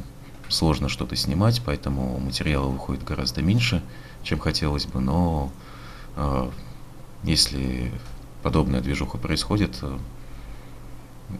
сложно 0.47 0.89
что-то 0.89 1.15
снимать, 1.15 1.61
поэтому 1.65 2.17
материала 2.19 2.67
выходит 2.67 3.03
гораздо 3.03 3.41
меньше, 3.41 3.81
чем 4.23 4.39
хотелось 4.39 4.85
бы, 4.85 4.99
но 4.99 5.51
э, 6.15 6.49
если 7.23 7.91
подобная 8.43 8.81
движуха 8.81 9.17
происходит, 9.17 9.77
э, 9.81 9.97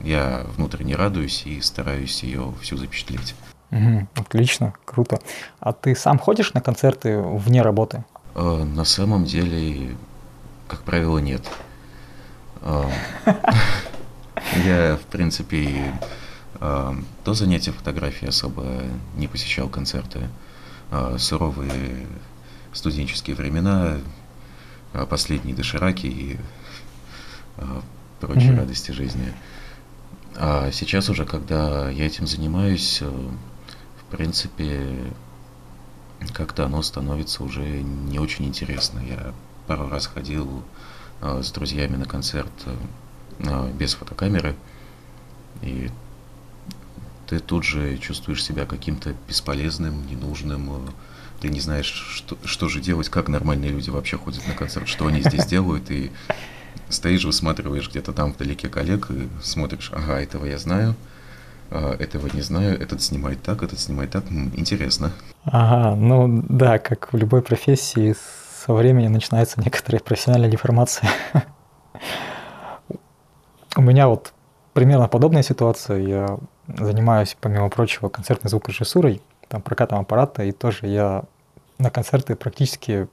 я 0.04 0.46
внутренне 0.56 0.96
радуюсь 0.96 1.44
и 1.46 1.62
стараюсь 1.62 2.24
ее 2.24 2.54
всю 2.62 2.78
запечатлеть. 2.78 3.36
Угу, 3.72 4.08
отлично, 4.16 4.74
круто. 4.86 5.20
А 5.60 5.74
ты 5.74 5.96
сам 5.96 6.20
ходишь 6.20 6.54
на 6.54 6.62
концерты 6.62 7.22
вне 7.22 7.62
работы? 7.62 8.04
Э, 8.36 8.64
на 8.64 8.86
самом 8.86 9.26
деле, 9.26 9.96
как 10.68 10.82
правило, 10.84 11.18
нет. 11.20 11.44
Я, 14.66 14.98
в 14.98 15.06
принципе, 15.06 15.94
э, 16.60 16.94
до 17.24 17.34
занятия 17.34 17.72
фотографией 17.72 18.30
особо 18.30 18.66
не 19.16 19.28
посещал 19.28 19.70
концерты. 19.70 20.28
Э, 20.92 21.16
суровые 21.18 22.06
студенческие 22.74 23.36
времена, 23.36 23.98
э, 24.94 25.06
последние 25.06 25.56
дошираки 25.56 26.08
и 26.08 26.38
прочие 28.20 28.52
mm-hmm. 28.52 28.58
радости 28.58 28.92
жизни. 28.92 29.34
А 30.36 30.72
сейчас 30.72 31.10
уже, 31.10 31.26
когда 31.26 31.90
я 31.90 32.06
этим 32.06 32.26
занимаюсь, 32.26 33.02
в 33.02 34.16
принципе, 34.16 34.96
как-то 36.34 36.66
оно 36.66 36.82
становится 36.82 37.44
уже 37.44 37.62
не 37.62 38.20
очень 38.20 38.46
интересно. 38.46 39.00
Я 39.00 39.34
пару 39.68 39.90
раз 39.90 40.08
ходил 40.08 40.64
с 41.22 41.52
друзьями 41.52 41.98
на 41.98 42.06
концерт 42.06 42.52
без 43.78 43.94
фотокамеры, 43.94 44.56
и 45.62 45.90
ты 47.28 47.40
тут 47.40 47.64
же 47.64 47.98
чувствуешь 47.98 48.44
себя 48.44 48.66
каким-то 48.66 49.14
бесполезным, 49.28 50.06
ненужным, 50.08 50.92
ты 51.40 51.50
не 51.50 51.60
знаешь, 51.60 51.88
что, 51.88 52.38
что 52.44 52.70
же 52.70 52.80
делать, 52.80 53.10
как 53.10 53.28
нормальные 53.28 53.72
люди 53.72 53.90
вообще 53.90 54.18
ходят 54.18 54.48
на 54.48 54.54
концерт, 54.54 54.88
что 54.88 55.08
они 55.08 55.22
здесь 55.22 55.46
делают, 55.46 55.90
и 55.90 56.12
стоишь, 56.90 57.26
высматриваешь 57.26 57.90
где-то 57.90 58.14
там 58.14 58.34
вдалеке 58.34 58.70
коллег 58.70 59.10
и 59.10 59.28
смотришь, 59.42 59.92
ага, 59.94 60.22
этого 60.22 60.46
я 60.46 60.58
знаю, 60.58 60.96
а, 61.72 61.96
этого 61.98 62.30
не 62.34 62.42
знаю, 62.42 62.80
этот 62.80 63.02
снимает 63.02 63.42
так, 63.42 63.64
этот 63.64 63.80
снимает 63.80 64.12
так, 64.12 64.26
интересно. 64.30 65.12
Ага, 65.46 65.96
ну 65.96 66.44
да, 66.48 66.78
как 66.78 67.12
в 67.12 67.18
любой 67.18 67.42
профессии, 67.42 68.16
со 68.66 68.74
временем 68.74 69.14
начинается 69.14 69.60
некоторая 69.62 70.02
профессиональная 70.02 70.52
деформация. 70.52 71.10
У 73.76 73.82
меня 73.82 74.08
вот 74.08 74.34
примерно 74.74 75.08
подобная 75.08 75.44
ситуация. 75.44 75.98
Я 76.00 76.40
занимаюсь, 76.68 77.38
помимо 77.40 77.70
прочего, 77.70 78.10
концертной 78.10 78.50
звукорежиссурой, 78.50 79.22
там 79.48 79.62
прокатом 79.62 80.00
аппарата, 80.00 80.44
и 80.44 80.52
тоже 80.52 80.88
я 80.88 81.24
на 81.78 81.90
концерты 81.90 82.36
практически 82.36 83.08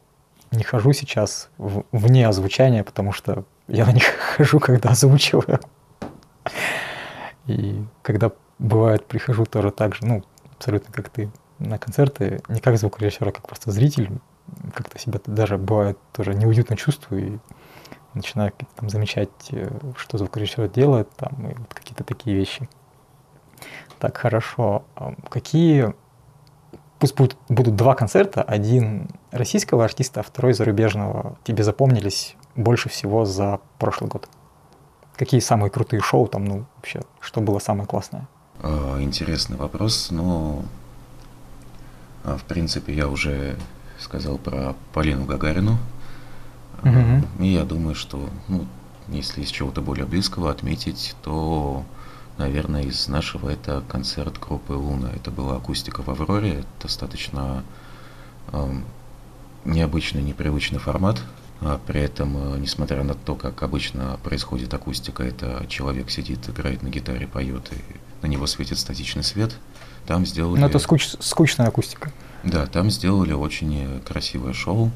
не 0.50 0.62
хожу 0.62 0.92
сейчас 0.92 1.48
в, 1.58 1.84
вне 1.92 2.26
озвучания, 2.26 2.82
потому 2.84 3.12
что 3.12 3.44
я 3.66 3.86
на 3.86 3.92
них 3.92 4.04
хожу, 4.36 4.60
когда 4.60 4.90
озвучиваю. 4.90 5.60
И 7.46 7.82
когда 8.02 8.32
бывает, 8.58 9.06
прихожу 9.06 9.46
тоже 9.46 9.70
так 9.70 9.94
же, 9.94 10.04
ну, 10.04 10.24
абсолютно 10.56 10.92
как 10.92 11.08
ты, 11.08 11.30
на 11.58 11.78
концерты, 11.78 12.42
не 12.48 12.60
как 12.60 12.78
звукорежиссер, 12.78 13.28
а 13.28 13.32
как 13.32 13.46
просто 13.46 13.70
зритель, 13.70 14.10
как-то 14.74 14.98
себя 14.98 15.20
даже 15.26 15.58
бывает 15.58 15.98
тоже 16.12 16.34
неуютно 16.34 16.76
чувствую 16.76 17.26
и 17.26 17.38
начинаю 18.18 18.52
там 18.76 18.88
замечать, 18.90 19.30
э, 19.50 19.68
что 19.96 20.18
звукорежиссер 20.18 20.68
делает, 20.68 21.10
там, 21.16 21.50
и 21.50 21.54
вот 21.54 21.72
какие-то 21.72 22.04
такие 22.04 22.36
вещи. 22.36 22.68
Так, 23.98 24.16
хорошо. 24.16 24.84
Какие 25.28 25.94
пусть 26.98 27.14
будут, 27.16 27.36
будут 27.48 27.76
два 27.76 27.94
концерта, 27.94 28.42
один 28.42 29.08
российского 29.30 29.84
артиста, 29.84 30.20
а 30.20 30.22
второй 30.22 30.52
зарубежного, 30.52 31.38
тебе 31.44 31.62
запомнились 31.64 32.36
больше 32.56 32.88
всего 32.88 33.24
за 33.24 33.60
прошлый 33.78 34.10
год? 34.10 34.28
Какие 35.16 35.40
самые 35.40 35.70
крутые 35.70 36.00
шоу 36.00 36.26
там, 36.28 36.44
ну, 36.44 36.64
вообще, 36.76 37.02
что 37.20 37.40
было 37.40 37.58
самое 37.58 37.86
классное? 37.86 38.28
А, 38.62 39.00
интересный 39.00 39.56
вопрос, 39.56 40.10
но, 40.10 40.62
а, 42.24 42.36
в 42.36 42.44
принципе, 42.44 42.92
я 42.94 43.08
уже 43.08 43.56
сказал 43.98 44.38
про 44.38 44.74
Полину 44.92 45.24
Гагарину. 45.24 45.78
Угу. 46.82 47.44
И 47.44 47.48
я 47.48 47.64
думаю, 47.64 47.94
что, 47.94 48.28
ну, 48.48 48.66
если 49.08 49.42
из 49.42 49.50
чего-то 49.50 49.80
более 49.80 50.06
близкого 50.06 50.50
отметить, 50.50 51.16
то 51.22 51.84
наверное, 52.38 52.84
из 52.84 53.08
нашего 53.08 53.50
это 53.50 53.82
концерт 53.88 54.38
группы 54.38 54.72
Луна. 54.72 55.10
Это 55.14 55.30
была 55.30 55.56
акустика 55.56 56.02
в 56.02 56.08
Авроре, 56.08 56.64
достаточно 56.80 57.64
э, 58.52 58.80
необычный, 59.64 60.22
непривычный 60.22 60.78
формат. 60.78 61.20
А 61.60 61.80
при 61.84 62.00
этом, 62.00 62.54
э, 62.54 62.58
несмотря 62.58 63.02
на 63.02 63.14
то, 63.14 63.34
как 63.34 63.62
обычно 63.62 64.18
происходит 64.22 64.72
акустика, 64.72 65.24
это 65.24 65.66
человек 65.68 66.10
сидит, 66.10 66.48
играет 66.48 66.82
на 66.82 66.88
гитаре, 66.88 67.26
поет, 67.26 67.70
и 67.72 68.24
на 68.24 68.30
него 68.30 68.46
светит 68.46 68.78
статичный 68.78 69.24
свет. 69.24 69.56
Там 70.06 70.24
сделали... 70.24 70.60
Но 70.60 70.66
ну, 70.66 70.66
это 70.68 70.78
скуч... 70.78 71.08
скучная 71.18 71.66
акустика. 71.66 72.12
Да, 72.44 72.66
там 72.66 72.90
сделали 72.90 73.32
очень 73.32 74.00
красивое 74.06 74.52
шоу. 74.52 74.92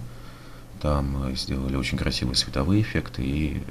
Там 0.83 1.29
э, 1.29 1.37
сделали 1.37 1.77
очень 1.77 1.97
красивые 1.97 2.35
световые 2.35 2.83
эффекты, 2.83 3.23
и 3.23 3.63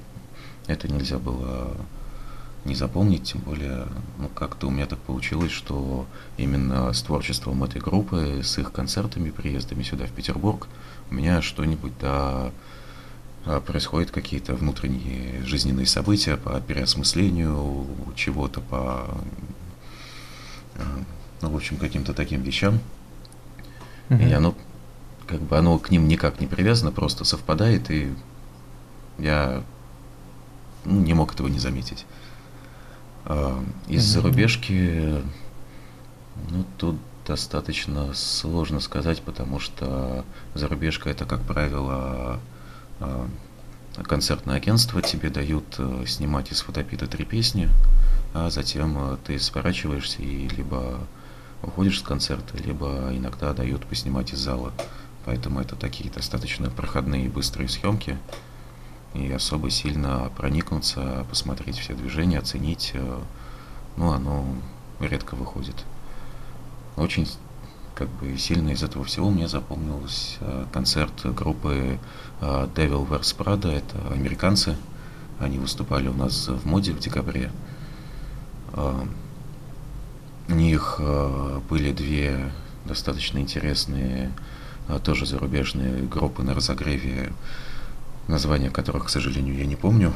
это 0.68 0.88
нельзя 0.88 1.20
было 1.20 1.76
не 2.64 2.74
запомнить, 2.74 3.24
тем 3.24 3.42
более, 3.42 3.88
ну, 4.18 4.30
как-то 4.30 4.68
у 4.68 4.70
меня 4.70 4.86
так 4.86 5.00
получилось, 5.00 5.52
что 5.52 6.06
именно 6.38 6.94
с 6.94 7.02
творчеством 7.02 7.64
этой 7.64 7.82
группы, 7.82 8.42
с 8.44 8.58
их 8.60 8.72
концертами, 8.72 9.30
приездами 9.32 9.84
сюда, 9.84 10.06
в 10.06 10.12
Петербург, 10.12 10.68
у 11.10 11.16
меня 11.16 11.42
что-нибудь, 11.42 11.94
да, 12.00 12.52
а, 13.46 13.60
происходят 13.60 14.12
какие-то 14.12 14.56
внутренние 14.56 15.44
жизненные 15.44 15.88
события 15.88 16.38
по 16.38 16.62
переосмыслению 16.62 17.88
чего-то, 18.16 18.62
по, 18.62 19.18
а, 20.76 21.04
ну, 21.42 21.50
в 21.50 21.56
общем, 21.56 21.76
каким-то 21.78 22.14
таким 22.14 22.42
вещам. 22.44 22.80
Mm-hmm. 24.10 24.30
И 24.30 24.34
оно, 24.34 24.56
как 25.32 25.42
бы, 25.42 25.58
оно 25.58 25.80
к 25.80 25.90
ним 25.92 26.10
никак 26.10 26.42
не 26.42 26.48
привязано, 26.48 26.92
просто 26.92 27.24
совпадает, 27.24 27.90
и 27.90 28.14
я 29.18 29.64
ну, 30.84 31.00
не 31.00 31.14
мог 31.14 31.34
этого 31.34 31.48
не 31.48 31.58
заметить. 31.58 32.06
А, 33.24 33.64
из 33.88 34.04
зарубежки, 34.04 35.22
ну, 36.50 36.66
тут 36.78 36.98
достаточно 37.26 38.14
сложно 38.14 38.82
сказать, 38.82 39.22
потому 39.22 39.60
что 39.60 40.26
зарубежка 40.54 41.10
это, 41.10 41.26
как 41.26 41.42
правило, 41.44 42.42
а, 43.00 43.30
концертное 44.04 44.58
агентство, 44.58 45.02
тебе 45.02 45.30
дают 45.30 45.76
э, 45.78 46.06
снимать 46.08 46.52
из 46.52 46.62
фотопита 46.62 47.08
три 47.08 47.26
песни, 47.26 47.70
а 48.34 48.50
затем 48.50 48.98
э, 48.98 49.18
ты 49.26 49.38
сворачиваешься 49.38 50.22
и 50.22 50.48
либо 50.48 51.00
уходишь 51.62 52.00
с 52.00 52.02
концерта, 52.02 52.58
либо 52.58 53.10
иногда 53.12 53.54
дают 53.54 53.86
поснимать 53.86 54.34
из 54.34 54.40
зала. 54.40 54.72
Поэтому 55.26 55.60
это 55.60 55.76
такие 55.76 56.10
достаточно 56.10 56.70
проходные 56.70 57.26
и 57.26 57.30
быстрые 57.30 57.70
съемки 57.70 58.18
и 59.14 59.32
особо 59.32 59.70
сильно 59.70 60.32
проникнуться, 60.38 61.26
посмотреть 61.30 61.78
все 61.78 61.94
движения, 61.94 62.40
оценить, 62.40 62.92
э, 62.94 63.20
ну, 63.98 64.12
оно 64.12 64.46
редко 65.00 65.36
выходит. 65.36 65.76
Очень 66.96 67.28
как 67.94 68.08
бы 68.10 68.38
сильно 68.38 68.70
из 68.70 68.84
этого 68.84 69.04
всего 69.04 69.30
мне 69.30 69.48
запомнился 69.48 70.38
э, 70.40 70.66
концерт 70.72 71.26
группы 71.36 72.00
э, 72.40 72.68
Devil 72.74 73.08
Wears 73.08 73.36
Prada, 73.36 73.70
это 73.70 73.98
американцы, 74.14 74.78
они 75.40 75.60
выступали 75.60 76.08
у 76.08 76.14
нас 76.14 76.48
в 76.48 76.66
моде 76.66 76.94
в 76.94 77.00
декабре. 77.00 77.52
У 80.48 80.54
них 80.54 81.02
были 81.70 81.92
две 81.92 82.52
достаточно 82.86 83.40
интересные, 83.40 84.32
тоже 85.00 85.26
зарубежные 85.26 86.04
группы 86.04 86.44
на 86.44 86.54
разогреве 86.54 87.32
названия 88.28 88.70
которых, 88.70 89.06
к 89.06 89.10
сожалению, 89.10 89.58
я 89.58 89.66
не 89.66 89.76
помню. 89.76 90.14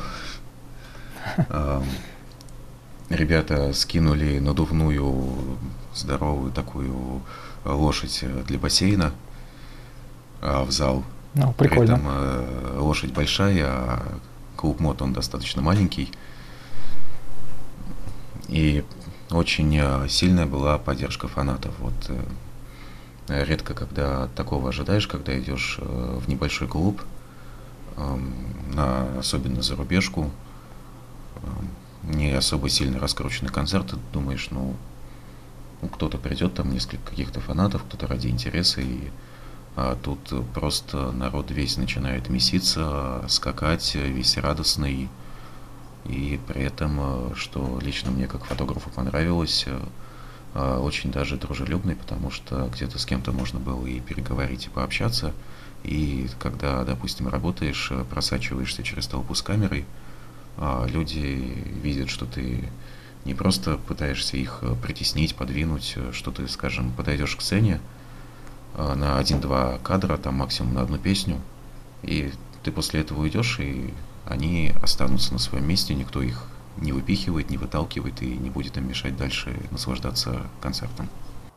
Ребята 3.10 3.74
скинули 3.74 4.40
надувную 4.40 5.58
здоровую 5.94 6.52
такую 6.52 7.22
лошадь 7.64 8.24
для 8.48 8.58
бассейна 8.58 9.12
а, 10.42 10.64
в 10.64 10.72
зал. 10.72 11.04
Ну, 11.34 11.54
прикольно. 11.54 11.96
При 11.96 12.04
этом 12.04 12.08
э, 12.08 12.78
лошадь 12.80 13.12
большая, 13.12 13.66
а 13.66 14.20
клуб 14.56 14.80
мод 14.80 15.02
он 15.02 15.14
достаточно 15.14 15.62
маленький. 15.62 16.12
И 18.48 18.84
очень 19.32 19.76
э, 19.78 20.08
сильная 20.08 20.46
была 20.46 20.78
поддержка 20.78 21.28
фанатов. 21.28 21.74
Вот 21.80 21.94
э, 22.10 22.24
редко, 23.28 23.74
когда 23.74 24.28
такого 24.36 24.70
ожидаешь, 24.70 25.08
когда 25.08 25.38
идешь 25.40 25.80
в 25.80 26.28
небольшой 26.28 26.68
клуб, 26.68 27.02
на 27.98 29.20
особенно 29.20 29.62
зарубежку, 29.62 30.32
не 32.04 32.32
особо 32.32 32.70
сильно 32.70 33.00
раскрученный 33.00 33.52
концерт, 33.52 33.92
ты 33.92 33.98
думаешь, 34.14 34.50
ну, 34.52 34.76
ну 35.82 35.88
кто-то 35.88 36.18
придет, 36.18 36.54
там 36.54 36.72
несколько 36.72 37.10
каких-то 37.10 37.40
фанатов, 37.40 37.84
кто-то 37.84 38.08
ради 38.08 38.28
интереса, 38.28 38.82
и 38.82 39.10
а 39.78 39.98
тут 40.02 40.20
просто 40.54 41.12
народ 41.12 41.52
весь 41.52 41.76
начинает 41.76 42.30
меситься, 42.30 43.26
скакать, 43.28 43.94
весь 43.96 44.38
радостный, 44.38 45.10
и 46.06 46.40
при 46.48 46.64
этом, 46.64 47.36
что 47.36 47.80
лично 47.82 48.12
мне 48.12 48.28
как 48.28 48.46
фотографу 48.46 48.90
понравилось, 48.90 49.66
а, 49.68 49.82
очень 50.56 51.12
даже 51.12 51.36
дружелюбный, 51.36 51.96
потому 51.96 52.32
что 52.32 52.70
где-то 52.74 52.98
с 52.98 53.06
кем-то 53.06 53.34
можно 53.34 53.60
было 53.60 53.86
и 53.86 54.00
переговорить, 54.00 54.68
и 54.68 54.70
пообщаться, 54.70 55.34
и 55.86 56.28
когда, 56.40 56.84
допустим, 56.84 57.28
работаешь, 57.28 57.90
э, 57.92 58.04
просачиваешься 58.10 58.82
через 58.84 59.06
толпу 59.08 59.36
с 59.36 59.42
камерой, 59.44 59.86
а, 60.58 60.86
люди 60.88 61.64
видят, 61.84 62.10
что 62.10 62.26
ты 62.26 62.70
не 63.24 63.36
просто 63.36 63.78
пытаешься 63.78 64.38
их 64.38 64.60
э, 64.62 64.76
притеснить, 64.82 65.36
подвинуть, 65.36 65.94
э, 65.96 66.12
что 66.12 66.32
ты, 66.32 66.48
скажем, 66.48 66.92
подойдешь 66.92 67.36
к 67.36 67.42
сцене 67.42 67.80
на 68.78 69.20
один-два 69.20 69.78
кадра, 69.78 70.18
там 70.18 70.36
максимум 70.36 70.74
на 70.74 70.82
одну 70.82 70.98
песню, 70.98 71.40
и 72.04 72.34
ты 72.62 72.74
после 72.74 73.00
этого 73.00 73.22
уйдешь, 73.22 73.58
и 73.62 73.94
они 74.26 74.74
останутся 74.84 75.32
на 75.32 75.40
своем 75.40 75.66
месте, 75.66 75.96
никто 75.96 76.22
их 76.22 76.46
не 76.78 76.92
выпихивает, 76.92 77.50
не 77.50 77.58
выталкивает 77.58 78.22
и 78.22 78.38
не 78.38 78.50
будет 78.50 78.78
им 78.78 78.88
мешать 78.88 79.18
дальше 79.18 79.56
наслаждаться 79.72 80.42
концертом. 80.62 81.10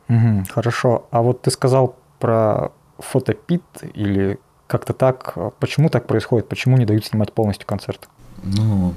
Угу, 0.09 0.45
хорошо. 0.51 1.07
А 1.11 1.23
вот 1.23 1.43
ты 1.43 1.51
сказал 1.51 1.97
про 2.19 2.73
фотопит 2.99 3.63
или 3.95 4.39
как-то 4.67 4.93
так. 4.93 5.37
Почему 5.61 5.89
так 5.89 6.07
происходит? 6.07 6.49
Почему 6.49 6.77
не 6.77 6.85
дают 6.85 7.05
снимать 7.07 7.33
полностью 7.33 7.67
концерт? 7.67 8.09
Ну, 8.43 8.95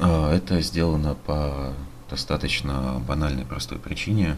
а, 0.00 0.34
это 0.34 0.60
сделано 0.60 1.14
по 1.26 1.72
достаточно 2.10 3.02
банальной 3.06 3.44
простой 3.44 3.78
причине. 3.78 4.36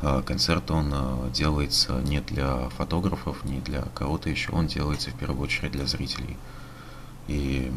А, 0.00 0.22
концерт, 0.22 0.70
он 0.70 0.90
а, 0.92 1.30
делается 1.30 2.00
не 2.02 2.20
для 2.20 2.68
фотографов, 2.76 3.44
не 3.44 3.60
для 3.60 3.82
кого-то 3.94 4.30
еще, 4.30 4.52
он 4.52 4.66
делается 4.66 5.10
в 5.10 5.14
первую 5.14 5.40
очередь 5.42 5.72
для 5.72 5.86
зрителей. 5.86 6.36
И 7.28 7.72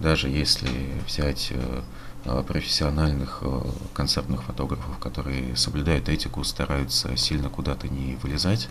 даже 0.00 0.28
если 0.28 0.68
взять 1.06 1.52
э, 1.54 1.82
профессиональных 2.24 3.38
э, 3.42 3.60
концертных 3.94 4.42
фотографов, 4.42 4.98
которые 4.98 5.56
соблюдают 5.56 6.08
этику, 6.08 6.44
стараются 6.44 7.16
сильно 7.16 7.48
куда-то 7.48 7.88
не 7.88 8.16
вылезать, 8.16 8.68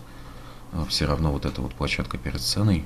все 0.88 1.06
равно 1.06 1.32
вот 1.32 1.46
эта 1.46 1.60
вот 1.60 1.74
площадка 1.74 2.16
перед 2.16 2.40
сценой 2.40 2.84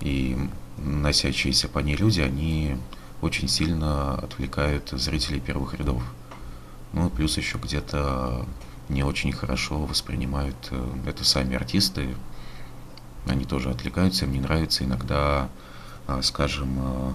и 0.00 0.36
носящиеся 0.76 1.68
по 1.68 1.78
ней 1.78 1.96
люди, 1.96 2.20
они 2.20 2.76
очень 3.22 3.48
сильно 3.48 4.16
отвлекают 4.16 4.90
зрителей 4.90 5.40
первых 5.40 5.74
рядов. 5.74 6.02
Ну, 6.92 7.08
плюс 7.08 7.38
еще 7.38 7.56
где-то 7.56 8.46
не 8.90 9.02
очень 9.02 9.32
хорошо 9.32 9.78
воспринимают 9.86 10.56
э, 10.70 10.96
это 11.06 11.24
сами 11.24 11.56
артисты. 11.56 12.14
Они 13.26 13.46
тоже 13.46 13.70
отвлекаются, 13.70 14.26
им 14.26 14.32
не 14.32 14.40
нравится. 14.40 14.84
Иногда, 14.84 15.48
скажем, 16.20 16.76
э, 16.78 17.12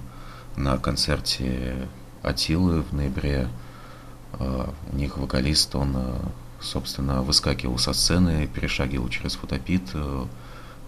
на 0.56 0.78
концерте 0.78 1.88
Атилы 2.24 2.82
в 2.82 2.94
ноябре 2.94 3.48
э, 4.40 4.66
у 4.92 4.96
них 4.96 5.18
вокалист, 5.18 5.76
он, 5.76 5.96
собственно, 6.60 7.22
выскакивал 7.22 7.78
со 7.78 7.94
сцены, 7.94 8.48
перешагивал 8.48 9.10
через 9.10 9.36
фотопит, 9.36 9.84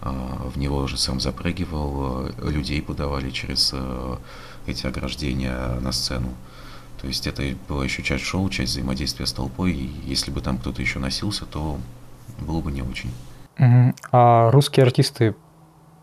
а, 0.04 0.48
в 0.52 0.58
него 0.58 0.78
уже 0.78 0.98
сам 0.98 1.20
запрыгивал, 1.20 2.26
людей 2.42 2.82
подавали 2.82 3.30
через 3.30 3.72
эти 4.66 4.86
ограждения 4.86 5.78
на 5.80 5.92
сцену. 5.92 6.30
То 7.00 7.08
есть 7.08 7.26
это 7.26 7.42
была 7.68 7.84
еще 7.84 8.02
часть 8.02 8.24
шоу, 8.24 8.48
часть 8.48 8.72
взаимодействия 8.72 9.26
с 9.26 9.32
толпой, 9.32 9.72
и 9.72 9.90
если 10.04 10.30
бы 10.30 10.40
там 10.40 10.58
кто-то 10.58 10.80
еще 10.82 10.98
носился, 10.98 11.46
то 11.46 11.78
было 12.40 12.60
бы 12.60 12.70
не 12.70 12.82
очень. 12.82 13.10
А 14.12 14.50
русские 14.50 14.84
артисты 14.84 15.34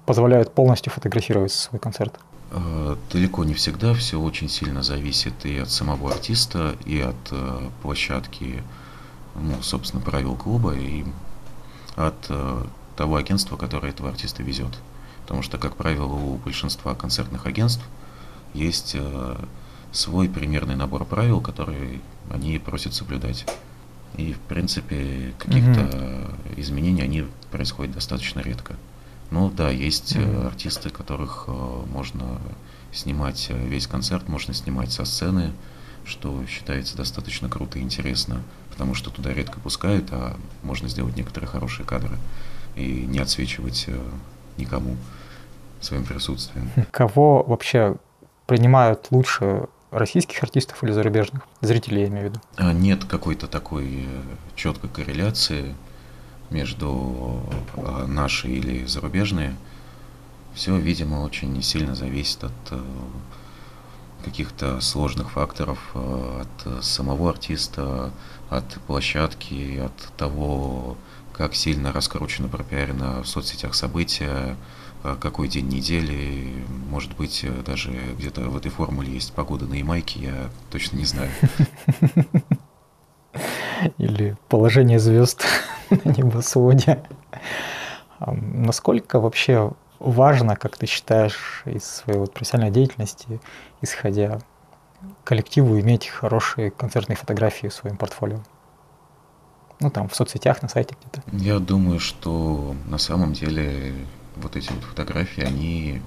позволяют 0.06 0.54
полностью 0.54 0.92
фотографировать 0.92 1.52
свой 1.52 1.80
концерт? 1.80 2.20
А, 2.52 2.98
далеко 3.12 3.44
не 3.44 3.54
всегда, 3.54 3.94
все 3.94 4.20
очень 4.20 4.50
сильно 4.50 4.82
зависит 4.82 5.46
и 5.46 5.58
от 5.58 5.70
самого 5.70 6.12
артиста, 6.12 6.76
и 6.86 7.00
от 7.00 7.16
э, 7.32 7.70
площадки, 7.82 8.64
ну, 9.36 9.62
собственно, 9.62 10.02
правил 10.02 10.36
клуба, 10.36 10.74
и 10.74 11.06
от 11.96 12.16
э, 12.30 12.64
того 12.96 13.18
агентства, 13.18 13.56
которое 13.56 13.90
этого 13.90 14.10
артиста 14.10 14.42
везет. 14.42 14.80
Потому 15.24 15.44
что, 15.44 15.60
как 15.60 15.76
правило, 15.76 16.14
у 16.14 16.38
большинства 16.38 16.96
концертных 16.96 17.46
агентств 17.46 17.86
есть 18.56 18.96
э, 18.96 19.36
свой 19.92 20.28
примерный 20.28 20.76
набор 20.76 21.06
правил, 21.06 21.42
которые 21.42 22.02
они 22.32 22.58
просят 22.58 22.96
соблюдать. 22.96 23.46
И, 24.18 24.34
в 24.34 24.40
принципе, 24.40 25.34
каких-то 25.38 25.82
угу. 25.82 26.60
изменений 26.60 27.04
они 27.04 27.26
происходят 27.52 27.94
достаточно 27.94 28.40
редко. 28.40 28.76
Ну 29.32 29.50
да, 29.50 29.70
есть 29.70 30.16
угу. 30.16 30.48
артисты, 30.48 30.90
которых 30.90 31.46
э, 31.48 31.52
можно 31.52 32.40
снимать 32.92 33.50
весь 33.50 33.88
концерт, 33.88 34.28
можно 34.28 34.54
снимать 34.54 34.92
со 34.92 35.06
сцены, 35.06 35.52
что 36.06 36.44
считается 36.48 36.98
достаточно 36.98 37.50
круто 37.50 37.78
и 37.78 37.82
интересно, 37.82 38.42
потому 38.72 38.96
что 38.96 39.12
туда 39.12 39.32
редко 39.34 39.60
пускают, 39.60 40.08
а 40.12 40.36
можно 40.64 40.90
сделать 40.90 41.16
некоторые 41.16 41.48
хорошие 41.48 41.86
кадры 41.86 42.18
и 42.76 43.06
не 43.06 43.20
отсвечивать 43.20 43.88
никому 44.58 44.96
своим 45.82 46.04
присутствием. 46.04 46.72
Кого 46.92 47.44
вообще 47.44 47.96
принимают 48.48 49.08
лучше 49.12 49.68
российских 49.92 50.42
артистов 50.44 50.84
или 50.84 50.92
зарубежных? 50.92 51.44
Зрителей, 51.62 52.02
я 52.02 52.08
имею 52.08 52.28
в 52.28 52.30
виду. 52.30 52.42
А, 52.58 52.74
нет 52.74 53.06
какой-то 53.06 53.48
такой 53.48 54.06
э, 54.06 54.22
четкой 54.56 54.90
корреляции 54.90 55.76
между 56.52 57.42
а, 57.76 58.06
нашей 58.08 58.52
или 58.54 58.86
зарубежной. 58.86 59.52
Все, 60.54 60.78
видимо, 60.78 61.22
очень 61.22 61.62
сильно 61.62 61.96
зависит 61.96 62.44
от 62.44 62.52
э, 62.72 62.82
каких-то 64.26 64.82
сложных 64.82 65.32
факторов, 65.32 65.80
э, 65.94 66.44
от 66.44 66.84
самого 66.84 67.30
артиста, 67.30 68.12
от 68.50 68.66
площадки, 68.88 69.78
от 69.78 70.18
того, 70.18 70.98
как 71.34 71.56
сильно 71.56 71.94
раскручено, 71.94 72.50
пропиарено 72.50 73.24
в 73.24 73.28
соцсетях 73.28 73.76
события, 73.76 74.58
какой 75.22 75.48
день 75.48 75.70
недели, 75.70 76.66
может 76.90 77.16
быть, 77.16 77.42
э, 77.44 77.64
даже 77.66 77.92
где-то 78.18 78.42
в 78.50 78.58
этой 78.58 78.70
формуле 78.70 79.14
есть 79.14 79.34
погода 79.34 79.66
на 79.66 79.76
Ямайке, 79.76 80.20
я 80.20 80.50
точно 80.72 80.98
не 80.98 81.06
знаю. 81.06 81.32
Или 83.98 84.36
положение 84.48 85.00
звезд 85.00 85.46
на 85.90 86.10
небосводе. 86.10 87.04
Насколько 88.20 89.20
вообще 89.20 89.72
важно, 90.00 90.56
как 90.56 90.78
ты 90.78 90.86
считаешь, 90.86 91.64
из 91.66 91.84
своей 91.84 92.20
вот 92.20 92.34
профессиональной 92.34 92.74
деятельности, 92.74 93.40
исходя 93.82 94.40
коллективу, 95.24 95.80
иметь 95.80 96.08
хорошие 96.08 96.72
концертные 96.72 97.16
фотографии 97.16 97.68
в 97.68 97.74
своем 97.74 97.98
портфолио? 97.98 98.40
Ну, 99.80 99.90
там, 99.90 100.10
в 100.10 100.16
соцсетях, 100.16 100.62
на 100.62 100.68
сайте 100.68 100.96
где-то. 101.00 101.24
Я 101.32 101.60
думаю, 101.60 102.02
что 102.02 102.76
на 102.86 102.98
самом 102.98 103.32
деле 103.32 103.94
вот 104.36 104.58
эти 104.58 104.72
вот 104.72 104.84
фотографии, 104.84 105.42
они, 105.42 106.02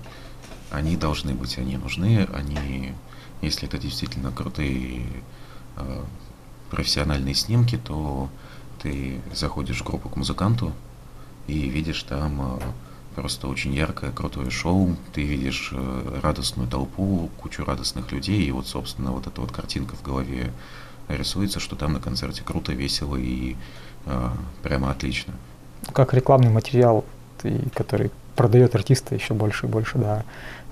они 0.71 0.97
должны 0.97 1.33
быть, 1.33 1.57
они 1.57 1.79
нужны, 1.79 2.29
они, 2.35 2.93
если 3.41 3.67
это 3.67 3.79
действительно 3.79 4.31
крутые 4.31 5.07
э, 5.77 6.05
профессиональные 6.73 7.35
снимки, 7.35 7.77
то 7.77 8.31
ты 8.81 9.21
заходишь 9.35 9.83
в 9.83 9.85
группу 9.85 10.09
к 10.09 10.17
музыканту 10.17 10.73
и 11.47 11.69
видишь 11.69 12.03
там 12.03 12.59
э, 12.59 12.61
просто 13.15 13.47
очень 13.47 13.75
яркое, 13.75 14.11
крутое 14.11 14.51
шоу, 14.51 14.97
ты 15.13 15.23
видишь 15.23 15.71
э, 15.73 16.21
радостную 16.23 16.69
толпу, 16.69 17.31
кучу 17.39 17.63
радостных 17.63 18.11
людей, 18.11 18.43
и 18.43 18.51
вот, 18.51 18.67
собственно, 18.67 19.13
вот 19.13 19.27
эта 19.27 19.41
вот 19.43 19.53
картинка 19.53 19.97
в 19.97 20.03
голове 20.03 20.51
рисуется, 21.09 21.61
что 21.61 21.77
там 21.77 21.93
на 21.93 22.01
концерте 22.01 22.43
круто, 22.43 22.73
весело 22.73 23.17
и 23.17 23.57
э, 24.07 24.31
прямо 24.63 24.91
отлично. 24.91 25.35
Как 25.93 26.15
рекламный 26.15 26.51
материал, 26.51 27.05
который 27.75 28.11
продает 28.35 28.75
артиста 28.75 29.15
еще 29.15 29.35
больше 29.35 29.67
и 29.67 29.69
больше, 29.69 29.99
да, 29.99 30.25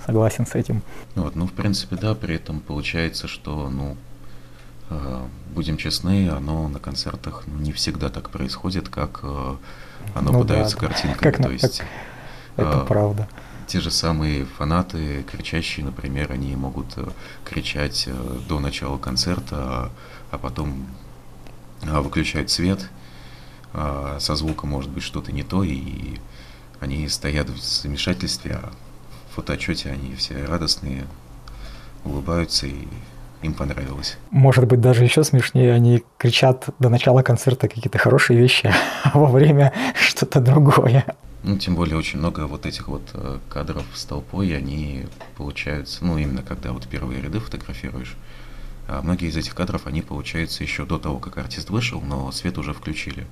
согласен 0.07 0.47
с 0.47 0.55
этим. 0.55 0.83
Вот, 1.15 1.37
ну, 1.37 1.47
в 1.47 1.53
принципе, 1.53 1.97
да, 1.97 2.15
при 2.15 2.37
этом 2.37 2.61
получается, 2.61 3.29
что, 3.29 3.69
ну, 3.69 3.99
будем 5.55 5.76
честны, 5.76 6.28
оно 6.30 6.68
на 6.68 6.78
концертах 6.78 7.45
не 7.47 7.72
всегда 7.72 8.09
так 8.09 8.30
происходит, 8.30 8.88
как 8.88 9.20
э, 9.22 9.57
оно 10.14 10.32
ну, 10.32 10.41
подается 10.41 10.78
да, 10.78 10.86
картинками. 10.86 11.32
Как, 11.32 11.43
То 11.43 11.51
есть, 11.51 11.82
как, 12.57 12.66
это 12.66 12.78
э, 12.78 12.86
правда. 12.86 13.28
Те 13.66 13.80
же 13.80 13.91
самые 13.91 14.45
фанаты, 14.45 15.24
кричащие, 15.30 15.84
например, 15.86 16.32
они 16.32 16.57
могут 16.57 16.97
э, 16.97 17.09
кричать 17.45 18.05
э, 18.07 18.38
до 18.49 18.61
начала 18.61 18.99
концерта, 18.99 19.57
а, 19.57 19.91
а 20.30 20.38
потом 20.38 20.86
э, 21.82 22.01
выключать 22.01 22.51
свет, 22.51 22.88
э, 23.74 24.16
со 24.20 24.34
звуком 24.36 24.70
может 24.70 24.91
быть 24.91 25.03
что-то 25.03 25.32
не 25.32 25.43
то, 25.43 25.62
и 25.62 26.18
они 26.80 27.09
стоят 27.09 27.49
в 27.51 27.59
замешательстве, 27.59 28.61
а 28.62 28.72
в 29.30 29.36
фотоотчете 29.36 29.91
они 29.91 30.14
все 30.14 30.45
радостные, 30.45 31.07
улыбаются 32.05 32.66
и 32.66 32.88
им 33.43 33.55
понравилось. 33.55 34.18
Может 34.30 34.66
быть, 34.66 34.80
даже 34.80 35.05
еще 35.05 35.24
смешнее, 35.24 35.72
они 35.72 36.03
кричат 36.18 36.68
до 36.78 36.88
начала 36.88 37.22
концерта 37.22 37.68
какие-то 37.68 37.99
хорошие 37.99 38.38
вещи, 38.38 38.72
а 39.05 39.18
во 39.18 39.26
время 39.26 39.72
что-то 40.01 40.41
другое. 40.41 41.05
Ну, 41.43 41.57
тем 41.57 41.74
более 41.74 41.97
очень 41.97 42.18
много 42.18 42.47
вот 42.47 42.66
этих 42.66 42.88
вот 42.88 43.03
э, 43.14 43.38
кадров 43.49 43.84
с 43.95 44.05
толпой, 44.05 44.55
они 44.55 45.07
получаются, 45.38 46.05
ну, 46.05 46.18
именно 46.18 46.43
когда 46.43 46.72
вот 46.72 46.86
первые 46.86 47.22
ряды 47.22 47.41
фотографируешь, 47.41 48.14
а 48.86 49.01
многие 49.03 49.28
из 49.28 49.36
этих 49.36 49.55
кадров, 49.55 49.86
они 49.86 50.03
получаются 50.03 50.62
еще 50.62 50.84
до 50.84 50.99
того, 50.99 51.18
как 51.18 51.38
артист 51.38 51.70
вышел, 51.70 52.01
но 52.03 52.30
свет 52.32 52.59
уже 52.59 52.74
включили. 52.74 53.26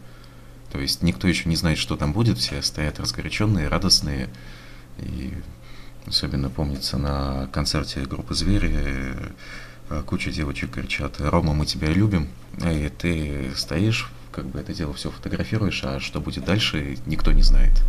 То 0.72 0.78
есть 0.78 1.02
никто 1.02 1.28
еще 1.28 1.48
не 1.48 1.56
знает, 1.56 1.78
что 1.78 1.96
там 1.96 2.12
будет, 2.12 2.38
все 2.38 2.62
стоят 2.62 3.00
разгоряченные, 3.00 3.68
радостные. 3.68 4.28
И 4.98 5.32
особенно 6.06 6.48
помнится 6.48 6.96
на 6.96 7.48
концерте 7.52 8.00
группы 8.00 8.34
«Звери» 8.34 9.14
куча 10.06 10.30
девочек 10.30 10.72
кричат 10.72 11.20
«Рома, 11.20 11.52
мы 11.54 11.66
тебя 11.66 11.88
любим», 11.88 12.28
и 12.64 12.88
ты 12.88 13.50
стоишь, 13.54 14.10
как 14.32 14.46
бы 14.46 14.60
это 14.60 14.74
дело 14.74 14.92
все 14.92 15.10
фотографируешь, 15.10 15.82
а 15.84 16.00
что 16.00 16.20
будет 16.20 16.44
дальше, 16.44 16.96
никто 17.06 17.32
не 17.32 17.42
знает. 17.42 17.82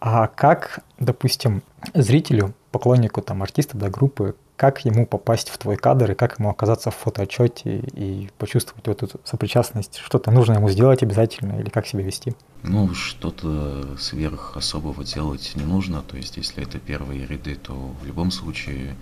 А 0.00 0.28
как, 0.28 0.80
допустим, 0.98 1.62
зрителю, 1.94 2.54
поклоннику 2.70 3.20
там 3.20 3.42
артиста, 3.42 3.76
да, 3.76 3.90
группы, 3.90 4.36
как 4.58 4.84
ему 4.84 5.06
попасть 5.06 5.50
в 5.50 5.58
твой 5.58 5.76
кадр 5.76 6.10
и 6.10 6.14
как 6.14 6.40
ему 6.40 6.50
оказаться 6.50 6.90
в 6.90 6.96
фотоотчете 6.96 7.78
и 7.78 8.28
почувствовать 8.38 8.86
вот 8.88 9.02
эту 9.02 9.20
сопричастность? 9.24 9.98
Что-то 10.04 10.32
нужно 10.32 10.54
ему 10.54 10.68
сделать 10.68 11.02
обязательно 11.02 11.60
или 11.60 11.68
как 11.68 11.86
себя 11.86 12.02
вести? 12.02 12.34
Ну, 12.64 12.92
что-то 12.92 13.96
сверх 13.98 14.56
особого 14.56 15.04
делать 15.04 15.52
не 15.54 15.62
нужно. 15.62 16.02
То 16.02 16.16
есть, 16.16 16.36
если 16.36 16.64
это 16.64 16.80
первые 16.80 17.24
ряды, 17.24 17.54
то 17.54 17.72
в 17.72 18.04
любом 18.04 18.32
случае 18.32 18.96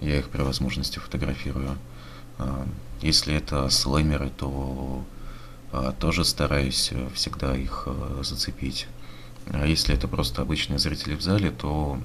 я 0.00 0.18
их 0.18 0.28
при 0.28 0.42
возможности 0.42 0.98
фотографирую. 0.98 1.76
А, 2.38 2.66
если 3.02 3.34
это 3.34 3.68
слэмеры, 3.68 4.30
то 4.30 5.04
а, 5.72 5.92
тоже 5.92 6.24
стараюсь 6.24 6.92
всегда 7.14 7.56
их 7.56 7.84
а, 7.86 8.20
зацепить. 8.22 8.86
А 9.46 9.66
если 9.66 9.94
это 9.94 10.08
просто 10.08 10.42
обычные 10.42 10.78
зрители 10.78 11.14
в 11.14 11.22
зале, 11.22 11.50
то 11.50 11.98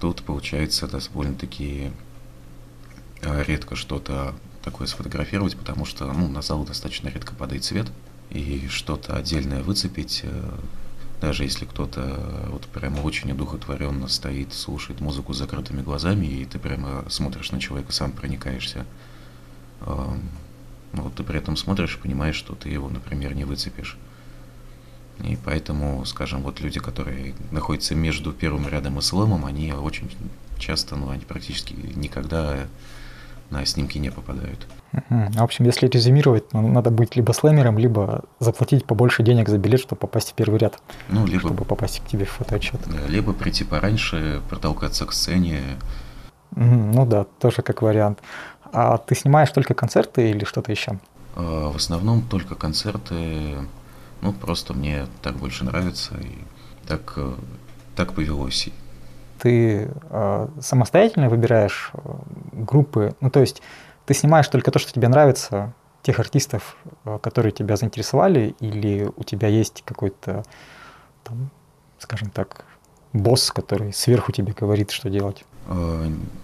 тут 0.00 0.22
получается 0.22 0.86
довольно-таки 0.86 1.90
редко 3.22 3.76
что-то 3.76 4.34
такое 4.62 4.86
сфотографировать, 4.86 5.56
потому 5.56 5.84
что 5.84 6.10
ну, 6.12 6.28
на 6.28 6.42
зал 6.42 6.64
достаточно 6.64 7.08
редко 7.08 7.34
падает 7.34 7.64
свет, 7.64 7.90
и 8.30 8.66
что-то 8.68 9.16
отдельное 9.16 9.62
выцепить, 9.62 10.20
э, 10.24 10.50
даже 11.22 11.44
если 11.44 11.66
кто-то 11.66 12.48
вот 12.48 12.66
прямо 12.66 12.98
очень 12.98 13.30
одухотворенно 13.30 14.08
стоит, 14.08 14.52
слушает 14.52 15.00
музыку 15.00 15.32
с 15.32 15.38
закрытыми 15.38 15.80
глазами, 15.80 16.26
и 16.26 16.44
ты 16.44 16.58
прямо 16.58 17.04
смотришь 17.08 17.52
на 17.52 17.60
человека, 17.60 17.92
сам 17.92 18.10
проникаешься. 18.10 18.84
Но 19.86 20.16
ну, 20.92 21.02
вот 21.04 21.14
ты 21.14 21.22
при 21.22 21.38
этом 21.38 21.56
смотришь 21.56 21.94
и 21.94 22.02
понимаешь, 22.02 22.34
что 22.34 22.56
ты 22.56 22.70
его, 22.70 22.88
например, 22.88 23.34
не 23.34 23.44
выцепишь. 23.44 23.96
И 25.22 25.38
поэтому, 25.44 26.04
скажем, 26.06 26.42
вот 26.42 26.60
люди, 26.60 26.80
которые 26.80 27.36
находятся 27.52 27.94
между 27.94 28.32
первым 28.32 28.66
рядом 28.66 28.98
и 28.98 29.00
сломом, 29.00 29.46
они 29.46 29.72
очень 29.72 30.10
часто, 30.58 30.96
ну, 30.96 31.10
они 31.10 31.24
практически 31.24 31.74
никогда 31.94 32.66
на 33.52 33.64
снимки 33.66 33.98
не 33.98 34.10
попадают. 34.10 34.66
В 35.08 35.42
общем, 35.42 35.64
если 35.66 35.86
резюмировать, 35.86 36.52
ну, 36.52 36.66
надо 36.68 36.90
быть 36.90 37.16
либо 37.16 37.32
слэмером, 37.32 37.78
либо 37.78 38.24
заплатить 38.40 38.84
побольше 38.84 39.22
денег 39.22 39.48
за 39.48 39.58
билет, 39.58 39.80
чтобы 39.80 40.00
попасть 40.00 40.30
в 40.30 40.34
первый 40.34 40.58
ряд. 40.58 40.82
Ну, 41.08 41.26
либо... 41.26 41.40
Чтобы 41.40 41.64
попасть 41.64 42.00
к 42.00 42.08
тебе 42.08 42.24
в 42.24 42.30
фотоотчет. 42.30 42.80
Либо 43.08 43.32
прийти 43.32 43.64
пораньше, 43.64 44.42
протолкаться 44.48 45.06
к 45.06 45.12
сцене. 45.12 45.60
Ну 46.56 47.06
да, 47.06 47.24
тоже 47.38 47.62
как 47.62 47.82
вариант. 47.82 48.18
А 48.72 48.98
ты 48.98 49.14
снимаешь 49.14 49.50
только 49.50 49.74
концерты 49.74 50.30
или 50.30 50.44
что-то 50.44 50.72
еще? 50.72 50.98
А, 51.36 51.70
в 51.70 51.76
основном 51.76 52.22
только 52.22 52.54
концерты. 52.54 53.56
Ну, 54.22 54.32
просто 54.32 54.72
мне 54.72 55.06
так 55.22 55.36
больше 55.36 55.64
нравится, 55.64 56.14
и 56.14 56.38
так, 56.86 57.14
э, 57.16 57.34
так 57.96 58.12
повелось. 58.12 58.68
Ты 59.42 59.90
э, 59.90 60.48
самостоятельно 60.60 61.28
выбираешь 61.28 61.90
э, 61.94 61.98
группы, 62.52 63.16
ну, 63.20 63.28
то 63.28 63.40
есть 63.40 63.60
ты 64.06 64.14
снимаешь 64.14 64.46
только 64.46 64.70
то, 64.70 64.78
что 64.78 64.92
тебе 64.92 65.08
нравится, 65.08 65.72
тех 66.02 66.20
артистов, 66.20 66.76
э, 67.04 67.18
которые 67.20 67.50
тебя 67.50 67.74
заинтересовали, 67.74 68.54
или 68.60 69.10
у 69.16 69.24
тебя 69.24 69.48
есть 69.48 69.82
какой-то, 69.84 70.44
там, 71.24 71.50
скажем 71.98 72.30
так, 72.30 72.64
босс, 73.12 73.50
который 73.50 73.92
сверху 73.92 74.30
тебе 74.30 74.52
говорит, 74.52 74.92
что 74.92 75.10
делать? 75.10 75.44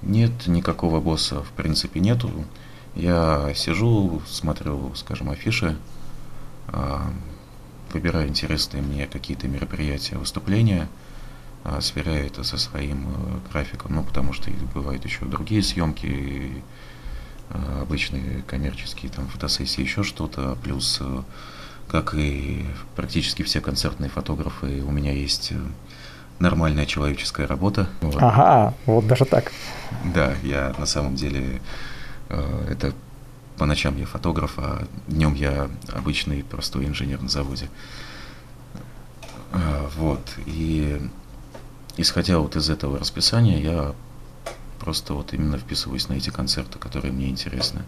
Нет, 0.02 0.48
никакого 0.48 0.98
босса 0.98 1.44
в 1.44 1.52
принципе 1.52 2.00
нету. 2.00 2.28
Я 2.96 3.52
сижу, 3.54 4.20
смотрю, 4.26 4.92
скажем, 4.96 5.30
афиши, 5.30 5.76
выбираю 7.92 8.28
интересные 8.28 8.82
мне 8.82 9.06
какие-то 9.06 9.46
мероприятия, 9.46 10.16
выступления, 10.16 10.88
а, 11.70 11.80
сверяю 11.80 12.26
это 12.26 12.44
со 12.44 12.56
своим 12.56 13.08
э, 13.08 13.50
графиком, 13.52 13.94
ну, 13.94 14.02
потому 14.02 14.32
что 14.32 14.50
бывают 14.74 15.04
еще 15.04 15.24
другие 15.26 15.62
съемки, 15.62 16.62
э, 17.50 17.80
обычные 17.82 18.42
коммерческие, 18.46 19.10
там, 19.10 19.28
фотосессии, 19.28 19.82
еще 19.82 20.02
что-то, 20.02 20.56
плюс, 20.62 20.98
э, 21.00 21.22
как 21.88 22.14
и 22.14 22.64
практически 22.96 23.42
все 23.42 23.60
концертные 23.60 24.08
фотографы, 24.08 24.82
у 24.82 24.90
меня 24.90 25.12
есть 25.12 25.52
нормальная 26.38 26.86
человеческая 26.86 27.46
работа. 27.46 27.88
Вот. 28.00 28.16
Ага, 28.16 28.74
вот 28.86 29.06
даже 29.06 29.26
так. 29.26 29.52
Да, 30.14 30.34
я 30.42 30.74
на 30.78 30.86
самом 30.86 31.16
деле 31.16 31.60
это 32.68 32.92
по 33.56 33.66
ночам 33.66 33.96
я 33.96 34.06
фотограф, 34.06 34.54
а 34.58 34.86
днем 35.08 35.34
я 35.34 35.68
обычный 35.92 36.44
простой 36.44 36.86
инженер 36.86 37.20
на 37.20 37.28
заводе. 37.28 37.68
Вот. 39.96 40.20
И 40.46 41.00
исходя 41.98 42.38
вот 42.38 42.56
из 42.56 42.70
этого 42.70 42.98
расписания, 42.98 43.58
я 43.58 43.94
просто 44.80 45.14
вот 45.14 45.34
именно 45.34 45.58
вписываюсь 45.58 46.08
на 46.08 46.14
эти 46.14 46.30
концерты, 46.30 46.78
которые 46.78 47.12
мне 47.12 47.28
интересны. 47.28 47.82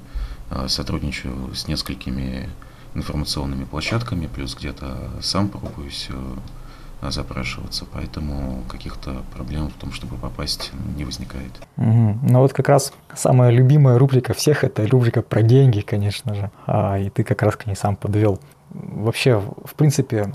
А, 0.50 0.68
сотрудничаю 0.68 1.54
с 1.54 1.68
несколькими 1.68 2.48
информационными 2.94 3.64
площадками, 3.64 4.26
плюс 4.26 4.56
где-то 4.56 5.10
сам 5.22 5.48
пробуюсь 5.48 6.08
э, 6.10 7.10
запрашиваться, 7.10 7.86
поэтому 7.90 8.64
каких-то 8.68 9.22
проблем 9.32 9.68
в 9.68 9.74
том, 9.74 9.92
чтобы 9.92 10.16
попасть, 10.16 10.72
не 10.96 11.04
возникает. 11.04 11.52
Угу. 11.76 12.18
Ну 12.22 12.40
вот 12.40 12.52
как 12.52 12.68
раз 12.68 12.92
самая 13.14 13.50
любимая 13.50 13.96
рубрика 13.96 14.34
всех– 14.34 14.64
это 14.64 14.86
рубрика 14.86 15.22
про 15.22 15.42
деньги, 15.42 15.80
конечно 15.80 16.34
же, 16.34 16.50
а, 16.66 16.98
и 16.98 17.10
ты 17.10 17.22
как 17.22 17.42
раз 17.42 17.56
к 17.56 17.66
ней 17.66 17.76
сам 17.76 17.96
подвел. 17.96 18.40
Вообще, 18.70 19.38
в 19.38 19.74
принципе, 19.74 20.32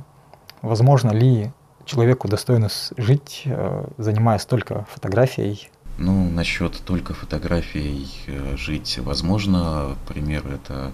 возможно 0.62 1.12
ли 1.12 1.52
человеку 1.86 2.28
достойно 2.28 2.70
жить, 2.98 3.44
э, 3.46 3.86
занимаясь 3.98 4.46
только 4.46 4.86
фотографией? 4.92 5.70
Ну, 5.98 6.30
насчет 6.30 6.82
только 6.84 7.14
фотографией 7.14 8.08
э, 8.28 8.58
жить 8.58 9.00
возможно. 9.00 9.96
Пример– 10.08 10.46
это 10.54 10.92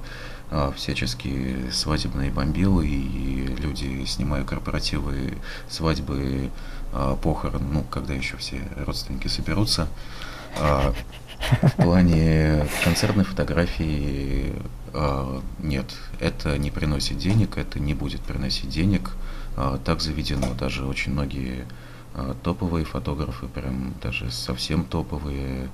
а, 0.53 0.73
всяческие 0.73 1.71
свадебные 1.71 2.29
бомбилы, 2.29 2.85
и 2.85 3.55
люди, 3.57 4.03
снимая 4.03 4.43
корпоративы, 4.43 5.37
свадьбы, 5.69 6.49
а, 6.91 7.15
похорон, 7.15 7.63
ну, 7.71 7.83
когда 7.83 8.13
еще 8.13 8.35
все 8.35 8.61
родственники 8.85 9.29
соберутся. 9.29 9.87
А, 10.59 10.93
в 11.61 11.71
плане 11.77 12.67
концертной 12.83 13.23
фотографии 13.23 14.53
нет, 15.59 15.85
это 16.19 16.57
не 16.57 16.69
приносит 16.69 17.17
денег, 17.17 17.57
это 17.57 17.79
не 17.79 17.93
будет 17.93 18.19
приносить 18.21 18.69
денег. 18.69 19.11
Так 19.55 20.01
заведено 20.01 20.53
даже 20.53 20.85
очень 20.85 21.11
многие 21.11 21.65
топовые 22.43 22.85
фотографы, 22.85 23.47
прям 23.47 23.93
даже 24.01 24.31
совсем 24.31 24.83
топовые, 24.83 25.69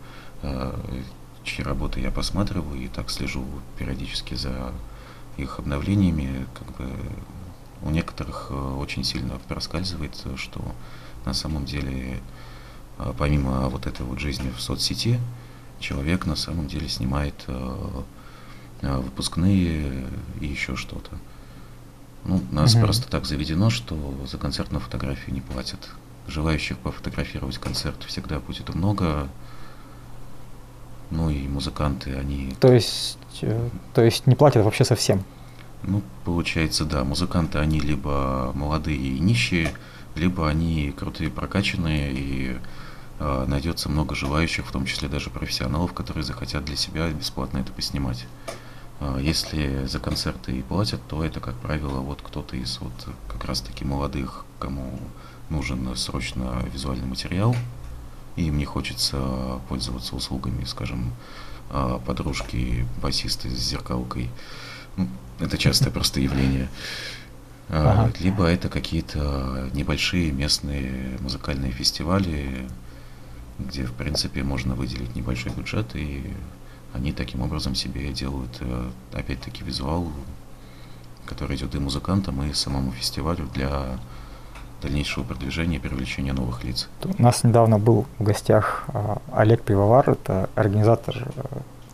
чьи 1.43 1.63
работы 1.63 1.99
я 1.99 2.11
посматриваю 2.11 2.79
и 2.79 2.87
так 2.87 3.09
слежу 3.09 3.45
периодически 3.77 4.35
за 4.35 4.71
их 5.37 5.59
обновлениями, 5.59 6.45
как 6.53 6.75
бы 6.77 6.89
у 7.83 7.89
некоторых 7.91 8.51
очень 8.51 9.03
сильно 9.03 9.39
проскальзывает, 9.47 10.15
что 10.35 10.61
на 11.25 11.33
самом 11.33 11.65
деле 11.65 12.19
помимо 13.17 13.69
вот 13.69 13.85
этой 13.85 14.05
вот 14.05 14.19
жизни 14.19 14.49
в 14.49 14.59
соцсети, 14.59 15.19
человек 15.79 16.25
на 16.25 16.35
самом 16.35 16.67
деле 16.67 16.89
снимает 16.89 17.45
выпускные 18.81 20.07
и 20.41 20.47
еще 20.47 20.75
что-то. 20.75 21.11
Ну, 22.25 22.41
нас 22.51 22.75
угу. 22.75 22.83
просто 22.83 23.09
так 23.09 23.25
заведено, 23.25 23.69
что 23.69 23.95
за 24.29 24.37
концертную 24.37 24.81
фотографию 24.81 25.33
не 25.33 25.41
платят. 25.41 25.89
Желающих 26.27 26.77
пофотографировать 26.77 27.57
концерт 27.57 28.03
всегда 28.03 28.39
будет 28.39 28.73
много, 28.75 29.29
ну 31.09 31.29
и 31.29 31.47
музыканты, 31.47 32.15
они... 32.15 32.53
То 32.59 32.73
есть, 32.73 33.17
э, 33.41 33.69
то 33.93 34.03
есть 34.03 34.27
не 34.27 34.35
платят 34.35 34.65
вообще 34.65 34.83
совсем? 34.83 35.23
Ну, 35.83 36.01
получается, 36.25 36.85
да. 36.85 37.03
Музыканты, 37.03 37.59
они 37.59 37.79
либо 37.79 38.51
молодые 38.53 38.97
и 38.97 39.19
нищие, 39.19 39.71
либо 40.15 40.49
они 40.49 40.91
крутые, 40.91 41.29
прокачанные, 41.29 42.11
и 42.11 42.57
э, 43.19 43.45
найдется 43.47 43.87
много 43.87 44.15
желающих, 44.15 44.65
в 44.65 44.71
том 44.71 44.85
числе 44.85 45.07
даже 45.07 45.29
профессионалов, 45.29 45.93
которые 45.93 46.23
захотят 46.23 46.65
для 46.65 46.75
себя 46.75 47.09
бесплатно 47.09 47.59
это 47.59 47.71
поснимать. 47.71 48.25
Э, 48.99 49.19
если 49.21 49.85
за 49.85 49.99
концерты 49.99 50.53
и 50.53 50.61
платят, 50.61 51.01
то 51.07 51.23
это, 51.23 51.39
как 51.39 51.55
правило, 51.55 51.99
вот 51.99 52.21
кто-то 52.21 52.55
из 52.55 52.79
вот 52.79 52.93
как 53.27 53.45
раз-таки 53.45 53.85
молодых, 53.85 54.45
кому 54.59 54.99
нужен 55.49 55.95
срочно 55.95 56.63
визуальный 56.73 57.07
материал, 57.07 57.55
и 58.35 58.43
им 58.47 58.57
не 58.57 58.65
хочется 58.65 59.59
пользоваться 59.69 60.15
услугами, 60.15 60.63
скажем, 60.65 61.13
а, 61.69 61.99
подружки 61.99 62.85
басисты 63.01 63.49
с 63.49 63.59
зеркалкой. 63.59 64.29
Ну, 64.95 65.07
это 65.39 65.57
частое 65.57 65.91
просто 65.91 66.19
явление. 66.19 66.69
А, 67.69 68.05
ага. 68.05 68.13
Либо 68.19 68.45
это 68.45 68.69
какие-то 68.69 69.69
небольшие 69.73 70.31
местные 70.31 71.17
музыкальные 71.19 71.71
фестивали, 71.71 72.67
где, 73.59 73.85
в 73.85 73.93
принципе, 73.93 74.43
можно 74.43 74.75
выделить 74.75 75.15
небольшой 75.15 75.51
бюджет, 75.51 75.95
и 75.95 76.33
они 76.97 77.13
таким 77.13 77.41
образом 77.41 77.75
себе 77.75 78.11
делают, 78.11 78.57
э, 78.59 78.89
опять-таки, 79.13 79.63
визуал, 79.63 80.07
который 81.25 81.55
идет 81.55 81.75
и 81.75 81.79
музыкантам, 81.79 82.43
и 82.43 82.53
самому 82.53 82.91
фестивалю 82.91 83.47
для 83.53 83.99
дальнейшего 84.81 85.23
продвижения 85.23 85.77
и 85.77 85.79
привлечения 85.79 86.33
новых 86.33 86.63
лиц. 86.63 86.89
У 87.03 87.21
нас 87.21 87.43
недавно 87.43 87.79
был 87.79 88.05
в 88.19 88.23
гостях 88.23 88.85
а, 88.89 89.21
Олег 89.31 89.63
Пивовар, 89.63 90.09
это 90.09 90.49
организатор, 90.55 91.15
э, 91.35 91.43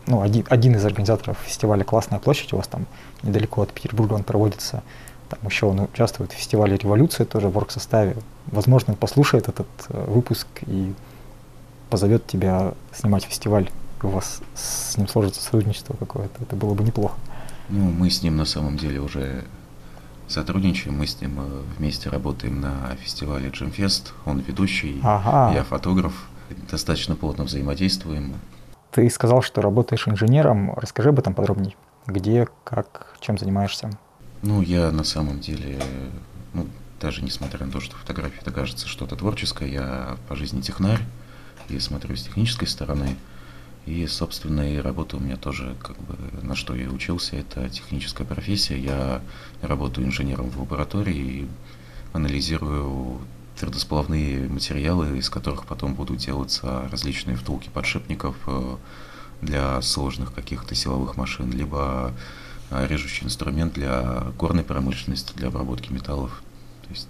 ну, 0.08 0.22
один, 0.22 0.46
один 0.50 0.76
из 0.76 0.86
организаторов 0.86 1.38
фестиваля 1.46 1.84
«Классная 1.84 2.20
площадь», 2.20 2.54
у 2.54 2.58
вас 2.58 2.68
там 2.68 2.86
недалеко 3.24 3.62
от 3.62 3.72
Петербурга 3.72 4.14
он 4.14 4.24
проводится, 4.24 4.84
там 5.30 5.40
еще 5.46 5.66
он 5.66 5.80
участвует 5.82 6.32
в 6.32 6.36
фестивале 6.36 6.78
«Революция», 6.78 7.26
тоже 7.26 7.48
в 7.48 7.58
оргсоставе. 7.58 8.16
Возможно, 8.48 8.94
он 8.94 8.98
послушает 8.98 9.48
этот 9.48 9.68
э, 9.90 10.06
выпуск 10.08 10.48
и 10.68 10.94
позовет 11.90 12.28
тебя 12.28 12.74
снимать 12.94 13.24
фестиваль, 13.24 13.70
у 14.04 14.10
вас 14.10 14.42
с 14.56 14.98
ним 14.98 15.08
сложится 15.08 15.42
сотрудничество 15.42 15.96
какое-то, 15.96 16.44
это 16.44 16.56
было 16.56 16.74
бы 16.74 16.84
неплохо. 16.84 17.16
Ну, 17.70 17.92
мы 17.92 18.10
с 18.10 18.22
ним 18.22 18.38
на 18.38 18.46
самом 18.46 18.78
деле 18.78 19.00
уже 19.00 19.46
сотрудничаем, 20.28 20.98
мы 20.98 21.08
с 21.08 21.20
ним 21.22 21.40
э, 21.40 21.62
вместе 21.78 22.10
работаем 22.10 22.62
на 22.62 22.96
фестивале 23.02 23.50
Джимфест, 23.50 24.14
он 24.26 24.40
ведущий, 24.40 25.00
ага. 25.04 25.54
я 25.54 25.64
фотограф, 25.64 26.14
достаточно 26.70 27.16
плотно 27.16 27.46
взаимодействуем. 27.46 28.34
Ты 28.92 29.10
сказал, 29.10 29.42
что 29.42 29.62
работаешь 29.62 30.08
инженером, 30.08 30.74
расскажи 30.76 31.10
об 31.10 31.20
этом 31.20 31.34
подробнее. 31.34 31.76
Где, 32.06 32.48
как, 32.64 33.16
чем 33.20 33.38
занимаешься? 33.38 33.90
Ну, 34.42 34.62
я 34.62 34.92
на 34.92 35.04
самом 35.04 35.40
деле, 35.40 35.82
ну, 36.54 36.68
даже 37.02 37.24
несмотря 37.24 37.66
на 37.66 37.72
то, 37.72 37.80
что 37.80 37.96
фотография 37.96 38.40
это 38.42 38.52
кажется 38.52 38.88
что-то 38.88 39.16
творческое, 39.16 39.72
я 39.72 40.18
по 40.28 40.36
жизни 40.36 40.62
технарь, 40.62 41.02
и 41.70 41.80
смотрю 41.80 42.16
с 42.16 42.24
технической 42.24 42.68
стороны. 42.68 43.16
И, 43.86 44.08
собственно, 44.08 44.62
и 44.62 44.78
работа 44.78 45.18
у 45.18 45.20
меня 45.20 45.36
тоже, 45.36 45.76
как 45.82 45.98
бы, 45.98 46.16
на 46.42 46.56
что 46.56 46.74
я 46.74 46.90
учился, 46.90 47.36
это 47.36 47.68
техническая 47.70 48.26
профессия. 48.26 48.80
Я 48.80 49.22
работаю 49.62 50.08
инженером 50.08 50.50
в 50.50 50.60
лаборатории 50.60 51.16
и 51.16 51.48
анализирую 52.14 53.20
твердосплавные 53.58 54.48
материалы, 54.48 55.18
из 55.18 55.30
которых 55.30 55.66
потом 55.66 55.96
будут 55.96 56.18
делаться 56.18 56.88
различные 56.92 57.36
втулки 57.36 57.70
подшипников 57.70 58.36
э, 58.48 58.78
для 59.42 59.82
сложных 59.82 60.34
каких-то 60.34 60.76
силовых 60.76 61.18
машин, 61.18 61.52
либо 61.52 62.14
э, 62.72 62.88
режущий 62.88 63.26
инструмент 63.26 63.74
для 63.74 64.28
горной 64.38 64.64
промышленности, 64.64 65.34
для 65.36 65.50
обработки 65.50 65.92
металлов. 65.92 66.42
То 66.84 66.90
есть 66.90 67.08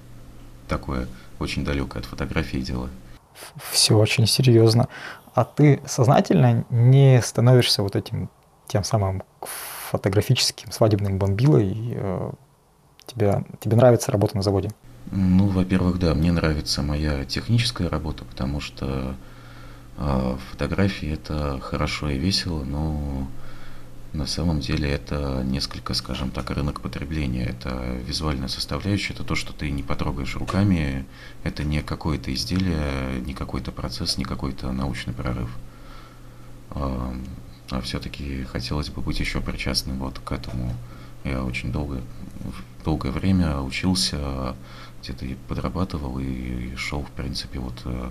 такое 0.68 1.08
очень 1.40 1.64
далекое 1.64 2.02
от 2.02 2.08
фотографии 2.08 2.58
дело. 2.58 2.90
Все 3.72 3.98
очень 3.98 4.28
серьезно 4.28 4.88
а 5.34 5.46
ты 5.46 5.82
сознательно 5.86 6.66
не 6.70 7.22
становишься 7.22 7.84
вот 7.84 7.96
этим 7.96 8.30
тем 8.68 8.84
самым 8.84 9.24
фотографическим 9.42 10.72
свадебным 10.72 11.18
бомбилой, 11.18 11.76
э, 11.96 12.32
тебе, 13.06 13.44
тебе 13.60 13.76
нравится 13.76 14.12
работа 14.12 14.36
на 14.36 14.44
заводе? 14.44 14.70
Ну, 15.12 15.48
во-первых, 15.48 16.00
да, 16.00 16.14
мне 16.14 16.32
нравится 16.32 16.82
моя 16.82 17.26
техническая 17.26 17.90
работа, 17.90 18.26
потому 18.26 18.60
что 18.60 19.16
э, 19.98 20.38
фотографии 20.52 21.12
это 21.12 21.60
хорошо 21.62 22.10
и 22.10 22.18
весело, 22.18 22.64
но 22.64 23.28
на 24.14 24.28
самом 24.28 24.60
деле 24.60 24.90
это 24.90 25.44
несколько, 25.44 25.96
скажем 25.96 26.30
так, 26.30 26.52
рынок 26.52 26.82
потребления. 26.82 27.46
Это 27.46 27.98
визуальная 28.06 28.48
составляющая, 28.48 29.14
это 29.14 29.24
то, 29.24 29.34
что 29.34 29.54
ты 29.54 29.72
не 29.72 29.82
потрогаешь 29.82 30.36
руками, 30.36 31.06
это 31.44 31.64
не 31.64 31.82
какое-то 31.82 32.32
изделие, 32.34 33.20
не 33.26 33.34
какой-то 33.34 33.72
процесс, 33.72 34.18
не 34.18 34.24
какой-то 34.24 34.72
научный 34.72 35.14
прорыв. 35.14 35.50
А, 36.70 37.16
а 37.72 37.82
все-таки 37.82 38.44
хотелось 38.44 38.90
бы 38.90 39.02
быть 39.02 39.20
еще 39.20 39.42
причастным 39.42 39.98
вот 39.98 40.20
к 40.20 40.32
этому. 40.32 40.76
Я 41.24 41.44
очень 41.44 41.72
долго, 41.72 42.02
долгое 42.86 43.12
время 43.12 43.62
учился, 43.62 44.56
где-то 45.02 45.26
и 45.26 45.36
подрабатывал, 45.48 46.20
и, 46.20 46.26
и 46.26 46.76
шел, 46.76 47.04
в 47.04 47.12
принципе, 47.12 47.58
вот 47.58 47.82
э, 47.86 48.10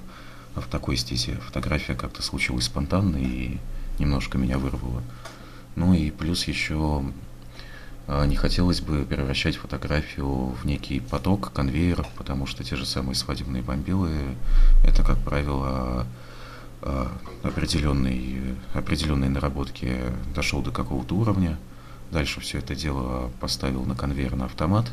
в 0.56 0.66
такой 0.66 0.96
стезе. 0.96 1.36
Фотография 1.36 1.94
как-то 1.94 2.22
случилась 2.22 2.64
спонтанно 2.64 3.18
и 3.18 3.58
немножко 3.98 4.38
меня 4.38 4.58
вырвала. 4.58 5.02
Ну 5.74 5.94
и 5.94 6.10
плюс 6.10 6.44
еще 6.48 7.02
а, 8.08 8.26
не 8.26 8.36
хотелось 8.36 8.80
бы 8.80 9.04
превращать 9.04 9.56
фотографию 9.56 10.26
в 10.26 10.64
некий 10.64 11.00
поток, 11.00 11.52
конвейер, 11.52 12.06
потому 12.16 12.46
что 12.46 12.64
те 12.64 12.76
же 12.76 12.84
самые 12.84 13.14
свадебные 13.14 13.62
бомбилы– 13.62 14.10
это, 14.84 15.02
как 15.04 15.18
правило, 15.18 16.06
а, 16.82 17.12
определенные, 17.42 18.56
определенные 18.74 19.30
наработки 19.30 19.98
дошел 20.34 20.62
до 20.62 20.72
какого-то 20.72 21.14
уровня, 21.14 21.58
дальше 22.10 22.40
все 22.40 22.58
это 22.58 22.74
дело 22.74 23.30
поставил 23.40 23.84
на 23.84 23.94
конвейер 23.94 24.34
на 24.34 24.46
автомат, 24.46 24.90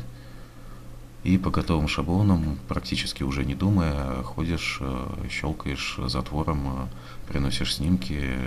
и 1.22 1.36
по 1.36 1.50
готовым 1.50 1.88
шаблонам, 1.88 2.58
практически 2.68 3.22
уже 3.22 3.44
не 3.44 3.54
думая, 3.54 4.22
ходишь, 4.22 4.78
а, 4.80 5.26
щелкаешь 5.28 5.98
затвором, 6.06 6.88
приносишь 7.28 7.74
снимки, 7.74 8.38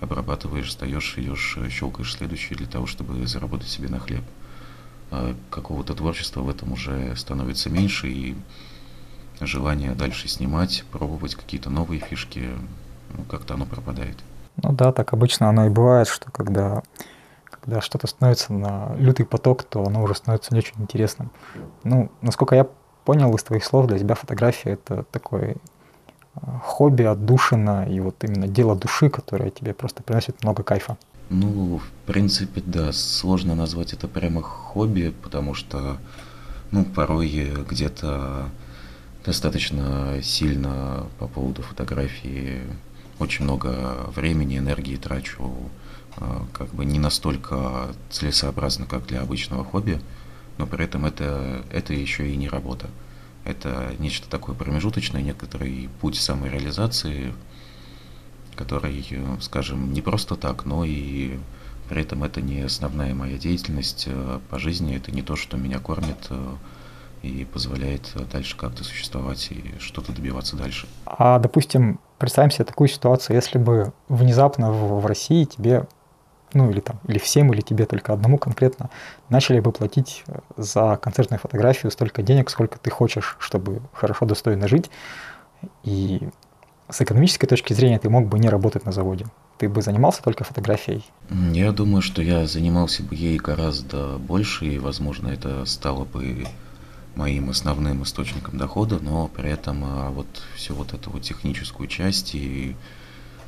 обрабатываешь, 0.00 0.72
сдаешь, 0.72 1.14
идешь, 1.16 1.58
щелкаешь 1.70 2.14
следующий 2.14 2.54
для 2.54 2.66
того, 2.66 2.86
чтобы 2.86 3.26
заработать 3.26 3.68
себе 3.68 3.88
на 3.88 3.98
хлеб. 3.98 4.24
А 5.10 5.34
какого-то 5.50 5.94
творчества 5.94 6.40
в 6.40 6.48
этом 6.48 6.72
уже 6.72 7.14
становится 7.16 7.68
меньше, 7.68 8.08
и 8.08 8.36
желание 9.40 9.92
дальше 9.92 10.28
снимать, 10.28 10.84
пробовать 10.92 11.34
какие-то 11.34 11.70
новые 11.70 12.00
фишки, 12.00 12.50
ну, 13.16 13.24
как-то 13.24 13.54
оно 13.54 13.66
пропадает. 13.66 14.16
Ну 14.62 14.72
да, 14.72 14.92
так 14.92 15.12
обычно 15.12 15.48
оно 15.48 15.66
и 15.66 15.70
бывает, 15.70 16.08
что 16.08 16.30
когда, 16.30 16.82
когда 17.44 17.80
что-то 17.80 18.06
становится 18.06 18.52
на 18.52 18.94
лютый 18.96 19.24
поток, 19.24 19.64
то 19.64 19.84
оно 19.84 20.02
уже 20.02 20.14
становится 20.14 20.52
не 20.52 20.58
очень 20.58 20.74
интересным. 20.78 21.30
Ну, 21.84 22.10
насколько 22.20 22.54
я 22.54 22.66
понял 23.04 23.34
из 23.34 23.42
твоих 23.42 23.64
слов, 23.64 23.86
для 23.86 23.98
тебя 23.98 24.14
фотография— 24.14 24.70
это 24.72 25.04
такой 25.04 25.56
хобби, 26.62 27.02
отдушина 27.02 27.86
и 27.88 28.00
вот 28.00 28.22
именно 28.24 28.48
дело 28.48 28.76
души, 28.76 29.10
которое 29.10 29.50
тебе 29.50 29.74
просто 29.74 30.02
приносит 30.02 30.42
много 30.42 30.62
кайфа? 30.62 30.96
Ну, 31.28 31.78
в 31.78 32.06
принципе, 32.06 32.62
да, 32.64 32.92
сложно 32.92 33.54
назвать 33.54 33.92
это 33.92 34.08
прямо 34.08 34.42
хобби, 34.42 35.14
потому 35.22 35.54
что, 35.54 35.98
ну, 36.72 36.84
порой 36.84 37.52
где-то 37.68 38.48
достаточно 39.24 40.20
сильно 40.22 41.06
по 41.18 41.28
поводу 41.28 41.62
фотографии 41.62 42.62
очень 43.18 43.44
много 43.44 44.10
времени, 44.16 44.58
энергии 44.58 44.96
трачу, 44.96 45.52
а, 46.16 46.46
как 46.52 46.68
бы 46.74 46.84
не 46.84 46.98
настолько 46.98 47.94
целесообразно, 48.08 48.86
как 48.86 49.06
для 49.06 49.20
обычного 49.20 49.64
хобби, 49.64 50.00
но 50.58 50.66
при 50.66 50.84
этом 50.84 51.06
это, 51.06 51.62
это 51.70 51.92
еще 51.94 52.28
и 52.28 52.36
не 52.36 52.48
работа. 52.48 52.88
Это 53.44 53.94
нечто 53.98 54.28
такое 54.28 54.54
промежуточное, 54.54 55.22
некоторый 55.22 55.88
путь 56.00 56.16
самореализации, 56.16 57.32
который, 58.54 59.04
скажем, 59.40 59.92
не 59.92 60.02
просто 60.02 60.36
так, 60.36 60.66
но 60.66 60.84
и 60.84 61.38
при 61.88 62.02
этом 62.02 62.22
это 62.22 62.40
не 62.40 62.60
основная 62.60 63.14
моя 63.14 63.36
деятельность 63.36 64.04
э, 64.06 64.38
по 64.48 64.58
жизни, 64.60 64.96
это 64.96 65.10
не 65.10 65.22
то, 65.22 65.34
что 65.34 65.56
меня 65.56 65.80
кормит 65.80 66.28
э, 66.30 66.54
и 67.22 67.44
позволяет 67.44 68.14
дальше 68.30 68.56
как-то 68.56 68.84
существовать 68.84 69.48
и 69.50 69.74
что-то 69.80 70.12
добиваться 70.12 70.56
дальше. 70.56 70.86
А, 71.04 71.38
допустим, 71.40 71.98
представим 72.18 72.52
себе 72.52 72.64
такую 72.64 72.88
ситуацию, 72.88 73.34
если 73.34 73.58
бы 73.58 73.92
внезапно 74.08 74.70
в, 74.70 75.00
в 75.00 75.06
России 75.06 75.44
тебе 75.44 75.88
ну 76.54 76.70
или 76.70 76.80
там, 76.80 77.00
или 77.06 77.18
всем, 77.18 77.52
или 77.52 77.60
тебе 77.60 77.86
только 77.86 78.12
одному 78.12 78.38
конкретно, 78.38 78.90
начали 79.28 79.60
бы 79.60 79.72
платить 79.72 80.24
э, 80.26 80.38
за 80.56 80.96
концертную 80.96 81.40
фотографию 81.40 81.90
столько 81.90 82.22
денег, 82.22 82.50
сколько 82.50 82.78
ты 82.78 82.90
хочешь, 82.90 83.36
чтобы 83.38 83.80
хорошо, 83.92 84.26
достойно 84.26 84.68
жить. 84.68 84.90
И 85.84 86.28
с 86.88 87.00
экономической 87.00 87.46
точки 87.46 87.72
зрения 87.72 87.98
ты 87.98 88.08
мог 88.08 88.26
бы 88.26 88.38
не 88.38 88.48
работать 88.48 88.84
на 88.84 88.92
заводе. 88.92 89.26
Ты 89.58 89.68
бы 89.68 89.82
занимался 89.82 90.22
только 90.22 90.44
фотографией? 90.44 91.04
Я 91.52 91.72
думаю, 91.72 92.02
что 92.02 92.22
я 92.22 92.46
занимался 92.46 93.02
бы 93.02 93.14
ей 93.14 93.36
гораздо 93.38 94.16
больше, 94.18 94.66
и, 94.66 94.78
возможно, 94.78 95.28
это 95.28 95.64
стало 95.66 96.04
бы 96.04 96.46
моим 97.14 97.50
основным 97.50 98.02
источником 98.02 98.56
дохода, 98.56 98.98
но 99.00 99.28
при 99.28 99.50
этом 99.50 99.84
а, 99.84 100.10
вот 100.10 100.26
всю 100.54 100.74
вот 100.74 100.94
эту 100.94 101.10
вот 101.10 101.22
техническую 101.22 101.88
часть 101.88 102.34
и 102.34 102.76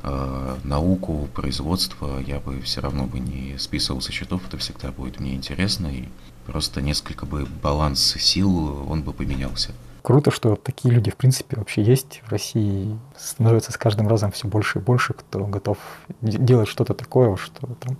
э, 0.02 0.56
науку, 0.64 1.28
производство 1.34 2.18
я 2.20 2.40
бы 2.40 2.60
все 2.62 2.80
равно 2.80 3.04
бы 3.04 3.18
не 3.18 3.58
списывал 3.58 4.00
со 4.00 4.12
счетов, 4.12 4.46
это 4.46 4.56
всегда 4.58 4.90
будет 4.92 5.20
мне 5.20 5.34
интересно, 5.34 5.86
и 5.86 6.08
просто 6.46 6.80
несколько 6.80 7.26
бы 7.26 7.46
баланс 7.62 8.16
сил, 8.18 8.90
он 8.90 9.02
бы 9.02 9.12
поменялся. 9.12 9.72
Круто, 10.02 10.32
что 10.32 10.56
такие 10.56 10.92
люди, 10.92 11.12
в 11.12 11.16
принципе, 11.16 11.56
вообще 11.56 11.82
есть 11.82 12.22
в 12.24 12.30
России. 12.30 12.98
Становится 13.16 13.70
с 13.70 13.76
каждым 13.76 14.08
разом 14.08 14.32
все 14.32 14.48
больше 14.48 14.80
и 14.80 14.82
больше, 14.82 15.14
кто 15.14 15.46
готов 15.46 15.78
делать 16.20 16.68
что-то 16.68 16.92
такое, 16.92 17.36
что 17.36 17.68
там 17.74 17.96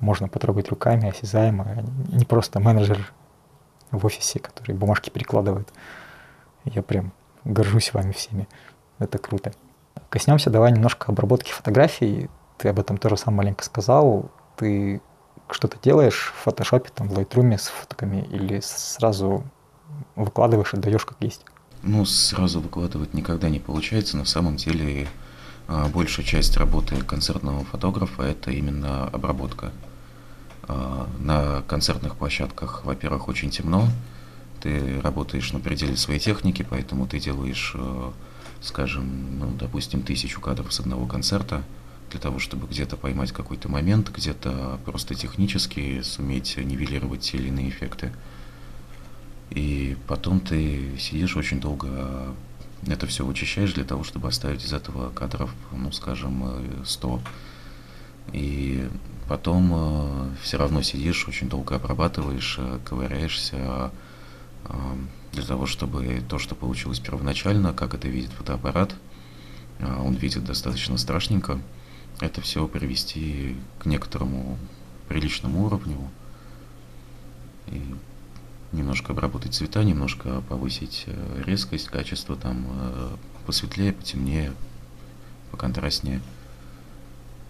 можно 0.00 0.28
потрогать 0.28 0.68
руками, 0.68 1.08
осязаемо, 1.08 1.84
не 2.12 2.26
просто 2.26 2.60
менеджер 2.60 3.12
в 3.90 4.04
офисе, 4.04 4.38
который 4.38 4.74
бумажки 4.74 5.08
перекладывает. 5.08 5.68
Я 6.64 6.82
прям 6.82 7.12
горжусь 7.44 7.94
вами 7.94 8.12
всеми. 8.12 8.46
Это 8.98 9.16
круто. 9.16 9.52
Коснемся 10.10 10.50
давай 10.50 10.72
немножко 10.72 11.10
обработки 11.12 11.52
фотографий. 11.52 12.28
Ты 12.58 12.68
об 12.68 12.78
этом 12.78 12.98
тоже 12.98 13.16
сам 13.16 13.34
маленько 13.34 13.64
сказал. 13.64 14.30
Ты 14.56 15.00
что-то 15.48 15.78
делаешь 15.82 16.32
в 16.36 16.42
фотошопе, 16.44 16.90
там, 16.94 17.08
в 17.08 17.18
Lightroom 17.18 17.56
с 17.56 17.68
фотками 17.68 18.26
или 18.30 18.60
сразу 18.60 19.44
выкладываешь, 20.16 20.74
отдаешь 20.74 21.04
как 21.06 21.16
есть? 21.20 21.44
Ну, 21.82 22.04
сразу 22.04 22.60
выкладывать 22.60 23.14
никогда 23.14 23.48
не 23.48 23.58
получается. 23.58 24.16
На 24.16 24.24
самом 24.24 24.56
деле 24.56 25.08
а, 25.68 25.88
большая 25.88 26.26
часть 26.26 26.56
работы 26.56 26.96
концертного 26.96 27.64
фотографа– 27.64 28.22
это 28.24 28.50
именно 28.50 29.04
обработка. 29.04 29.70
А, 30.64 31.06
на 31.18 31.62
концертных 31.62 32.16
площадках, 32.16 32.84
во-первых, 32.84 33.28
очень 33.28 33.50
темно, 33.50 33.86
ты 34.60 35.00
работаешь 35.00 35.52
на 35.52 35.60
пределе 35.60 35.96
своей 35.96 36.20
техники, 36.20 36.66
поэтому 36.68 37.06
ты 37.06 37.18
делаешь, 37.18 37.72
э, 37.74 38.10
скажем, 38.60 39.38
ну, 39.38 39.50
допустим, 39.58 40.02
тысячу 40.02 40.40
кадров 40.40 40.72
с 40.72 40.80
одного 40.80 41.06
концерта 41.06 41.62
для 42.10 42.20
того, 42.20 42.38
чтобы 42.38 42.66
где-то 42.66 42.96
поймать 42.96 43.32
какой-то 43.32 43.68
момент, 43.68 44.10
где-то 44.10 44.80
просто 44.84 45.14
технически 45.14 46.02
суметь 46.02 46.56
нивелировать 46.56 47.20
те 47.20 47.38
или 47.38 47.48
иные 47.48 47.70
эффекты. 47.70 48.12
И 49.50 49.96
потом 50.06 50.40
ты 50.40 50.96
сидишь 50.98 51.36
очень 51.36 51.60
долго, 51.60 52.34
это 52.86 53.06
все 53.06 53.24
вычищаешь 53.24 53.72
для 53.72 53.84
того, 53.84 54.04
чтобы 54.04 54.28
оставить 54.28 54.64
из 54.64 54.72
этого 54.72 55.10
кадров, 55.10 55.52
ну, 55.72 55.90
скажем, 55.92 56.84
100. 56.84 57.20
И 58.32 58.88
потом 59.28 59.70
э, 59.72 60.28
все 60.42 60.56
равно 60.56 60.82
сидишь, 60.82 61.26
очень 61.26 61.48
долго 61.48 61.76
обрабатываешь, 61.76 62.56
э, 62.58 62.78
ковыряешься, 62.84 63.90
для 65.32 65.42
того, 65.42 65.66
чтобы 65.66 66.22
то, 66.28 66.38
что 66.38 66.54
получилось 66.54 66.98
первоначально, 66.98 67.72
как 67.72 67.94
это 67.94 68.08
видит 68.08 68.30
фотоаппарат, 68.32 68.94
а, 69.80 70.02
он 70.02 70.14
видит 70.14 70.44
достаточно 70.44 70.98
страшненько, 70.98 71.60
это 72.20 72.40
все 72.40 72.66
привести 72.68 73.56
к 73.78 73.86
некоторому 73.86 74.58
приличному 75.08 75.64
уровню 75.64 76.10
и 77.68 77.82
немножко 78.72 79.12
обработать 79.12 79.54
цвета, 79.54 79.82
немножко 79.82 80.42
повысить 80.42 81.04
э, 81.06 81.42
резкость, 81.44 81.88
качество, 81.88 82.36
там 82.36 82.66
э, 82.68 83.16
посветлее, 83.46 83.92
потемнее, 83.92 84.52
поконтрастнее. 85.50 86.20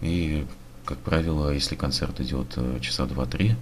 И, 0.01 0.47
как 0.85 0.97
правило, 0.99 1.53
если 1.53 1.75
концерт 1.75 2.19
идет 2.21 2.53
э, 2.55 2.79
часа 2.81 3.05
два-три, 3.05 3.55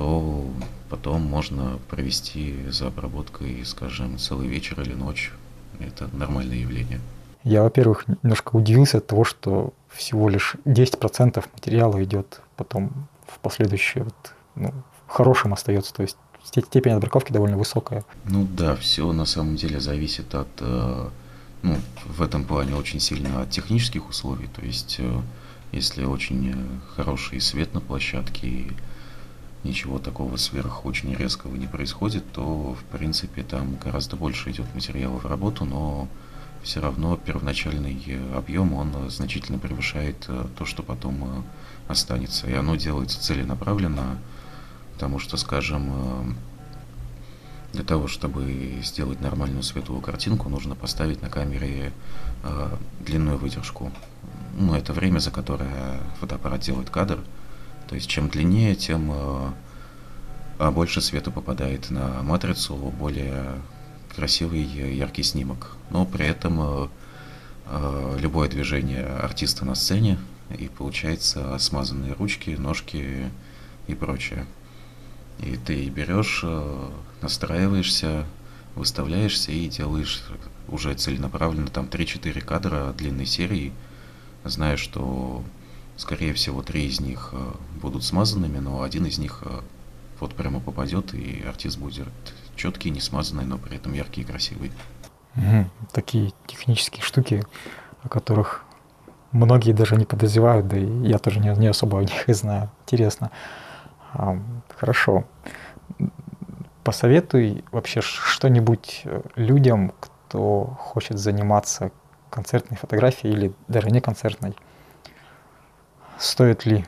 то 0.00 0.46
потом 0.88 1.20
можно 1.20 1.78
провести 1.90 2.54
за 2.70 2.86
обработкой, 2.86 3.62
скажем, 3.66 4.18
целый 4.18 4.48
вечер 4.48 4.80
или 4.80 4.94
ночь. 4.94 5.30
Это 5.78 6.08
нормальное 6.16 6.56
явление. 6.56 7.00
Я, 7.44 7.62
во-первых, 7.62 8.06
немножко 8.22 8.56
удивился 8.56 8.98
от 8.98 9.06
того, 9.06 9.24
что 9.24 9.74
всего 9.90 10.30
лишь 10.30 10.56
10% 10.64 11.44
материала 11.52 12.02
идет 12.02 12.40
потом 12.56 13.08
в 13.26 13.38
последующее, 13.40 14.04
вот, 14.04 14.14
ну, 14.54 14.72
хорошим 15.06 15.52
остается, 15.52 15.92
то 15.92 16.00
есть 16.00 16.16
степень 16.44 16.92
отбраковки 16.92 17.30
довольно 17.30 17.58
высокая. 17.58 18.02
Ну 18.24 18.48
да, 18.56 18.76
все 18.76 19.12
на 19.12 19.26
самом 19.26 19.56
деле 19.56 19.80
зависит 19.80 20.34
от, 20.34 20.48
э, 20.60 21.08
ну, 21.62 21.76
в 22.06 22.22
этом 22.22 22.44
плане 22.46 22.74
очень 22.74 23.00
сильно 23.00 23.42
от 23.42 23.50
технических 23.50 24.08
условий, 24.08 24.46
то 24.46 24.62
есть 24.62 24.96
э, 24.98 25.20
если 25.72 26.04
очень 26.04 26.54
хороший 26.96 27.38
свет 27.42 27.74
на 27.74 27.82
площадке, 27.82 28.72
ничего 29.64 29.98
такого 29.98 30.36
сверх 30.36 30.84
очень 30.86 31.14
резкого 31.14 31.54
не 31.56 31.66
происходит, 31.66 32.24
то 32.32 32.74
в 32.74 32.84
принципе 32.96 33.42
там 33.42 33.76
гораздо 33.76 34.16
больше 34.16 34.50
идет 34.50 34.74
материала 34.74 35.18
в 35.18 35.26
работу, 35.26 35.64
но 35.64 36.08
все 36.62 36.80
равно 36.80 37.16
первоначальный 37.16 37.96
объем 38.34 38.74
он 38.74 39.10
значительно 39.10 39.58
превышает 39.58 40.24
э, 40.28 40.46
то, 40.58 40.66
что 40.66 40.82
потом 40.82 41.24
э, 41.24 41.42
останется. 41.88 42.48
И 42.48 42.52
оно 42.52 42.76
делается 42.76 43.20
целенаправленно, 43.20 44.18
потому 44.94 45.18
что, 45.18 45.36
скажем, 45.38 45.90
э, 45.90 46.24
для 47.72 47.84
того, 47.84 48.08
чтобы 48.08 48.80
сделать 48.82 49.20
нормальную 49.20 49.62
светлую 49.62 50.00
картинку, 50.02 50.48
нужно 50.48 50.74
поставить 50.74 51.22
на 51.22 51.28
камере 51.28 51.92
длинную 53.06 53.38
выдержку. 53.38 53.92
Ну, 54.58 54.74
это 54.74 54.92
время, 54.92 55.20
за 55.20 55.30
которое 55.30 56.00
фотоаппарат 56.18 56.62
делает 56.62 56.90
кадр. 56.90 57.20
То 57.90 57.96
есть 57.96 58.08
чем 58.08 58.28
длиннее, 58.28 58.76
тем 58.76 59.10
э, 59.10 59.50
а 60.58 60.70
больше 60.70 61.00
света 61.00 61.32
попадает 61.32 61.90
на 61.90 62.22
матрицу, 62.22 62.76
более 62.76 63.60
красивый 64.14 64.62
яркий 64.62 65.24
снимок. 65.24 65.72
Но 65.90 66.06
при 66.06 66.24
этом 66.24 66.60
э, 66.60 66.88
э, 67.66 68.16
любое 68.20 68.48
движение 68.48 69.04
артиста 69.04 69.64
на 69.64 69.74
сцене 69.74 70.20
и 70.56 70.68
получается 70.68 71.58
смазанные 71.58 72.12
ручки, 72.12 72.50
ножки 72.50 73.28
и 73.88 73.94
прочее. 73.96 74.46
И 75.40 75.56
ты 75.56 75.88
берешь, 75.88 76.44
настраиваешься, 77.22 78.24
выставляешься 78.76 79.50
и 79.50 79.66
делаешь 79.66 80.22
уже 80.68 80.94
целенаправленно 80.94 81.66
там 81.66 81.86
3-4 81.86 82.40
кадра 82.40 82.94
длинной 82.96 83.26
серии, 83.26 83.72
зная, 84.44 84.76
что 84.76 85.42
Скорее 86.00 86.32
всего, 86.32 86.62
три 86.62 86.86
из 86.86 86.98
них 86.98 87.28
э, 87.32 87.52
будут 87.82 88.04
смазанными, 88.04 88.56
но 88.56 88.80
один 88.80 89.04
из 89.04 89.18
них 89.18 89.42
э, 89.44 89.60
вот 90.18 90.34
прямо 90.34 90.58
попадет, 90.58 91.12
и 91.12 91.44
артист 91.46 91.78
будет 91.78 92.08
четкий, 92.56 92.88
не 92.88 93.00
смазанный, 93.00 93.44
но 93.44 93.58
при 93.58 93.76
этом 93.76 93.92
яркий 93.92 94.22
и 94.22 94.24
красивый. 94.24 94.72
Угу. 95.36 95.66
Такие 95.92 96.32
технические 96.46 97.02
штуки, 97.02 97.44
о 98.02 98.08
которых 98.08 98.64
многие 99.32 99.72
даже 99.72 99.94
не 99.96 100.06
подозревают, 100.06 100.68
да 100.68 100.78
и 100.78 100.86
я 101.06 101.18
тоже 101.18 101.38
не, 101.38 101.50
не 101.50 101.66
особо 101.66 101.98
о 101.98 102.02
них 102.02 102.30
и 102.30 102.32
знаю. 102.32 102.70
Интересно. 102.86 103.30
А, 104.14 104.38
хорошо. 104.78 105.24
Посоветуй 106.82 107.62
вообще 107.72 108.00
что-нибудь 108.00 109.02
э, 109.04 109.20
людям, 109.36 109.92
кто 110.00 110.78
хочет 110.78 111.18
заниматься 111.18 111.90
концертной 112.30 112.78
фотографией 112.78 113.34
или 113.34 113.52
даже 113.68 113.90
не 113.90 114.00
концертной 114.00 114.56
стоит 116.20 116.66
ли, 116.66 116.84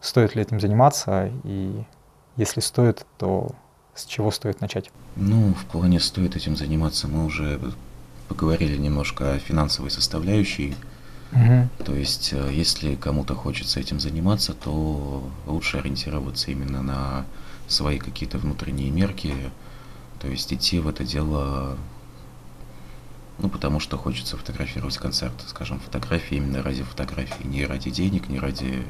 стоит 0.00 0.34
ли 0.34 0.42
этим 0.42 0.60
заниматься, 0.60 1.30
и 1.44 1.84
если 2.36 2.60
стоит, 2.60 3.04
то 3.18 3.50
с 3.94 4.06
чего 4.06 4.30
стоит 4.30 4.60
начать? 4.60 4.90
Ну, 5.16 5.52
в 5.54 5.64
плане 5.66 6.00
стоит 6.00 6.36
этим 6.36 6.56
заниматься, 6.56 7.08
мы 7.08 7.24
уже 7.24 7.60
поговорили 8.28 8.76
немножко 8.76 9.34
о 9.34 9.38
финансовой 9.38 9.90
составляющей. 9.90 10.76
Угу. 11.32 11.84
То 11.84 11.94
есть, 11.94 12.32
э, 12.32 12.50
если 12.52 12.94
кому-то 12.94 13.34
хочется 13.34 13.80
этим 13.80 14.00
заниматься, 14.00 14.54
то 14.54 15.28
лучше 15.46 15.78
ориентироваться 15.78 16.50
именно 16.50 16.82
на 16.82 17.26
свои 17.66 17.98
какие-то 17.98 18.38
внутренние 18.38 18.90
мерки, 18.90 19.34
то 20.20 20.28
есть 20.28 20.52
идти 20.52 20.80
в 20.80 20.88
это 20.88 21.04
дело 21.04 21.76
ну, 23.38 23.48
потому 23.48 23.78
что 23.78 23.96
хочется 23.96 24.36
фотографировать 24.36 24.98
концерт, 24.98 25.34
скажем, 25.46 25.78
фотографии 25.78 26.36
именно 26.36 26.62
ради 26.62 26.82
фотографии, 26.82 27.46
не 27.46 27.66
ради 27.66 27.90
денег, 27.90 28.28
не 28.28 28.38
ради 28.38 28.84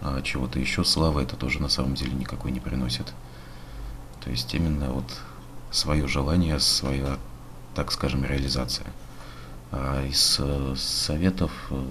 а, 0.00 0.22
чего-то 0.22 0.58
еще. 0.58 0.84
Славы 0.84 1.22
это 1.22 1.36
тоже 1.36 1.60
на 1.60 1.68
самом 1.68 1.94
деле 1.94 2.12
никакой 2.12 2.52
не 2.52 2.60
приносит. 2.60 3.12
То 4.22 4.30
есть 4.30 4.54
именно 4.54 4.90
вот 4.90 5.20
свое 5.72 6.06
желание, 6.06 6.60
своя, 6.60 7.18
так 7.74 7.90
скажем, 7.90 8.24
реализация. 8.24 8.86
А 9.72 10.04
из 10.06 10.36
э, 10.38 10.74
советов, 10.76 11.50
э, 11.70 11.84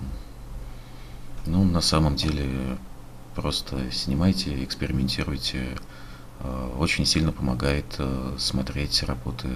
ну, 1.47 1.63
на 1.65 1.81
самом 1.81 2.15
деле, 2.15 2.77
просто 3.35 3.91
снимайте, 3.91 4.63
экспериментируйте. 4.63 5.77
Э, 6.39 6.73
очень 6.77 7.05
сильно 7.05 7.31
помогает 7.31 7.99
смотреть 8.37 9.03
работы 9.03 9.49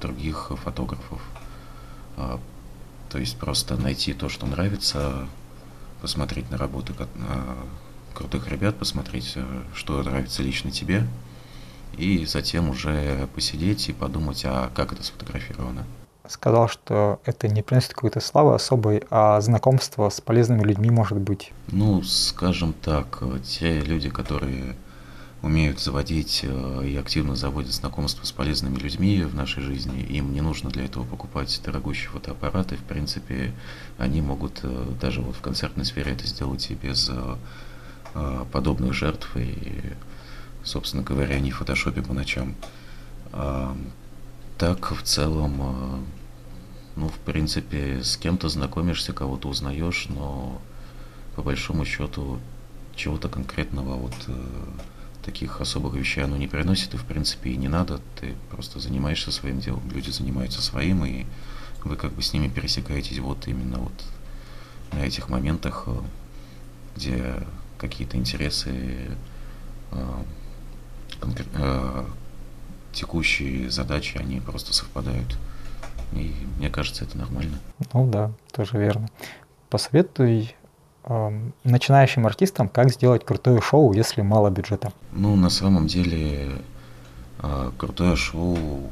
других 0.00 0.52
фотографов. 0.62 1.20
А, 2.16 2.40
то 3.10 3.18
есть 3.18 3.36
просто 3.36 3.76
найти 3.76 4.12
то, 4.12 4.28
что 4.28 4.46
нравится, 4.46 5.26
посмотреть 6.00 6.50
на 6.50 6.58
работы 6.58 6.92
крутых 8.14 8.48
ребят, 8.48 8.76
посмотреть, 8.76 9.32
э, 9.36 9.44
что 9.74 10.02
нравится 10.02 10.42
лично 10.42 10.70
тебе, 10.70 11.06
и 11.96 12.24
затем 12.26 12.70
уже 12.70 13.28
посидеть 13.34 13.88
и 13.88 13.92
подумать, 13.92 14.42
а 14.44 14.70
как 14.74 14.92
это 14.92 15.02
сфотографировано. 15.02 15.84
Сказал, 16.26 16.68
что 16.68 17.20
это 17.26 17.48
не 17.48 17.62
приносит 17.62 17.92
какой-то 17.92 18.20
славы 18.20 18.54
особой, 18.54 19.02
а 19.10 19.40
знакомство 19.42 20.08
с 20.08 20.22
полезными 20.22 20.62
людьми 20.62 20.90
может 20.90 21.18
быть. 21.18 21.52
Ну, 21.68 22.02
скажем 22.02 22.72
так, 22.72 23.22
те 23.44 23.80
люди, 23.80 24.08
которые 24.08 24.74
умеют 25.44 25.78
заводить 25.78 26.40
э, 26.42 26.86
и 26.86 26.96
активно 26.96 27.36
заводят 27.36 27.72
знакомства 27.72 28.24
с 28.24 28.32
полезными 28.32 28.78
людьми 28.78 29.22
в 29.22 29.34
нашей 29.34 29.62
жизни. 29.62 30.00
Им 30.02 30.32
не 30.32 30.40
нужно 30.40 30.70
для 30.70 30.86
этого 30.86 31.04
покупать 31.04 31.60
дорогущие 31.62 32.08
фотоаппараты. 32.08 32.76
В 32.76 32.82
принципе, 32.82 33.52
они 33.98 34.22
могут 34.22 34.60
э, 34.62 34.86
даже 34.98 35.20
вот 35.20 35.36
в 35.36 35.42
концертной 35.42 35.84
сфере 35.84 36.12
это 36.12 36.26
сделать 36.26 36.70
и 36.70 36.74
без 36.74 37.10
э, 37.12 38.44
подобных 38.52 38.94
жертв. 38.94 39.36
И, 39.36 39.82
собственно 40.62 41.02
говоря, 41.02 41.38
не 41.40 41.50
в 41.50 41.56
фотошопе 41.56 42.00
по 42.00 42.14
ночам. 42.14 42.54
Так, 44.56 44.92
в 44.92 45.02
целом, 45.02 46.06
ну, 46.94 47.08
в 47.08 47.18
принципе, 47.18 48.04
с 48.04 48.16
кем-то 48.16 48.48
знакомишься, 48.48 49.12
кого-то 49.12 49.48
узнаешь, 49.48 50.06
но 50.08 50.62
по 51.34 51.42
большому 51.42 51.84
счету 51.84 52.38
чего-то 52.94 53.28
конкретного 53.28 53.96
вот 53.96 54.14
таких 55.24 55.60
особых 55.60 55.94
вещей 55.94 56.24
оно 56.24 56.36
не 56.36 56.46
приносит, 56.46 56.94
и 56.94 56.96
в 56.96 57.04
принципе 57.04 57.50
и 57.50 57.56
не 57.56 57.68
надо. 57.68 58.00
Ты 58.20 58.34
просто 58.50 58.78
занимаешься 58.78 59.32
своим 59.32 59.60
делом, 59.60 59.82
люди 59.92 60.10
занимаются 60.10 60.62
своим, 60.62 61.04
и 61.04 61.26
вы 61.84 61.96
как 61.96 62.12
бы 62.12 62.22
с 62.22 62.32
ними 62.32 62.48
пересекаетесь 62.48 63.18
вот 63.18 63.46
именно 63.48 63.78
вот 63.78 63.92
на 64.92 65.04
этих 65.04 65.28
моментах, 65.28 65.84
э, 65.86 65.96
где 66.96 67.34
какие-то 67.78 68.16
интересы, 68.16 69.10
э, 69.92 70.22
э, 71.54 72.04
текущие 72.92 73.70
задачи, 73.70 74.16
они 74.18 74.40
просто 74.40 74.72
совпадают. 74.72 75.36
И 76.12 76.34
мне 76.58 76.70
кажется, 76.70 77.04
это 77.04 77.18
нормально. 77.18 77.58
Ну 77.92 78.06
да, 78.08 78.30
тоже 78.52 78.78
верно. 78.78 79.08
Посоветуй 79.68 80.54
начинающим 81.64 82.26
артистам, 82.26 82.68
как 82.68 82.90
сделать 82.90 83.24
крутое 83.24 83.60
шоу, 83.60 83.92
если 83.92 84.22
мало 84.22 84.50
бюджета? 84.50 84.92
Ну, 85.12 85.36
на 85.36 85.50
самом 85.50 85.86
деле, 85.86 86.62
а, 87.40 87.72
крутое 87.76 88.16
шоу 88.16 88.90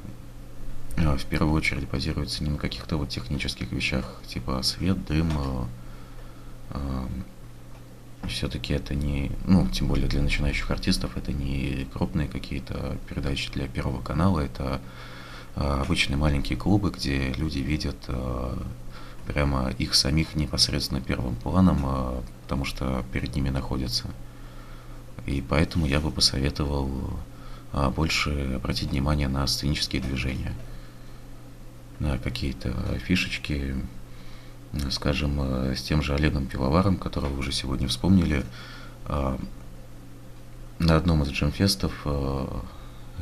а, 0.98 1.16
в 1.16 1.24
первую 1.24 1.54
очередь 1.54 1.88
базируется 1.88 2.44
не 2.44 2.50
на 2.50 2.58
каких-то 2.58 2.96
вот 2.98 3.08
технических 3.08 3.72
вещах, 3.72 4.20
типа 4.26 4.62
свет, 4.62 5.04
дым. 5.06 5.30
А, 6.70 7.06
Все-таки 8.28 8.74
это 8.74 8.94
не, 8.94 9.32
ну, 9.46 9.66
тем 9.68 9.88
более 9.88 10.06
для 10.06 10.22
начинающих 10.22 10.70
артистов, 10.70 11.16
это 11.16 11.32
не 11.32 11.86
крупные 11.92 12.28
какие-то 12.28 12.96
передачи 13.08 13.50
для 13.52 13.66
Первого 13.66 14.00
канала, 14.00 14.40
это 14.40 14.80
обычные 15.54 16.16
маленькие 16.16 16.56
клубы, 16.56 16.90
где 16.90 17.32
люди 17.32 17.58
видят 17.58 17.96
прямо 19.26 19.70
их 19.78 19.94
самих 19.94 20.34
непосредственно 20.34 21.00
первым 21.00 21.34
планом, 21.36 21.82
а, 21.84 22.22
потому 22.42 22.64
что 22.64 23.04
перед 23.12 23.34
ними 23.34 23.50
находятся. 23.50 24.10
И 25.26 25.40
поэтому 25.40 25.86
я 25.86 26.00
бы 26.00 26.10
посоветовал 26.10 26.90
а, 27.72 27.90
больше 27.90 28.54
обратить 28.56 28.90
внимание 28.90 29.28
на 29.28 29.46
сценические 29.46 30.02
движения, 30.02 30.54
на 31.98 32.18
какие-то 32.18 32.72
фишечки, 32.98 33.76
скажем, 34.90 35.38
а, 35.40 35.74
с 35.74 35.82
тем 35.82 36.02
же 36.02 36.14
Олегом 36.14 36.46
Пивоваром, 36.46 36.96
которого 36.96 37.38
уже 37.38 37.52
сегодня 37.52 37.88
вспомнили, 37.88 38.44
на 40.78 40.96
одном 40.96 41.22
из 41.22 41.28
джемфестов 41.30 42.06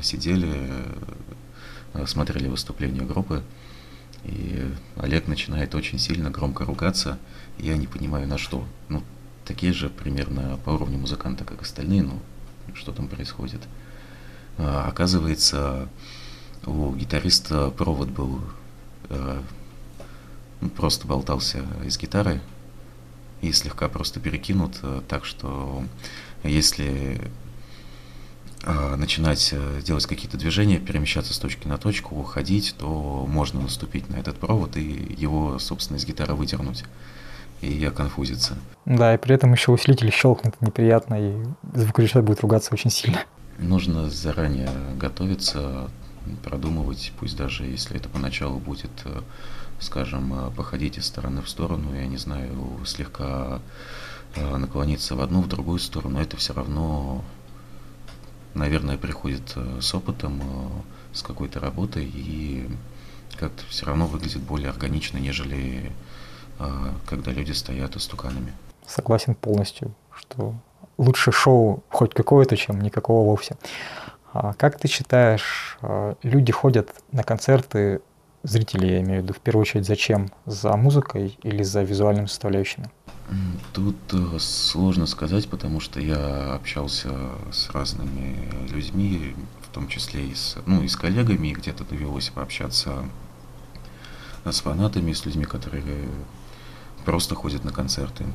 сидели, 0.03 0.71
смотрели 2.07 2.49
выступление 2.49 3.03
группы, 3.03 3.43
и 4.25 4.71
Олег 4.97 5.27
начинает 5.27 5.75
очень 5.75 5.99
сильно 5.99 6.31
громко 6.31 6.65
ругаться, 6.65 7.19
я 7.59 7.77
не 7.77 7.87
понимаю 7.87 8.27
на 8.27 8.39
что. 8.39 8.65
Ну, 8.89 9.03
такие 9.45 9.73
же 9.73 9.89
примерно 9.89 10.59
по 10.65 10.71
уровню 10.71 10.99
музыканта, 10.99 11.45
как 11.45 11.63
остальные, 11.63 12.03
ну, 12.03 12.21
что 12.75 12.93
там 12.93 13.09
происходит. 13.09 13.61
А, 14.59 14.87
оказывается, 14.89 15.89
у 16.67 16.95
гитариста 16.95 17.71
провод 17.71 18.11
был 18.11 18.41
а, 19.09 19.43
ну, 20.61 20.69
просто 20.69 21.07
болтался 21.07 21.65
из 21.85 21.99
гитары 21.99 22.41
и 23.41 23.53
слегка 23.53 23.89
просто 23.89 24.21
перекинут, 24.21 24.79
а, 24.83 25.03
так 25.09 25.25
что 25.25 25.83
если 26.45 27.31
начинать 28.97 29.51
э, 29.53 29.81
делать 29.83 30.07
какие-то 30.07 30.37
движения, 30.37 30.79
перемещаться 30.79 31.33
с 31.33 31.39
точки 31.39 31.67
на 31.67 31.79
точку, 31.79 32.17
уходить, 32.17 32.75
то 32.79 33.25
можно 33.27 33.61
наступить 33.61 34.09
на 34.11 34.17
этот 34.17 34.37
провод 34.37 34.77
и 34.77 35.17
его, 35.17 35.59
собственно, 35.59 35.97
из 35.97 36.05
гитары 36.05 36.35
выдернуть. 36.35 36.85
И 37.63 37.73
я 37.73 37.91
конфузится. 37.91 38.59
Да, 38.85 39.15
и 39.15 39.19
при 39.19 39.35
этом 39.35 39.53
еще 39.53 39.73
усилитель 39.73 40.11
щелкнет 40.13 40.61
неприятно, 40.61 41.15
и 41.15 41.45
звукорежиссер 41.75 42.23
будет 42.23 42.41
ругаться 42.41 42.73
очень 42.73 42.91
сильно. 42.91 43.25
Нужно 43.59 44.09
заранее 44.09 44.71
готовиться, 44.99 45.91
продумывать, 46.45 47.13
пусть 47.19 47.37
даже 47.37 47.65
если 47.65 47.97
это 47.97 48.09
поначалу 48.09 48.59
будет, 48.59 48.91
э, 49.05 49.21
скажем, 49.79 50.35
э, 50.35 50.51
походить 50.51 50.99
из 50.99 51.07
стороны 51.07 51.41
в 51.41 51.49
сторону, 51.49 51.95
я 51.95 52.07
не 52.07 52.19
знаю, 52.19 52.79
слегка 52.85 53.61
наклониться 54.37 55.17
в 55.17 55.21
одну, 55.23 55.41
в 55.41 55.49
другую 55.49 55.81
сторону, 55.81 56.21
это 56.21 56.37
все 56.37 56.53
равно 56.53 57.25
наверное, 58.55 58.97
приходит 58.97 59.53
э, 59.57 59.81
с 59.81 59.95
опытом, 59.95 60.41
э, 60.41 61.15
с 61.17 61.23
какой-то 61.23 61.61
работой 61.61 62.05
и 62.05 62.69
как-то 63.37 63.65
все 63.69 63.87
равно 63.87 64.07
выглядит 64.07 64.43
более 64.43 64.71
органично, 64.71 65.19
нежели 65.19 65.93
э, 66.59 66.69
когда 67.07 67.33
люди 67.33 67.53
стоят 67.53 67.97
истуканами. 67.97 68.53
Согласен 68.87 69.35
полностью, 69.35 69.95
что 70.15 70.55
лучше 70.99 71.33
шоу 71.33 71.83
хоть 71.89 72.15
какое-то, 72.15 72.57
чем 72.57 72.81
никакого 72.81 73.25
вовсе. 73.25 73.57
А 74.33 74.55
как 74.55 74.79
ты 74.79 74.87
считаешь, 74.87 75.79
люди 76.23 76.53
ходят 76.53 76.91
на 77.11 77.25
концерты, 77.25 78.01
зрители, 78.43 78.87
я 78.87 79.01
имею 79.01 79.21
в 79.21 79.25
виду, 79.25 79.35
в 79.35 79.39
первую 79.39 79.63
очередь, 79.63 79.87
зачем? 79.87 80.31
За 80.47 80.77
музыкой 80.77 81.39
или 81.43 81.63
за 81.63 81.83
визуальными 81.83 82.27
составляющими? 82.27 82.91
Тут 83.73 83.97
э, 84.13 84.39
сложно 84.39 85.07
сказать, 85.07 85.49
потому 85.49 85.81
что 85.81 86.01
я 86.01 86.55
общался 86.55 87.11
с 87.53 87.71
разными 87.71 88.69
людьми, 88.71 89.35
в 89.63 89.73
том 89.73 89.89
числе 89.89 90.27
и 90.27 90.35
с, 90.35 90.57
ну, 90.67 90.83
и 90.83 90.89
с 90.89 90.97
коллегами, 90.97 91.49
и 91.49 91.53
где-то 91.53 91.85
довелось 91.85 92.31
пообщаться 92.31 93.05
с 94.45 94.61
фанатами, 94.61 95.13
с 95.13 95.25
людьми, 95.25 95.45
которые 95.45 96.09
просто 97.05 97.35
ходят 97.35 97.65
на 97.65 97.73
концерты. 97.73 98.27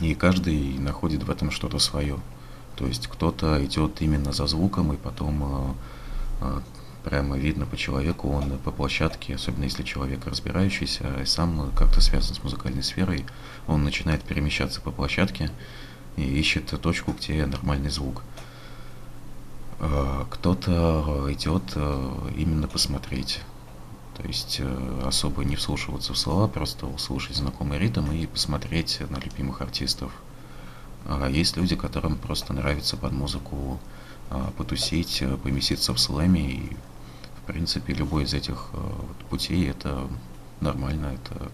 И 0.00 0.14
каждый 0.14 0.78
находит 0.78 1.22
в 1.22 1.30
этом 1.30 1.50
что-то 1.50 1.78
свое. 1.78 2.18
То 2.76 2.86
есть 2.86 3.06
кто-то 3.06 3.64
идет 3.64 4.00
именно 4.02 4.32
за 4.32 4.46
звуком, 4.46 4.92
и 4.92 4.96
потом 4.96 5.44
э, 5.44 5.74
э, 6.40 6.60
прямо 7.04 7.36
видно 7.36 7.66
по 7.66 7.76
человеку, 7.76 8.30
он 8.30 8.58
по 8.58 8.70
площадке, 8.70 9.34
особенно 9.34 9.64
если 9.64 9.82
человек 9.82 10.26
разбирающийся, 10.26 11.22
и 11.22 11.24
сам 11.24 11.70
как-то 11.76 12.00
связан 12.00 12.34
с 12.34 12.42
музыкальной 12.42 12.82
сферой, 12.82 13.24
он 13.66 13.84
начинает 13.84 14.22
перемещаться 14.22 14.80
по 14.80 14.90
площадке 14.90 15.50
и 16.16 16.22
ищет 16.22 16.66
точку, 16.80 17.12
где 17.12 17.46
нормальный 17.46 17.90
звук. 17.90 18.22
А, 19.78 20.26
кто-то 20.30 21.26
идет 21.30 21.62
а, 21.74 22.30
именно 22.36 22.68
посмотреть, 22.68 23.40
то 24.16 24.26
есть 24.26 24.58
э, 24.60 25.02
особо 25.06 25.44
не 25.44 25.56
вслушиваться 25.56 26.12
в 26.12 26.18
слова, 26.18 26.46
просто 26.46 26.86
услышать 26.86 27.36
знакомый 27.36 27.78
ритм 27.78 28.10
и 28.12 28.26
посмотреть 28.26 29.00
на 29.08 29.16
любимых 29.16 29.62
артистов. 29.62 30.12
А 31.06 31.26
есть 31.28 31.56
люди, 31.56 31.74
которым 31.74 32.18
просто 32.18 32.52
нравится 32.52 32.98
под 32.98 33.12
музыку 33.12 33.80
потусить, 34.56 35.22
поместиться 35.42 35.92
в 35.92 35.98
слэме 35.98 36.52
и 36.52 36.76
в 37.40 37.52
принципе, 37.52 37.94
любой 37.94 38.24
из 38.24 38.34
этих 38.34 38.68
э, 38.72 38.78
путей 39.28 39.68
это 39.70 40.08
нормально. 40.60 41.14
Это 41.14 41.50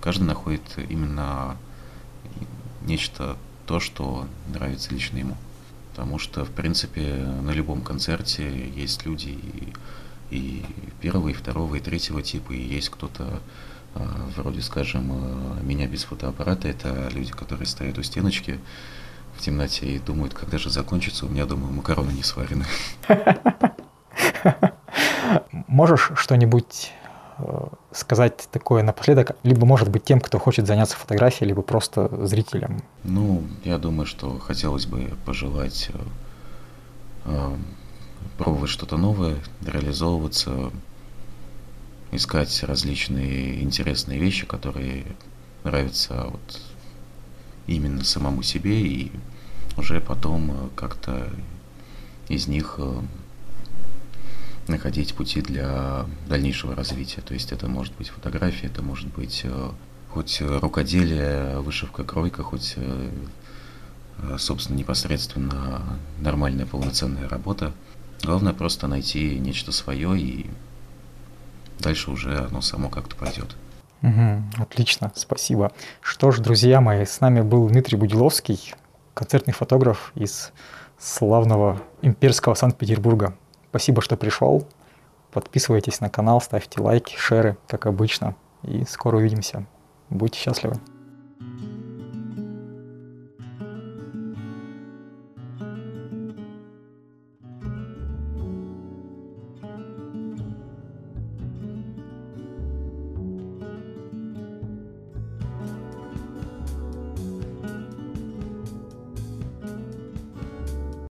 каждый 0.00 0.24
находит 0.24 0.62
именно 0.88 1.56
нечто 2.82 3.36
то, 3.66 3.80
что 3.80 4.26
нравится 4.48 4.92
лично 4.92 5.18
ему. 5.18 5.36
Потому 5.90 6.18
что, 6.18 6.44
в 6.44 6.50
принципе, 6.50 7.14
на 7.42 7.50
любом 7.50 7.82
концерте 7.82 8.70
есть 8.70 9.04
люди 9.06 9.30
и, 9.30 9.72
и 10.30 10.64
первого, 11.00 11.28
и 11.28 11.32
второго, 11.32 11.74
и 11.76 11.80
третьего 11.80 12.22
типа, 12.22 12.52
и 12.52 12.62
есть 12.62 12.90
кто-то 12.90 13.40
э, 13.94 14.06
вроде, 14.36 14.60
скажем, 14.62 15.10
э, 15.10 15.62
меня 15.62 15.88
без 15.88 16.04
фотоаппарата, 16.04 16.68
это 16.68 17.08
люди, 17.12 17.32
которые 17.32 17.66
стоят 17.66 17.98
у 17.98 18.02
стеночки 18.02 18.60
в 19.40 19.42
темноте 19.42 19.86
и 19.86 19.98
думают, 19.98 20.34
когда 20.34 20.58
же 20.58 20.68
закончится, 20.68 21.24
у 21.24 21.28
меня, 21.30 21.46
думаю, 21.46 21.72
макароны 21.72 22.12
не 22.12 22.22
сварены. 22.22 22.66
Можешь 25.66 26.12
что-нибудь 26.16 26.92
э, 27.38 27.66
сказать 27.90 28.48
такое 28.52 28.82
напоследок, 28.82 29.36
либо, 29.42 29.64
может 29.64 29.88
быть, 29.88 30.04
тем, 30.04 30.20
кто 30.20 30.38
хочет 30.38 30.66
заняться 30.66 30.96
фотографией, 30.96 31.48
либо 31.48 31.62
просто 31.62 32.26
зрителям? 32.26 32.82
Ну, 33.02 33.42
я 33.64 33.78
думаю, 33.78 34.04
что 34.04 34.38
хотелось 34.38 34.84
бы 34.84 35.10
пожелать 35.24 35.90
э, 35.94 35.98
э, 37.24 37.56
пробовать 38.36 38.70
что-то 38.70 38.98
новое, 38.98 39.36
реализовываться, 39.64 40.70
искать 42.12 42.62
различные 42.64 43.62
интересные 43.62 44.18
вещи, 44.18 44.44
которые 44.44 45.06
нравятся 45.64 46.26
вот 46.30 46.60
именно 47.74 48.04
самому 48.04 48.42
себе, 48.42 48.80
и 48.80 49.12
уже 49.76 50.00
потом 50.00 50.70
как-то 50.76 51.30
из 52.28 52.46
них 52.46 52.78
находить 54.70 55.14
пути 55.14 55.42
для 55.42 56.06
дальнейшего 56.28 56.74
развития. 56.74 57.20
То 57.20 57.34
есть 57.34 57.52
это 57.52 57.68
может 57.68 57.94
быть 57.96 58.08
фотография, 58.08 58.68
это 58.68 58.82
может 58.82 59.08
быть 59.08 59.42
э, 59.44 59.70
хоть 60.08 60.40
рукоделие, 60.40 61.60
вышивка, 61.60 62.04
кройка, 62.04 62.42
хоть, 62.42 62.74
э, 62.76 63.10
э, 64.18 64.36
собственно, 64.38 64.76
непосредственно 64.76 65.98
нормальная 66.20 66.66
полноценная 66.66 67.28
работа. 67.28 67.72
Главное 68.22 68.52
просто 68.52 68.86
найти 68.86 69.38
нечто 69.38 69.72
свое, 69.72 70.18
и 70.18 70.50
дальше 71.78 72.10
уже 72.10 72.46
оно 72.46 72.60
само 72.60 72.88
как-то 72.88 73.16
пойдет. 73.16 73.56
Угу, 74.02 74.62
отлично, 74.62 75.12
спасибо. 75.14 75.72
Что 76.00 76.30
ж, 76.30 76.40
друзья 76.40 76.80
мои, 76.80 77.04
с 77.04 77.20
нами 77.20 77.42
был 77.42 77.68
Дмитрий 77.68 77.98
Будиловский, 77.98 78.74
концертный 79.12 79.52
фотограф 79.52 80.12
из 80.14 80.52
славного 80.98 81.80
имперского 82.00 82.54
Санкт-Петербурга. 82.54 83.34
Спасибо, 83.68 84.00
что 84.00 84.16
пришел. 84.16 84.66
Подписывайтесь 85.32 86.00
на 86.00 86.08
канал, 86.08 86.40
ставьте 86.40 86.80
лайки, 86.80 87.14
шеры, 87.16 87.56
как 87.66 87.86
обычно. 87.86 88.34
И 88.62 88.84
скоро 88.84 89.18
увидимся. 89.18 89.66
Будьте 90.08 90.38
счастливы. 90.38 90.80